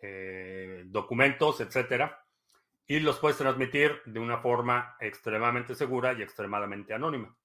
eh, 0.02 0.84
documentos, 0.86 1.60
etcétera, 1.60 2.24
y 2.86 3.00
los 3.00 3.18
puedes 3.18 3.38
transmitir 3.38 4.02
de 4.04 4.18
una 4.18 4.38
forma 4.38 4.96
extremadamente 5.00 5.74
segura 5.74 6.12
y 6.12 6.22
extremadamente 6.22 6.94
anónima. 6.94 7.36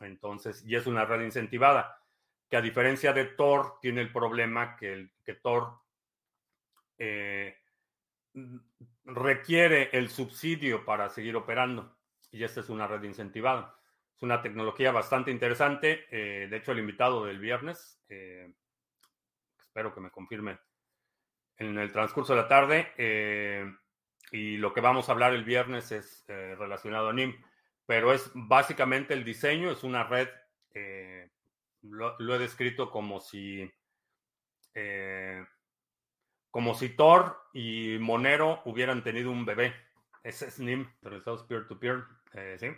Entonces, 0.00 0.64
y 0.66 0.76
es 0.76 0.86
una 0.86 1.04
red 1.04 1.22
incentivada, 1.22 2.02
que 2.48 2.56
a 2.56 2.62
diferencia 2.62 3.12
de 3.12 3.26
Tor, 3.26 3.78
tiene 3.80 4.00
el 4.00 4.12
problema 4.12 4.76
que, 4.76 4.92
el, 4.92 5.12
que 5.24 5.34
Tor 5.34 5.78
eh, 6.98 7.56
requiere 9.04 9.90
el 9.92 10.08
subsidio 10.08 10.84
para 10.84 11.08
seguir 11.08 11.36
operando, 11.36 11.96
y 12.32 12.42
esta 12.42 12.60
es 12.60 12.68
una 12.68 12.86
red 12.86 13.02
incentivada. 13.02 13.76
Es 14.16 14.22
una 14.22 14.42
tecnología 14.42 14.90
bastante 14.92 15.30
interesante. 15.30 16.06
Eh, 16.10 16.48
de 16.48 16.56
hecho, 16.56 16.72
el 16.72 16.78
invitado 16.78 17.24
del 17.24 17.38
viernes, 17.38 18.02
espero 19.58 19.94
que 19.94 20.00
me 20.00 20.10
confirme 20.10 20.58
en 21.60 21.78
el 21.78 21.92
transcurso 21.92 22.34
de 22.34 22.42
la 22.42 22.48
tarde. 22.48 22.92
Eh, 22.96 23.64
y 24.32 24.56
lo 24.56 24.72
que 24.72 24.80
vamos 24.80 25.08
a 25.08 25.12
hablar 25.12 25.34
el 25.34 25.44
viernes 25.44 25.92
es 25.92 26.24
eh, 26.28 26.56
relacionado 26.58 27.10
a 27.10 27.12
NIM, 27.12 27.34
pero 27.86 28.12
es 28.12 28.30
básicamente 28.34 29.14
el 29.14 29.24
diseño, 29.24 29.70
es 29.70 29.84
una 29.84 30.04
red, 30.04 30.28
eh, 30.74 31.30
lo, 31.82 32.34
he 32.34 32.38
descrito 32.38 32.90
como 32.90 33.20
si, 33.20 33.70
como 36.50 36.74
si 36.74 36.90
Tor 36.90 37.36
y 37.52 37.98
Monero 37.98 38.62
hubieran 38.64 39.02
tenido 39.02 39.30
un 39.30 39.44
bebé. 39.44 39.74
Ese 40.22 40.48
es 40.48 40.60
NIM, 40.60 40.88
realizados 41.02 41.44
peer-to-peer, 41.44 42.04
¿sí? 42.58 42.68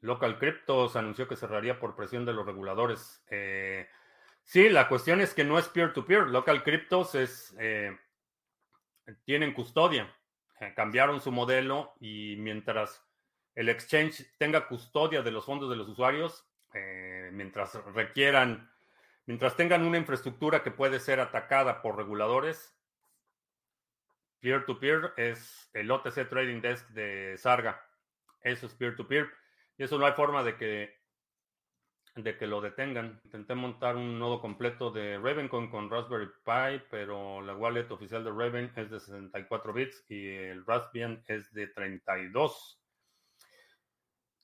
Local 0.00 0.38
Cryptos 0.38 0.96
anunció 0.96 1.26
que 1.26 1.36
cerraría 1.36 1.80
por 1.80 1.96
presión 1.96 2.26
de 2.26 2.34
los 2.34 2.44
reguladores. 2.44 3.24
Sí, 4.44 4.68
la 4.68 4.88
cuestión 4.88 5.20
es 5.20 5.34
que 5.34 5.44
no 5.44 5.58
es 5.58 5.68
peer-to-peer. 5.68 6.28
Local 6.28 6.62
Cryptos 6.62 7.14
es, 7.14 7.56
eh, 7.58 7.96
tienen 9.24 9.52
custodia. 9.52 10.14
Eh, 10.60 10.72
cambiaron 10.76 11.20
su 11.20 11.32
modelo 11.32 11.94
y 11.98 12.36
mientras 12.36 13.02
el 13.54 13.68
exchange 13.68 14.26
tenga 14.38 14.68
custodia 14.68 15.22
de 15.22 15.30
los 15.30 15.46
fondos 15.46 15.70
de 15.70 15.76
los 15.76 15.88
usuarios, 15.88 16.46
eh, 16.74 17.30
mientras 17.32 17.74
requieran, 17.94 18.70
mientras 19.26 19.56
tengan 19.56 19.84
una 19.84 19.98
infraestructura 19.98 20.62
que 20.62 20.70
puede 20.70 21.00
ser 21.00 21.20
atacada 21.20 21.82
por 21.82 21.96
reguladores, 21.96 22.76
peer-to-peer 24.40 25.14
es 25.16 25.70
el 25.72 25.90
OTC 25.90 26.28
Trading 26.28 26.60
Desk 26.60 26.86
de 26.90 27.36
Sarga. 27.38 27.82
Eso 28.42 28.66
es 28.66 28.74
peer-to-peer. 28.74 29.30
Y 29.78 29.84
eso 29.84 29.98
no 29.98 30.06
hay 30.06 30.12
forma 30.12 30.44
de 30.44 30.56
que 30.56 31.03
de 32.16 32.36
que 32.36 32.46
lo 32.46 32.60
detengan. 32.60 33.20
Intenté 33.24 33.54
montar 33.54 33.96
un 33.96 34.18
nodo 34.18 34.40
completo 34.40 34.90
de 34.90 35.18
Ravencoin 35.18 35.68
con 35.68 35.90
Raspberry 35.90 36.28
Pi, 36.44 36.84
pero 36.90 37.40
la 37.42 37.56
wallet 37.56 37.90
oficial 37.90 38.22
de 38.22 38.30
Raven 38.30 38.72
es 38.76 38.90
de 38.90 39.00
64 39.00 39.72
bits 39.72 40.04
y 40.08 40.28
el 40.28 40.64
Raspbian 40.64 41.24
es 41.26 41.52
de 41.52 41.66
32. 41.68 42.80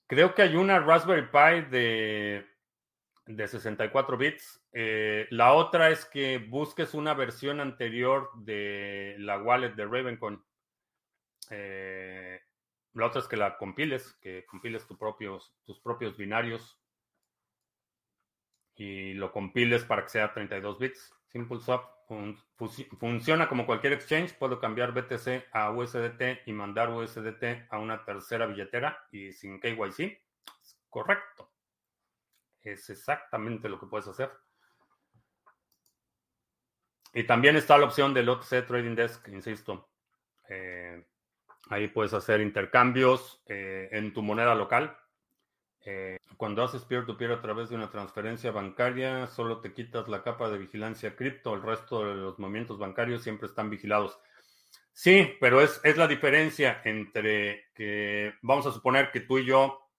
Creo 0.07 0.35
que 0.35 0.43
hay 0.43 0.57
una 0.57 0.81
Raspberry 0.81 1.29
Pi 1.29 1.71
de, 1.71 2.47
de 3.27 3.49
64 3.49 4.17
bits. 4.17 4.67
Eh, 4.73 5.29
la 5.31 5.53
otra 5.53 5.91
es 5.91 6.05
que 6.05 6.39
busques 6.39 6.95
una 6.95 7.15
versión 7.15 7.61
anterior 7.61 8.31
de 8.35 9.15
la 9.19 9.39
wallet 9.39 9.75
de 9.75 9.87
Ravencoin. 9.87 10.43
Eh, 11.51 12.41
la 12.95 13.07
otra 13.07 13.21
es 13.21 13.29
que 13.29 13.37
la 13.37 13.57
compiles, 13.57 14.13
que 14.21 14.45
compiles 14.47 14.85
propios, 14.99 15.55
tus 15.65 15.79
propios 15.81 16.17
binarios 16.17 16.80
y 18.81 19.13
lo 19.13 19.31
compiles 19.31 19.85
para 19.85 20.05
que 20.05 20.09
sea 20.09 20.33
32 20.33 20.79
bits. 20.79 21.15
SimpleSwap 21.27 21.85
funciona 22.99 23.47
como 23.47 23.67
cualquier 23.67 23.93
exchange. 23.93 24.33
Puedo 24.39 24.59
cambiar 24.59 24.93
BTC 24.93 25.49
a 25.53 25.71
USDT 25.71 26.47
y 26.47 26.53
mandar 26.55 26.89
USDT 26.89 27.69
a 27.69 27.79
una 27.79 28.03
tercera 28.07 28.47
billetera 28.47 29.07
y 29.13 29.35
sin 29.35 29.61
KYC. 29.61 30.19
correcto. 30.89 31.53
Es 32.63 32.89
exactamente 32.89 33.69
lo 33.69 33.79
que 33.79 33.87
puedes 33.87 34.09
hacer. 34.09 34.33
Y 37.13 37.25
también 37.25 37.57
está 37.57 37.77
la 37.77 37.85
opción 37.85 38.15
del 38.15 38.31
OTC 38.31 38.67
Trading 38.67 38.95
Desk, 38.95 39.29
insisto. 39.29 39.91
Eh, 40.49 41.05
ahí 41.69 41.89
puedes 41.89 42.15
hacer 42.15 42.41
intercambios 42.41 43.43
eh, 43.47 43.91
en 43.93 44.15
tu 44.15 44.23
moneda 44.23 44.55
local. 44.55 44.97
Eh, 45.85 46.19
cuando 46.37 46.63
haces 46.63 46.85
peer-to-peer 46.85 47.33
a 47.33 47.41
través 47.41 47.71
de 47.71 47.77
una 47.77 47.91
transferencia 47.91 48.51
bancaria, 48.51 49.27
solo 49.29 49.61
te 49.61 49.73
quitas 49.73 50.09
la 50.09 50.23
capa 50.23 50.51
de 50.51 50.59
vigilancia 50.59 51.17
cripto, 51.17 51.55
el 51.55 51.63
resto 51.63 52.07
de 52.07 52.15
los 52.15 52.39
movimientos 52.39 52.79
bancarios 52.79 53.23
siempre 53.23 53.47
están 53.47 53.71
vigilados. 53.71 54.19
Sí, 54.93 55.37
pero 55.41 55.61
es, 55.61 55.81
es 55.85 55.97
la 55.97 56.07
diferencia 56.07 56.83
entre 56.85 57.71
que, 57.75 58.35
vamos 58.43 58.67
a 58.67 58.73
suponer 58.73 59.11
que 59.11 59.21
tú 59.21 59.39
y 59.39 59.47
yo 59.47 59.91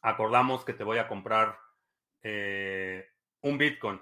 acordamos 0.00 0.64
que 0.64 0.72
te 0.72 0.84
voy 0.84 0.98
a 0.98 1.08
comprar 1.08 1.58
eh, 2.22 3.06
un 3.42 3.58
Bitcoin. 3.58 4.00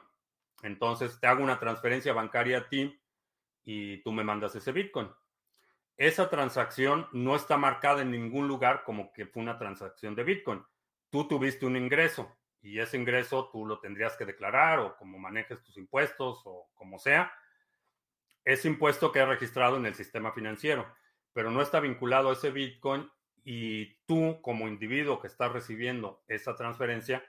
Entonces 0.63 1.19
te 1.21 1.27
hago 1.27 1.43
una 1.43 1.59
transferencia 1.59 2.13
bancaria 2.13 2.59
a 2.59 2.69
ti 2.69 3.01
y 3.65 4.03
tú 4.03 4.13
me 4.13 4.25
mandas 4.25 4.55
ese 4.55 4.73
Bitcoin. 4.73 5.11
Esa 5.97 6.29
transacción 6.29 7.09
no 7.13 7.35
está 7.35 7.57
marcada 7.57 8.03
en 8.03 8.11
ningún 8.11 8.47
lugar 8.47 8.85
como 8.85 9.13
que 9.13 9.27
fue 9.27 9.43
una 9.43 9.59
transacción 9.59 10.15
de 10.15 10.25
Bitcoin 10.25 10.63
tú 11.11 11.29
tuviste 11.29 11.67
un 11.67 11.77
ingreso 11.77 12.37
y 12.63 12.81
ese 12.81 12.97
ingreso 12.97 13.49
tú 13.53 13.65
lo 13.65 13.79
tendrías 13.79 14.17
que 14.17 14.25
declarar 14.25 14.81
o 14.81 14.97
como 14.97 15.19
manejes 15.19 15.63
tus 15.63 15.77
impuestos 15.77 16.43
o 16.45 16.69
como 16.75 16.99
sea. 16.99 17.33
Es 18.45 18.65
impuesto 18.65 19.13
que 19.13 19.21
ha 19.21 19.27
registrado 19.27 19.77
en 19.77 19.87
el 19.87 19.95
sistema 19.95 20.33
financiero, 20.33 20.87
pero 21.33 21.51
no 21.51 21.63
está 21.63 21.81
vinculado 21.81 22.31
a 22.31 22.33
ese 22.33 22.51
Bitcoin 22.51 23.11
y 23.45 23.95
tú 24.07 24.41
como 24.43 24.67
individuo 24.67 25.21
que 25.21 25.29
estás 25.29 25.53
recibiendo 25.53 26.25
esa 26.27 26.57
transferencia, 26.57 27.25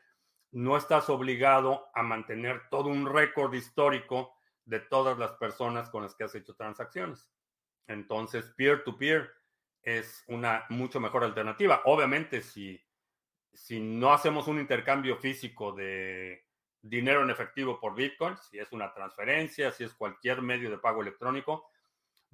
no 0.51 0.75
estás 0.75 1.09
obligado 1.09 1.89
a 1.93 2.01
mantener 2.01 2.69
todo 2.69 2.89
un 2.89 3.05
récord 3.05 3.53
histórico 3.53 4.34
de 4.65 4.80
todas 4.80 5.17
las 5.19 5.32
personas 5.34 5.89
con 5.89 6.03
las 6.03 6.15
que 6.15 6.23
has 6.23 6.34
hecho 6.34 6.55
transacciones. 6.55 7.30
Entonces, 7.88 8.53
peer-to-peer 8.57 9.21
-peer 9.21 9.32
es 9.84 10.23
una 10.28 10.65
mucho 10.69 10.99
mejor 10.99 11.23
alternativa. 11.23 11.82
Obviamente, 11.86 12.41
si 12.41 12.84
si 13.53 13.79
no 13.79 14.13
hacemos 14.13 14.47
un 14.47 14.59
intercambio 14.59 15.17
físico 15.17 15.71
de 15.71 16.45
dinero 16.81 17.23
en 17.23 17.29
efectivo 17.29 17.79
por 17.79 17.95
Bitcoin, 17.95 18.37
si 18.37 18.59
es 18.59 18.71
una 18.71 18.93
transferencia, 18.93 19.71
si 19.71 19.83
es 19.83 19.93
cualquier 19.93 20.41
medio 20.41 20.69
de 20.69 20.77
pago 20.77 21.01
electrónico, 21.01 21.69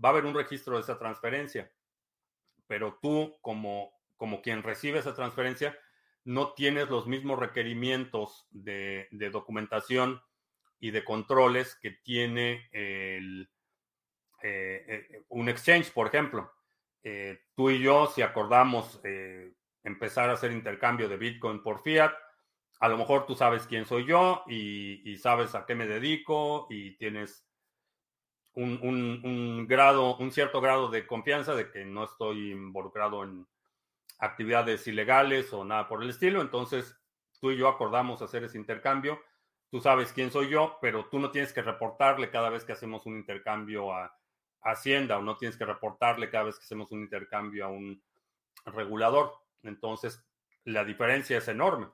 va 0.03 0.09
a 0.09 0.11
haber 0.11 0.26
un 0.26 0.36
registro 0.36 0.76
de 0.76 0.82
esa 0.82 0.97
transferencia. 0.97 1.72
Pero 2.68 2.99
tú, 3.01 3.38
como, 3.41 3.93
como 4.18 4.41
quien 4.41 4.64
recibe 4.64 4.99
esa 4.99 5.14
transferencia, 5.14 5.78
no 6.26 6.53
tienes 6.53 6.89
los 6.89 7.07
mismos 7.07 7.39
requerimientos 7.39 8.47
de, 8.51 9.07
documentación 9.32 10.22
y 10.80 10.91
de 10.91 11.03
controles 11.03 11.76
que 11.76 11.91
tiene 11.91 12.70
el, 12.72 13.49
eh, 14.41 14.86
eh, 14.88 15.24
un 15.30 15.49
exchange, 15.49 15.91
por 15.91 16.07
ejemplo. 16.07 16.51
Eh, 17.03 17.41
tú 17.55 17.70
y 17.70 17.80
yo, 17.80 18.07
si 18.07 18.22
acordamos 18.22 19.01
empezar 19.84 20.30
a 20.30 20.34
hacer 20.34 20.52
intercambio 20.52 21.10
de 21.10 21.18
Bitcoin 21.18 21.62
por 21.62 21.82
fiat. 21.82 22.14
A 22.80 22.88
lo 22.88 22.98
mejor 22.98 23.26
tú 23.26 23.36
sabes 23.36 23.68
quién 23.68 23.86
soy 23.86 24.06
yo 24.06 24.44
y, 24.48 25.18
sabes 25.18 25.56
a 25.56 25.66
qué 25.66 25.76
me 25.76 25.88
dedico 25.88 26.68
y 26.70 26.98
tienes 26.98 27.48
un, 28.56 29.66
grado, 29.68 30.18
un 30.18 30.32
cierto 30.32 30.62
grado 30.62 30.90
de 30.90 31.08
confianza 31.08 31.56
de 31.56 31.72
que 31.72 31.86
no 31.86 32.04
estoy 32.04 32.52
involucrado 32.52 33.24
en 33.24 33.48
actividades 34.20 34.86
ilegales 34.88 35.54
o 35.54 35.64
nada 35.64 35.88
por 35.88 36.04
el 36.04 36.10
estilo. 36.10 36.42
Entonces, 36.42 36.98
tú 37.40 37.52
y 37.52 37.58
yo 37.58 37.68
acordamos 37.68 38.22
hacer 38.22 38.44
ese 38.44 38.58
intercambio. 38.58 39.22
Tú 39.70 39.82
sabes 39.82 40.14
quién 40.14 40.30
soy 40.30 40.50
yo, 40.50 40.78
pero 40.82 41.06
tú 41.06 41.20
no 41.20 41.32
tienes 41.32 41.52
que 41.52 41.62
reportarle 41.62 42.30
cada 42.30 42.50
vez 42.50 42.64
que 42.64 42.74
hacemos 42.74 43.06
un 43.06 43.18
intercambio 43.18 43.94
a 43.94 44.16
Hacienda 44.62 45.18
o 45.18 45.22
no 45.22 45.36
tienes 45.36 45.58
que 45.58 45.66
reportarle 45.66 46.30
cada 46.30 46.46
vez 46.46 46.58
que 46.58 46.64
hacemos 46.64 46.92
un 46.92 47.02
intercambio 47.02 47.66
a 47.66 47.70
un 47.70 48.02
regulador. 48.66 49.43
Entonces, 49.64 50.24
la 50.66 50.84
diferencia 50.84 51.38
es 51.38 51.47
enorme. 51.47 51.88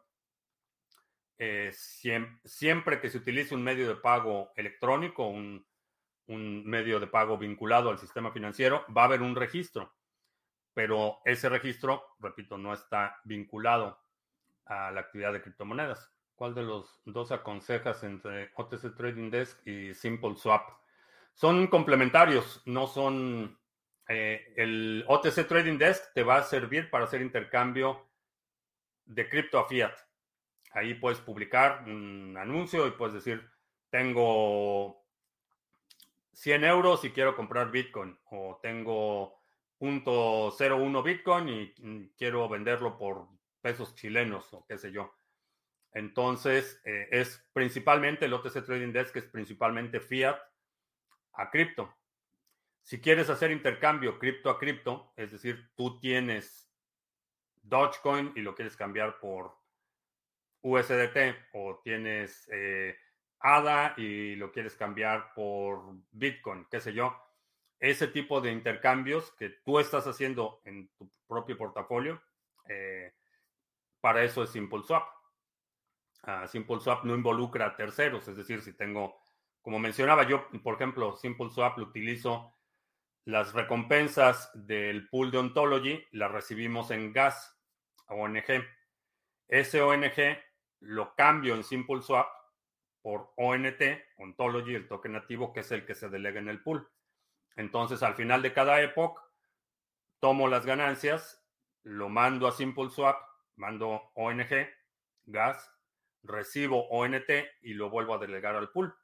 Eh, 1.38 1.72
siempre, 2.44 3.00
que 3.00 3.10
se 3.10 3.18
utilice 3.18 3.56
un 3.56 3.64
medio 3.64 3.88
de 3.88 3.96
pago 3.96 4.52
electrónico, 4.56 5.28
un, 5.28 5.66
medio 6.28 7.00
de 7.00 7.08
pago 7.08 7.38
vinculado 7.38 7.90
al 7.90 7.98
sistema 7.98 8.32
financiero, 8.32 8.86
va 8.96 9.04
a 9.04 9.06
haber 9.06 9.22
un 9.22 9.36
registro. 9.36 9.96
Pero 10.74 11.20
ese 11.26 11.50
registro, 11.50 12.04
repito, 12.20 12.58
no 12.58 12.74
está 12.74 13.20
vinculado 13.24 14.00
a 14.66 14.92
la 14.92 15.02
actividad 15.02 15.34
de 15.34 15.42
criptomonedas. 15.42 16.12
¿Cuál 16.36 16.54
de 16.54 16.64
los 16.64 17.02
dos 17.06 17.32
aconsejas 17.32 18.04
entre 18.04 18.52
OTC 18.56 18.96
Trading 18.96 19.32
Desk 19.32 19.66
y 19.66 19.94
Simple 19.94 20.36
Swap? 20.36 20.70
Son 21.34 21.68
complementarios, 21.68 22.62
no 22.66 22.86
son 22.86 23.58
eh, 24.10 24.54
el 24.58 25.06
OTC 25.08 25.48
Trading 25.48 25.78
Desk 25.78 26.12
te 26.14 26.24
va 26.24 26.38
a 26.38 26.44
servir 26.44 26.90
para 26.90 27.06
hacer 27.06 27.22
intercambio 27.22 28.10
de 29.06 29.30
cripto 29.30 29.60
a 29.60 29.68
fiat. 29.68 29.94
Ahí 30.72 30.96
puedes 30.96 31.20
publicar 31.20 31.84
un 31.86 32.36
anuncio 32.36 32.88
y 32.88 32.92
puedes 32.92 33.14
decir, 33.14 33.48
tengo 33.92 35.06
100 36.34 36.64
euros 36.64 37.06
y 37.06 37.12
quiero 37.12 37.36
comprar 37.36 37.70
Bitcoin 37.70 38.18
o 38.32 38.60
tengo 38.64 39.44
.01 39.80 41.04
Bitcoin 41.04 41.50
y 41.50 42.10
quiero 42.18 42.50
venderlo 42.50 42.98
por 42.98 43.28
pesos 43.62 43.94
chilenos 43.94 44.52
o 44.54 44.66
qué 44.68 44.80
sé 44.80 44.92
yo. 44.92 45.14
Entonces, 45.92 46.82
eh, 46.84 47.10
es 47.12 47.48
principalmente 47.54 48.26
el 48.26 48.34
OTC 48.34 48.66
Trading 48.66 48.92
Desk, 48.92 49.16
es 49.18 49.26
principalmente 49.26 50.00
fiat 50.00 50.40
a 51.34 51.52
cripto. 51.52 51.99
Si 52.84 53.00
quieres 53.00 53.30
hacer 53.30 53.52
intercambio 53.52 54.18
cripto 54.18 54.50
a 54.50 54.58
cripto, 54.58 55.14
es 55.16 55.32
decir, 55.32 55.70
tú 55.76 56.00
tienes 56.00 56.72
Dogecoin 57.62 58.34
y 58.36 58.42
lo 58.42 58.56
quieres 58.56 58.76
cambiar 58.76 59.20
por 59.20 59.56
USDT 60.62 61.36
o 61.54 61.80
tienes 61.84 62.50
eh, 62.52 62.98
ADA 63.40 63.94
y 63.98 64.36
lo 64.36 64.52
quieres 64.52 64.76
cambiar 64.76 65.34
por 65.34 65.84
Bitcoin, 66.12 66.66
qué 66.70 66.80
sé 66.80 66.94
yo. 66.94 67.16
Ese 67.80 68.08
tipo 68.08 68.42
de 68.42 68.52
intercambios 68.52 69.32
que 69.38 69.50
tú 69.50 69.80
estás 69.80 70.06
haciendo 70.08 70.62
en 70.66 70.90
tu 70.98 71.10
propio 71.28 71.58
portafolio, 71.58 72.22
eh, 72.68 73.14
para 74.02 74.24
eso 74.24 74.44
es 74.44 74.50
SimpleSwap. 74.52 75.08
Uh, 76.24 76.48
SimpleSwap 76.48 77.06
no 77.06 77.16
involucra 77.16 77.68
a 77.68 77.76
terceros, 77.78 78.28
es 78.28 78.36
decir, 78.36 78.62
si 78.62 78.74
tengo, 78.74 79.22
como 79.62 79.80
mencionaba 79.80 80.28
yo, 80.28 80.50
por 80.62 80.76
ejemplo, 80.76 81.16
SimpleSwap 81.16 81.78
lo 81.78 81.86
utilizo 81.86 82.54
las 83.26 83.54
recompensas 83.54 84.50
del 84.54 85.08
pool 85.10 85.32
de 85.32 85.38
Ontology 85.38 86.08
las 86.12 86.32
recibimos 86.32 86.92
en 86.92 87.14
gas, 87.14 87.60
ONG. 88.08 88.64
Ese 89.48 89.82
ONG 89.82 90.38
lo 90.82 91.16
cambio 91.16 91.56
en 91.56 91.64
SimpleSwap 91.64 92.28
por 93.02 93.34
ONT, 93.38 93.82
Ontology, 94.18 94.76
el 94.76 94.88
token 94.88 95.14
nativo, 95.14 95.54
que 95.54 95.62
es 95.62 95.72
el 95.72 95.86
que 95.86 95.96
se 95.96 96.10
delega 96.10 96.40
en 96.40 96.50
el 96.50 96.62
pool. 96.62 96.90
Entonces, 97.56 98.04
al 98.04 98.16
final 98.16 98.42
de 98.42 98.54
cada 98.54 98.82
epoch, 98.82 99.20
tomo 100.20 100.48
las 100.48 100.66
ganancias, 100.66 101.46
lo 101.84 102.10
mando 102.10 102.48
a 102.48 102.52
SimpleSwap, 102.52 103.18
mando 103.56 104.12
ONG, 104.16 104.70
gas, 105.26 105.72
recibo 106.24 106.88
ONT 106.90 107.30
y 107.62 107.74
lo 107.74 107.90
vuelvo 107.90 108.16
a 108.16 108.20
delegar 108.20 108.56
al 108.56 108.72
pool. 108.72 108.96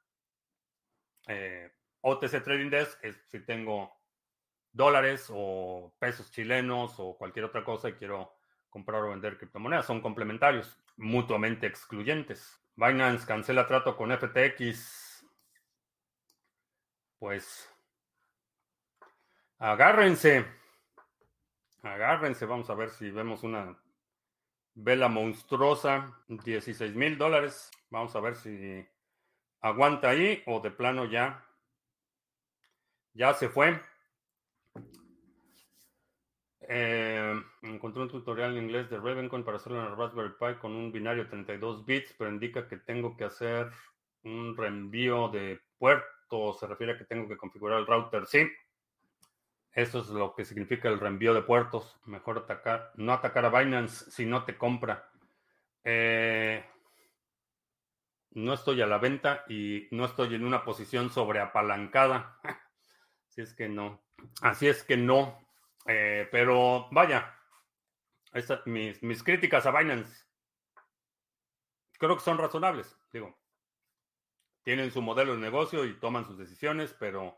Eh, 1.28 1.70
OTC 2.02 2.42
Trading 2.42 2.70
Desk 2.70 2.98
es 3.02 3.20
si 3.28 3.40
tengo 3.40 3.95
dólares 4.76 5.28
o 5.30 5.94
pesos 5.98 6.30
chilenos 6.30 6.94
o 6.98 7.16
cualquier 7.16 7.46
otra 7.46 7.64
cosa 7.64 7.88
y 7.88 7.94
quiero 7.94 8.36
comprar 8.68 9.02
o 9.02 9.10
vender 9.10 9.38
criptomonedas. 9.38 9.86
Son 9.86 10.00
complementarios, 10.00 10.78
mutuamente 10.96 11.66
excluyentes. 11.66 12.60
Binance 12.76 13.26
cancela 13.26 13.66
trato 13.66 13.96
con 13.96 14.12
FTX. 14.12 15.26
Pues 17.18 17.68
agárrense. 19.58 20.44
Agárrense. 21.82 22.44
Vamos 22.44 22.68
a 22.68 22.74
ver 22.74 22.90
si 22.90 23.10
vemos 23.10 23.42
una 23.42 23.80
vela 24.74 25.08
monstruosa. 25.08 26.22
16 26.28 26.94
mil 26.94 27.16
dólares. 27.16 27.70
Vamos 27.88 28.14
a 28.14 28.20
ver 28.20 28.36
si 28.36 28.86
aguanta 29.62 30.10
ahí 30.10 30.42
o 30.46 30.60
de 30.60 30.70
plano 30.70 31.06
ya. 31.06 31.42
Ya 33.14 33.32
se 33.32 33.48
fue. 33.48 33.80
Eh, 36.68 37.40
encontré 37.62 38.02
un 38.02 38.08
tutorial 38.08 38.56
en 38.56 38.64
inglés 38.64 38.90
de 38.90 38.98
Ravencoin 38.98 39.44
para 39.44 39.56
hacerlo 39.58 39.80
en 39.80 39.92
el 39.92 39.96
Raspberry 39.96 40.34
Pi 40.38 40.58
con 40.60 40.72
un 40.72 40.90
binario 40.90 41.28
32 41.28 41.86
bits, 41.86 42.14
pero 42.18 42.30
indica 42.30 42.66
que 42.66 42.78
tengo 42.78 43.16
que 43.16 43.24
hacer 43.24 43.70
un 44.24 44.56
reenvío 44.56 45.28
de 45.28 45.60
puerto. 45.78 46.52
Se 46.54 46.66
refiere 46.66 46.94
a 46.94 46.98
que 46.98 47.04
tengo 47.04 47.28
que 47.28 47.36
configurar 47.36 47.78
el 47.78 47.86
router. 47.86 48.26
Sí, 48.26 48.48
eso 49.72 50.00
es 50.00 50.08
lo 50.08 50.34
que 50.34 50.44
significa 50.44 50.88
el 50.88 50.98
reenvío 50.98 51.34
de 51.34 51.42
puertos. 51.42 52.00
Mejor 52.06 52.38
atacar, 52.38 52.92
no 52.96 53.12
atacar 53.12 53.44
a 53.44 53.50
Binance 53.50 54.10
si 54.10 54.24
no 54.24 54.44
te 54.44 54.56
compra. 54.56 55.08
Eh, 55.84 56.64
no 58.30 58.54
estoy 58.54 58.82
a 58.82 58.86
la 58.86 58.98
venta 58.98 59.44
y 59.48 59.86
no 59.92 60.06
estoy 60.06 60.34
en 60.34 60.44
una 60.44 60.64
posición 60.64 61.10
sobreapalancada. 61.10 62.40
Así 63.28 63.42
es 63.42 63.54
que 63.54 63.68
no. 63.68 64.02
Así 64.40 64.66
es 64.66 64.82
que 64.82 64.96
no. 64.96 65.45
Eh, 65.88 66.28
pero 66.30 66.88
vaya, 66.90 67.38
mis, 68.64 69.02
mis 69.02 69.22
críticas 69.22 69.66
a 69.66 69.70
Binance 69.70 70.26
creo 71.98 72.16
que 72.16 72.22
son 72.22 72.38
razonables. 72.38 72.96
Digo, 73.12 73.36
tienen 74.62 74.90
su 74.90 75.02
modelo 75.02 75.34
de 75.34 75.40
negocio 75.40 75.84
y 75.84 75.98
toman 75.98 76.24
sus 76.24 76.38
decisiones, 76.38 76.94
pero, 76.98 77.36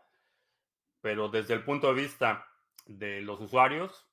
pero 1.01 1.29
desde 1.29 1.55
el 1.55 1.65
punto 1.65 1.89
de 1.89 2.03
vista 2.03 2.47
de 2.87 3.21
los 3.21 3.41
usuarios, 3.41 4.09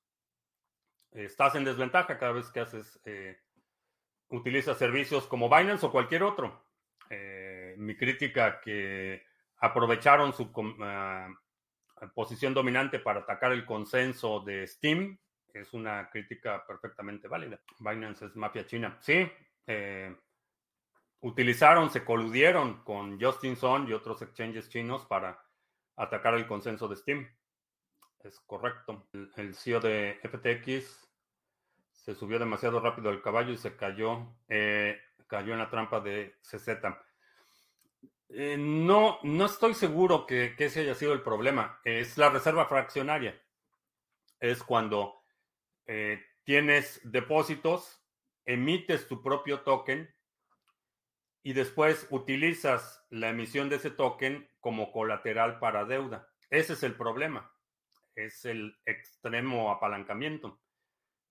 estás 1.12 1.56
en 1.56 1.64
desventaja 1.64 2.18
cada 2.18 2.34
vez 2.34 2.50
que 2.50 2.60
haces, 2.60 3.00
eh, 3.06 3.40
utilizas 4.30 4.78
servicios 4.78 5.28
como 5.28 5.50
Binance 5.50 5.86
o 5.86 5.92
cualquier 5.92 6.24
otro. 6.24 6.66
Eh, 7.10 7.76
mi 7.78 7.96
crítica 7.96 8.60
que 8.60 9.26
aprovecharon 9.58 10.34
su, 10.34 10.44
uh, 10.44 11.36
posición 12.14 12.54
dominante 12.54 13.00
para 13.00 13.22
atacar 13.22 13.52
el 13.52 13.66
consenso 13.66 14.40
de 14.42 14.68
Steam 14.68 15.18
es 15.54 15.74
una 15.74 16.10
crítica 16.10 16.66
perfectamente 16.68 17.28
válida. 17.28 17.60
Binance 17.80 18.26
es 18.26 18.36
mafia 18.36 18.66
china. 18.66 18.98
Sí, 19.02 19.30
eh, 19.68 20.16
utilizaron, 21.22 21.90
se 21.90 22.04
coludieron 22.04 22.84
con 22.84 23.20
Justin 23.20 23.56
Sun 23.56 23.88
y 23.88 23.94
otros 23.94 24.22
exchanges 24.22 24.70
chinos 24.70 25.06
para 25.06 25.42
atacar 25.96 26.34
el 26.36 26.48
consenso 26.48 26.88
de 26.88 26.96
Steam. 26.98 27.28
Es 28.24 28.40
correcto. 28.42 29.08
El, 29.36 29.56
CEO 29.56 29.80
de 29.80 30.20
FTX 30.24 31.10
se 31.92 32.16
subió 32.16 32.38
demasiado 32.38 32.80
rápido 32.80 33.10
al 33.10 33.22
caballo 33.22 33.54
y 33.54 33.58
se 33.58 33.76
cayó, 33.76 34.36
eh, 34.50 35.00
cayó 35.28 35.54
en 35.54 35.60
la 35.60 35.70
trampa 35.70 36.00
de 36.02 36.36
CZ. 36.42 36.70
Eh, 38.30 38.58
no, 38.58 39.20
no 39.24 39.46
estoy 39.46 39.74
seguro 39.74 40.26
que, 40.26 40.56
ese 40.58 40.82
haya 40.82 40.96
sido 40.96 41.14
el 41.14 41.22
problema. 41.22 41.80
Es 41.84 42.18
la 42.18 42.30
reserva 42.30 42.68
fraccionaria. 42.68 43.40
Es 44.40 44.64
cuando 44.64 45.24
eh, 45.86 46.24
tienes 46.44 47.00
depósitos, 47.04 48.04
emites 48.46 49.08
tu 49.08 49.22
propio 49.22 49.62
token 49.62 50.14
y 51.44 51.54
después 51.54 52.08
utilizas 52.10 53.06
la 53.10 53.30
emisión 53.30 53.70
de 53.70 53.76
ese 53.76 53.92
token 53.92 54.50
como 54.60 54.92
colateral 54.92 55.60
para 55.60 55.86
deuda. 55.86 56.28
Ese 56.50 56.74
es 56.74 56.84
el 56.84 56.96
problema. 56.96 57.52
Es 58.16 58.46
el 58.46 58.78
extremo 58.86 59.72
apalancamiento. 59.72 60.60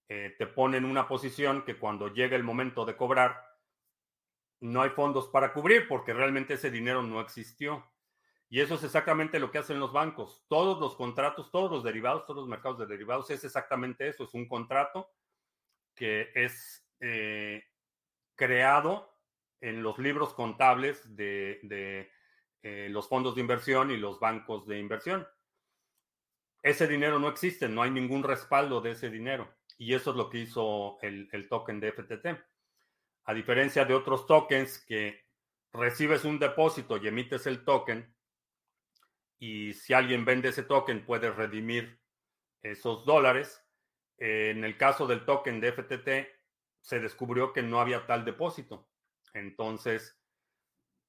Eh, 0.09 0.35
te 0.39 0.47
pone 0.47 0.77
en 0.77 0.85
una 0.85 1.09
posición 1.09 1.65
que 1.65 1.79
cuando 1.79 2.09
llega 2.13 2.37
el 2.37 2.45
momento 2.45 2.85
de 2.85 2.97
cobrar, 2.97 3.54
no 4.65 4.81
hay 4.81 4.89
fondos 4.91 5.29
para 5.29 5.53
cubrir 5.53 5.87
porque 5.87 6.15
realmente 6.15 6.55
ese 6.55 6.71
dinero 6.71 7.03
no 7.03 7.21
existió. 7.21 7.85
Y 8.49 8.61
eso 8.61 8.77
es 8.77 8.85
exactamente 8.85 9.39
lo 9.39 9.51
que 9.51 9.59
hacen 9.59 9.79
los 9.79 9.93
bancos. 9.93 10.47
Todos 10.49 10.81
los 10.81 10.97
contratos, 10.97 11.51
todos 11.51 11.71
los 11.71 11.85
derivados, 11.85 12.25
todos 12.25 12.41
los 12.41 12.49
mercados 12.49 12.79
de 12.79 12.87
derivados 12.87 13.31
es 13.31 13.45
exactamente 13.45 14.09
eso. 14.09 14.25
Es 14.25 14.33
un 14.33 14.49
contrato 14.49 15.11
que 15.95 16.31
es 16.35 16.89
eh, 17.01 17.63
creado 18.37 19.15
en 19.61 19.83
los 19.83 19.99
libros 19.99 20.33
contables 20.33 21.15
de, 21.15 22.11
eh, 22.63 22.89
los 22.91 23.07
fondos 23.07 23.35
de 23.35 23.43
inversión 23.43 23.91
y 23.91 23.99
los 23.99 24.19
bancos 24.19 24.67
de 24.67 24.79
inversión. 24.79 25.27
Ese 26.63 26.87
dinero 26.87 27.19
no 27.19 27.29
existe, 27.29 27.69
no 27.69 27.83
hay 27.83 27.91
ningún 27.91 28.23
respaldo 28.23 28.81
de 28.81 28.93
ese 28.93 29.11
dinero. 29.11 29.55
Y 29.77 29.93
eso 29.93 30.13
es 30.13 30.17
lo 30.17 30.31
que 30.31 30.39
hizo 30.39 30.99
el, 31.03 31.29
el 31.33 31.49
token 31.51 31.81
de 31.81 31.93
FTT. 31.93 32.54
A 33.25 33.35
diferencia 33.35 33.85
de 33.85 33.95
otros 33.95 34.27
tokens 34.27 34.85
que 34.87 35.25
recibes 35.73 36.25
un 36.25 36.39
depósito 36.39 36.97
y 36.99 37.09
emites 37.09 37.47
el 37.47 37.65
token, 37.65 38.15
y 39.39 39.75
si 39.75 39.93
alguien 39.93 40.25
vende 40.25 40.49
ese 40.51 40.63
token 40.63 41.05
puede 41.05 41.31
redimir 41.31 42.01
esos 42.63 43.05
dólares. 43.05 43.63
En 44.17 44.65
el 44.65 44.77
caso 44.79 45.07
del 45.07 45.25
token 45.25 45.61
de 45.61 45.73
FTT, 45.73 46.09
se 46.81 47.01
descubrió 47.01 47.53
que 47.53 47.63
no 47.63 47.81
había 47.81 48.07
tal 48.07 48.25
depósito. 48.25 48.89
Entonces, 49.33 50.19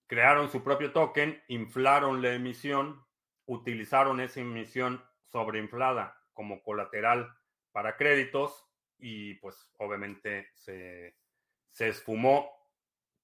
crearon 0.07 0.49
su 0.49 0.63
propio 0.63 0.91
token, 0.91 1.41
inflaron 1.47 2.22
la 2.22 2.34
emisión, 2.34 3.05
utilizaron 3.45 4.20
esa 4.20 4.39
emisión 4.39 5.03
sobreinflada 5.32 6.20
como 6.34 6.63
colateral 6.63 7.34
para 7.72 7.95
créditos 7.97 8.66
y 8.97 9.36
pues 9.36 9.70
obviamente 9.78 10.49
se, 10.55 11.16
se 11.76 11.89
esfumó 11.89 12.49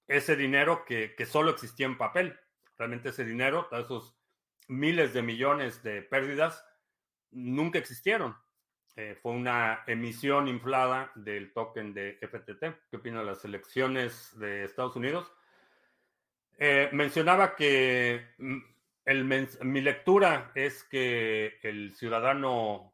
ese 0.08 0.36
dinero 0.36 0.84
que, 0.84 1.16
solo 1.26 1.52
existía 1.52 1.86
en 1.86 1.98
papel. 1.98 2.38
Realmente 2.78 3.10
ese 3.10 3.24
dinero, 3.24 3.70
esos 3.72 4.14
miles 4.68 5.14
de 5.14 5.22
millones 5.22 5.82
de 5.84 6.02
pérdidas, 6.02 6.66
nunca 7.30 7.80
existieron. 7.80 8.36
Eh, 8.98 9.18
fue 9.22 9.32
una 9.32 9.84
emisión 9.88 10.50
inflada 10.50 11.14
del 11.16 11.54
token 11.54 11.94
de 11.94 12.20
FTT. 12.22 12.90
¿Qué 12.90 12.98
opina 12.98 13.20
de 13.20 13.26
las 13.28 13.46
elecciones 13.46 14.38
de 14.38 14.66
Estados 14.66 14.98
Unidos? 14.98 15.32
Eh, 16.58 16.90
mencionaba 16.92 17.56
que 17.56 18.34
mm, 18.38 18.60
mi 19.64 19.80
lectura 19.80 20.52
es 20.56 20.84
que 20.84 21.58
el 21.64 21.96
ciudadano 21.96 22.94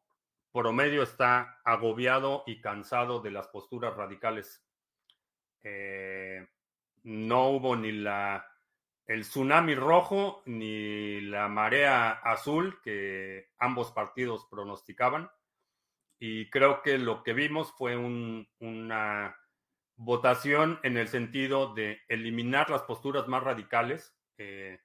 promedio 0.52 1.02
está 1.02 1.60
agobiado 1.64 2.44
y 2.46 2.60
cansado 2.60 3.20
de 3.20 3.32
las 3.32 3.48
posturas 3.48 3.96
radicales 3.96 4.67
eh, 5.68 6.48
no 7.02 7.48
hubo 7.50 7.76
ni 7.76 7.92
la 7.92 8.46
el 9.08 9.22
tsunami 9.22 9.74
rojo 9.74 10.42
ni 10.44 11.22
la 11.22 11.48
marea 11.48 12.10
azul 12.10 12.78
que 12.82 13.48
ambos 13.58 13.90
partidos 13.90 14.46
pronosticaban. 14.50 15.30
Y 16.20 16.50
creo 16.50 16.82
que 16.82 16.98
lo 16.98 17.22
que 17.22 17.32
vimos 17.32 17.72
fue 17.72 17.96
una 17.96 19.36
votación 19.96 20.78
en 20.82 20.98
el 20.98 21.08
sentido 21.08 21.72
de 21.74 22.02
eliminar 22.08 22.68
las 22.68 22.82
posturas 22.82 23.26
más 23.28 23.42
radicales. 23.42 24.14
Eh, 24.36 24.78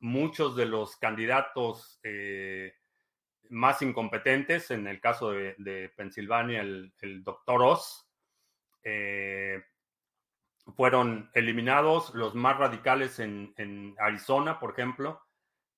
muchos 0.00 0.56
de 0.56 0.66
los 0.66 0.96
candidatos 0.98 2.00
eh, 2.02 2.74
más 3.48 3.80
incompetentes, 3.80 4.70
en 4.72 4.86
el 4.86 5.00
caso 5.00 5.30
de, 5.30 5.92
Pensilvania, 5.96 6.60
el, 6.60 6.92
doctor 7.24 7.62
Oz, 7.62 8.10
fueron 10.76 11.30
eliminados 11.34 12.14
los 12.14 12.34
más 12.34 12.58
radicales 12.58 13.18
en, 13.18 13.94
Arizona, 13.98 14.58
por 14.58 14.72
ejemplo, 14.72 15.20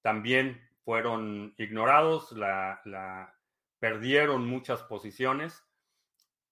también 0.03 0.62
fueron 0.84 1.55
ignorados, 1.59 2.32
la, 2.32 3.34
perdieron 3.80 4.47
muchas 4.47 4.82
posiciones. 4.82 5.64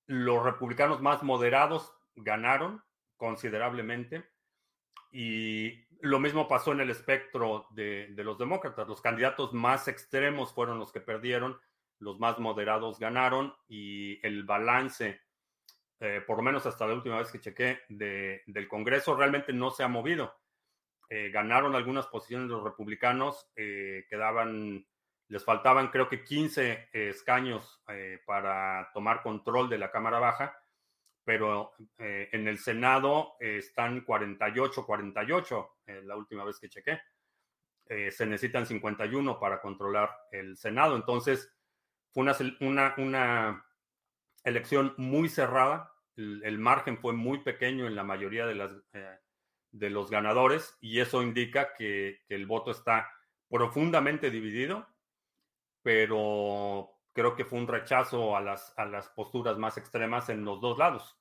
Los 0.07 0.43
republicanos 0.43 1.01
más 1.01 1.23
moderados 1.23 1.93
ganaron 2.17 2.83
considerablemente 3.17 4.29
y 5.11 5.87
lo 6.01 6.19
mismo 6.19 6.49
pasó 6.49 6.73
en 6.73 6.81
el 6.81 6.91
espectro 6.91 7.67
de, 7.71 8.13
los 8.17 8.37
demócratas. 8.37 8.87
Los 8.89 9.01
candidatos 9.01 9.55
más 9.55 9.89
extremos 9.89 10.53
fueron 10.53 10.79
los 10.79 10.93
que 10.93 11.01
perdieron, 11.01 11.59
los 12.01 12.19
más 12.19 12.39
moderados 12.39 12.99
ganaron 12.99 13.55
y 13.69 14.19
el 14.27 14.43
balance, 14.43 15.21
eh, 16.05 16.21
por 16.21 16.37
lo 16.37 16.43
menos 16.43 16.67
hasta 16.67 16.87
la 16.87 16.95
última 16.95 17.19
vez 17.19 17.33
que 17.33 17.41
chequé, 17.41 17.81
del 17.89 18.69
Congreso 18.69 19.17
realmente 19.17 19.53
no 19.53 19.71
se 19.71 19.83
ha 19.83 19.89
movido. 19.89 20.39
Eh, 21.09 21.31
ganaron 21.31 21.75
algunas 21.75 22.07
posiciones 22.07 22.49
los 22.49 22.65
republicanos, 22.65 23.51
eh, 23.57 24.05
quedaban, 24.09 24.87
les 25.29 25.45
faltaban 25.45 25.89
creo 25.89 26.09
que 26.09 26.25
15 26.25 26.89
escaños 26.93 27.83
para 28.27 28.91
tomar 28.93 29.23
control 29.23 29.69
de 29.69 29.79
la 29.79 29.91
Cámara 29.91 30.19
Baja 30.19 30.59
pero 31.27 31.73
en 31.97 32.49
el 32.49 32.59
Senado 32.59 33.37
están 33.41 34.03
48, 34.03 34.85
48, 34.85 35.77
eh, 35.87 36.03
la 36.05 36.17
última 36.17 36.45
vez 36.45 36.59
que 36.59 36.69
chequé. 36.69 37.01
Se 37.87 38.27
necesitan 38.27 38.67
51 38.67 39.41
para 39.41 39.61
controlar 39.63 40.11
el 40.31 40.57
Senado. 40.59 40.97
Entonces, 40.97 41.51
fue 42.11 42.25
una, 42.61 42.95
una, 42.99 43.67
elección 44.43 44.95
muy 44.99 45.31
cerrada. 45.31 45.94
El, 46.17 46.59
margen 46.59 46.99
fue 46.99 47.13
muy 47.13 47.39
pequeño 47.39 47.87
en 47.87 47.97
la 47.97 48.05
mayoría 48.05 48.47
de, 48.47 48.55
de 49.75 49.91
los 49.91 50.09
ganadores 50.09 50.79
y 50.81 51.01
eso 51.01 51.23
indica 51.23 51.75
que, 51.75 52.23
el 52.29 52.47
voto 52.47 52.71
está 52.71 53.11
profundamente 53.49 54.31
dividido, 54.31 54.87
pero 55.83 56.91
creo 57.13 57.35
que 57.35 57.45
fue 57.45 57.59
un 57.59 57.69
rechazo 57.69 58.37
a 58.37 58.41
las, 58.41 58.73
a 58.79 58.85
las 58.85 59.09
posturas 59.09 59.59
más 59.59 59.77
extremas 59.77 60.29
en 60.29 60.45
los 60.45 60.61
dos 60.61 60.79
lados. 60.79 61.19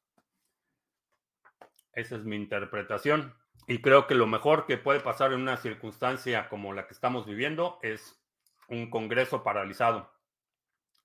Esa 1.93 2.15
es 2.15 2.23
mi 2.23 2.35
interpretación. 2.35 3.33
Y 3.67 3.81
creo 3.81 4.07
que 4.07 4.15
lo 4.15 4.27
mejor 4.27 4.65
que 4.65 4.77
puede 4.77 4.99
pasar 4.99 5.33
en 5.33 5.41
una 5.41 5.57
circunstancia 5.57 6.49
como 6.49 6.73
la 6.73 6.87
que 6.87 6.93
estamos 6.93 7.25
viviendo 7.25 7.79
es 7.81 8.23
un 8.67 8.89
Congreso 8.89 9.43
paralizado, 9.43 10.11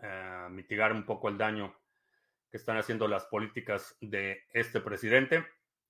eh, 0.01 0.49
mitigar 0.51 0.93
un 0.93 1.05
poco 1.05 1.29
el 1.29 1.39
daño 1.39 1.75
que 2.51 2.57
están 2.57 2.77
haciendo 2.77 3.09
las 3.09 3.25
políticas 3.27 3.97
de 4.01 4.45
este 4.53 4.81
presidente. 4.81 5.47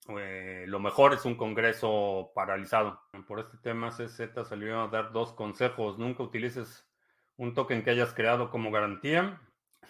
Eh, 0.09 0.65
lo 0.67 0.81
mejor 0.81 1.13
es 1.13 1.25
un 1.25 1.37
Congreso 1.37 2.33
paralizado. 2.35 3.01
Por 3.27 3.41
este 3.41 3.59
tema, 3.59 3.91
CZ 3.91 4.47
salió 4.49 4.83
a 4.83 4.89
dar 4.89 5.13
dos 5.13 5.33
consejos. 5.33 5.99
Nunca 5.99 6.23
utilices 6.23 6.87
un 7.37 7.55
token 7.55 7.83
que 7.83 7.91
hayas 7.91 8.15
creado 8.15 8.51
como 8.51 8.71
garantía, 8.71 9.41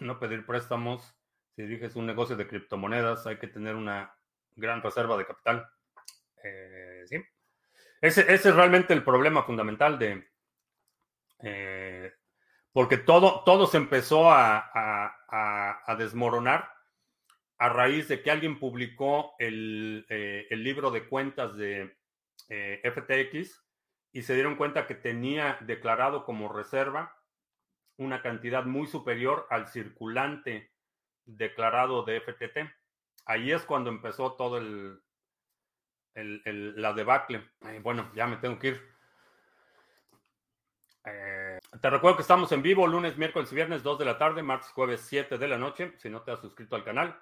no 0.00 0.18
pedir 0.18 0.44
préstamos. 0.44 1.14
Si 1.54 1.62
diriges 1.62 1.96
un 1.96 2.06
negocio 2.06 2.36
de 2.36 2.46
criptomonedas, 2.46 3.26
hay 3.26 3.38
que 3.38 3.48
tener 3.48 3.74
una 3.74 4.14
gran 4.54 4.82
reserva 4.82 5.16
de 5.16 5.26
capital. 5.26 5.68
Eh. 6.44 7.04
Ese, 8.00 8.32
es 8.32 8.44
realmente 8.54 8.92
el 8.94 9.02
problema 9.02 9.42
fundamental 9.42 9.98
de... 9.98 10.28
Eh, 11.42 12.12
porque 12.72 12.96
todo, 12.96 13.42
todo 13.44 13.66
se 13.66 13.76
empezó 13.76 14.30
a, 14.30 15.17
desmoronar 15.98 16.72
a 17.58 17.68
raíz 17.68 18.08
de 18.08 18.22
que 18.22 18.30
alguien 18.30 18.58
publicó 18.58 19.34
el, 19.38 20.06
eh, 20.08 20.46
el 20.50 20.62
libro 20.62 20.90
de 20.90 21.08
cuentas 21.08 21.56
de 21.56 21.96
FTX 22.48 23.62
y 24.12 24.22
se 24.22 24.34
dieron 24.34 24.56
cuenta 24.56 24.86
que 24.86 24.94
tenía 24.94 25.58
declarado 25.60 26.24
como 26.24 26.50
reserva 26.50 27.18
una 27.98 28.22
cantidad 28.22 28.64
muy 28.64 28.86
superior 28.86 29.46
al 29.50 29.68
circulante 29.68 30.72
declarado 31.24 32.04
de 32.04 32.20
FTT. 32.20 32.72
Ahí 33.26 33.52
es 33.52 33.62
cuando 33.64 33.90
empezó 33.90 34.32
todo 34.34 34.56
el, 34.56 35.02
la 36.14 36.92
debacle. 36.94 37.50
bueno, 37.82 38.10
ya 38.14 38.26
me 38.26 38.36
tengo 38.38 38.58
que 38.58 38.68
ir. 38.68 38.97
Eh, 41.04 41.58
te 41.80 41.90
recuerdo 41.90 42.16
que 42.16 42.22
estamos 42.22 42.50
en 42.52 42.62
vivo 42.62 42.86
lunes, 42.86 43.16
miércoles 43.16 43.50
y 43.52 43.54
viernes, 43.54 43.82
2 43.82 43.98
de 43.98 44.04
la 44.04 44.18
tarde, 44.18 44.42
martes, 44.42 44.70
jueves, 44.70 45.00
7 45.02 45.38
de 45.38 45.48
la 45.48 45.58
noche. 45.58 45.92
Si 45.98 46.10
no 46.10 46.22
te 46.22 46.32
has 46.32 46.40
suscrito 46.40 46.76
al 46.76 46.84
canal, 46.84 47.18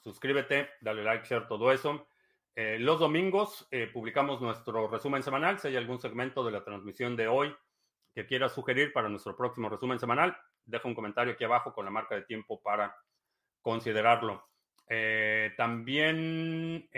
suscríbete, 0.00 0.70
dale 0.80 1.02
like, 1.04 1.26
share, 1.26 1.46
todo 1.46 1.70
eso. 1.72 2.08
Eh, 2.54 2.78
los 2.78 2.98
domingos 2.98 3.68
eh, 3.70 3.88
publicamos 3.92 4.40
nuestro 4.40 4.88
resumen 4.88 5.22
semanal. 5.22 5.58
Si 5.58 5.68
hay 5.68 5.76
algún 5.76 6.00
segmento 6.00 6.44
de 6.44 6.52
la 6.52 6.64
transmisión 6.64 7.16
de 7.16 7.28
hoy 7.28 7.54
que 8.14 8.26
quieras 8.26 8.52
sugerir 8.52 8.92
para 8.92 9.08
nuestro 9.08 9.36
próximo 9.36 9.68
resumen 9.68 9.98
semanal, 9.98 10.36
deja 10.64 10.88
un 10.88 10.94
comentario 10.94 11.34
aquí 11.34 11.44
abajo 11.44 11.72
con 11.72 11.84
la 11.84 11.90
marca 11.90 12.16
de 12.16 12.22
tiempo 12.22 12.60
para 12.60 12.96
considerarlo. 13.62 14.48
También, 15.56 16.88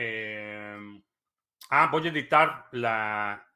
ah, 1.68 1.89
voy 1.93 2.07
a 2.07 2.11
editar 2.11 2.68
la 2.73 3.51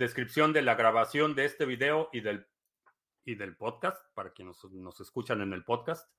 descripción 0.00 0.54
de 0.54 0.62
la 0.62 0.74
grabación 0.76 1.34
de 1.34 1.44
este 1.44 1.66
video 1.66 2.08
y 2.10 2.22
del, 2.22 2.46
y 3.22 3.34
del 3.34 3.54
podcast, 3.54 4.02
para 4.14 4.32
quienes 4.32 4.56
nos, 4.72 4.98
escuchan 4.98 5.42
en 5.42 5.52
el 5.52 5.62
podcast, 5.62 6.10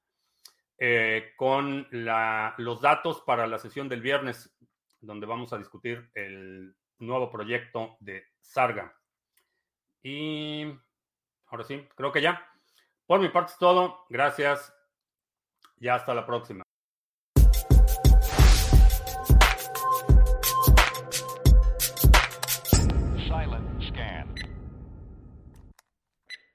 eh, 0.78 1.34
con 1.36 1.88
los 1.92 2.82
datos 2.82 3.22
para 3.22 3.48
la 3.48 3.58
sesión 3.58 3.90
del 3.90 4.02
viernes, 4.02 4.56
donde 5.00 5.26
vamos 5.26 5.52
a 5.52 5.58
discutir 5.58 6.12
el 6.14 6.76
nuevo 7.00 7.32
proyecto 7.32 7.98
de 8.00 8.24
Sarga. 8.40 8.96
Y 10.04 10.66
ahora 11.48 11.64
sí, 11.64 11.88
creo 11.96 12.12
que 12.12 12.22
ya. 12.22 12.48
Por 13.08 13.20
mi 13.20 13.30
parte 13.30 13.54
es 13.54 13.58
todo. 13.58 14.06
Gracias. 14.10 14.74
Y 15.80 15.88
hasta 15.88 16.14
la 16.14 16.26
próxima. 16.26 16.64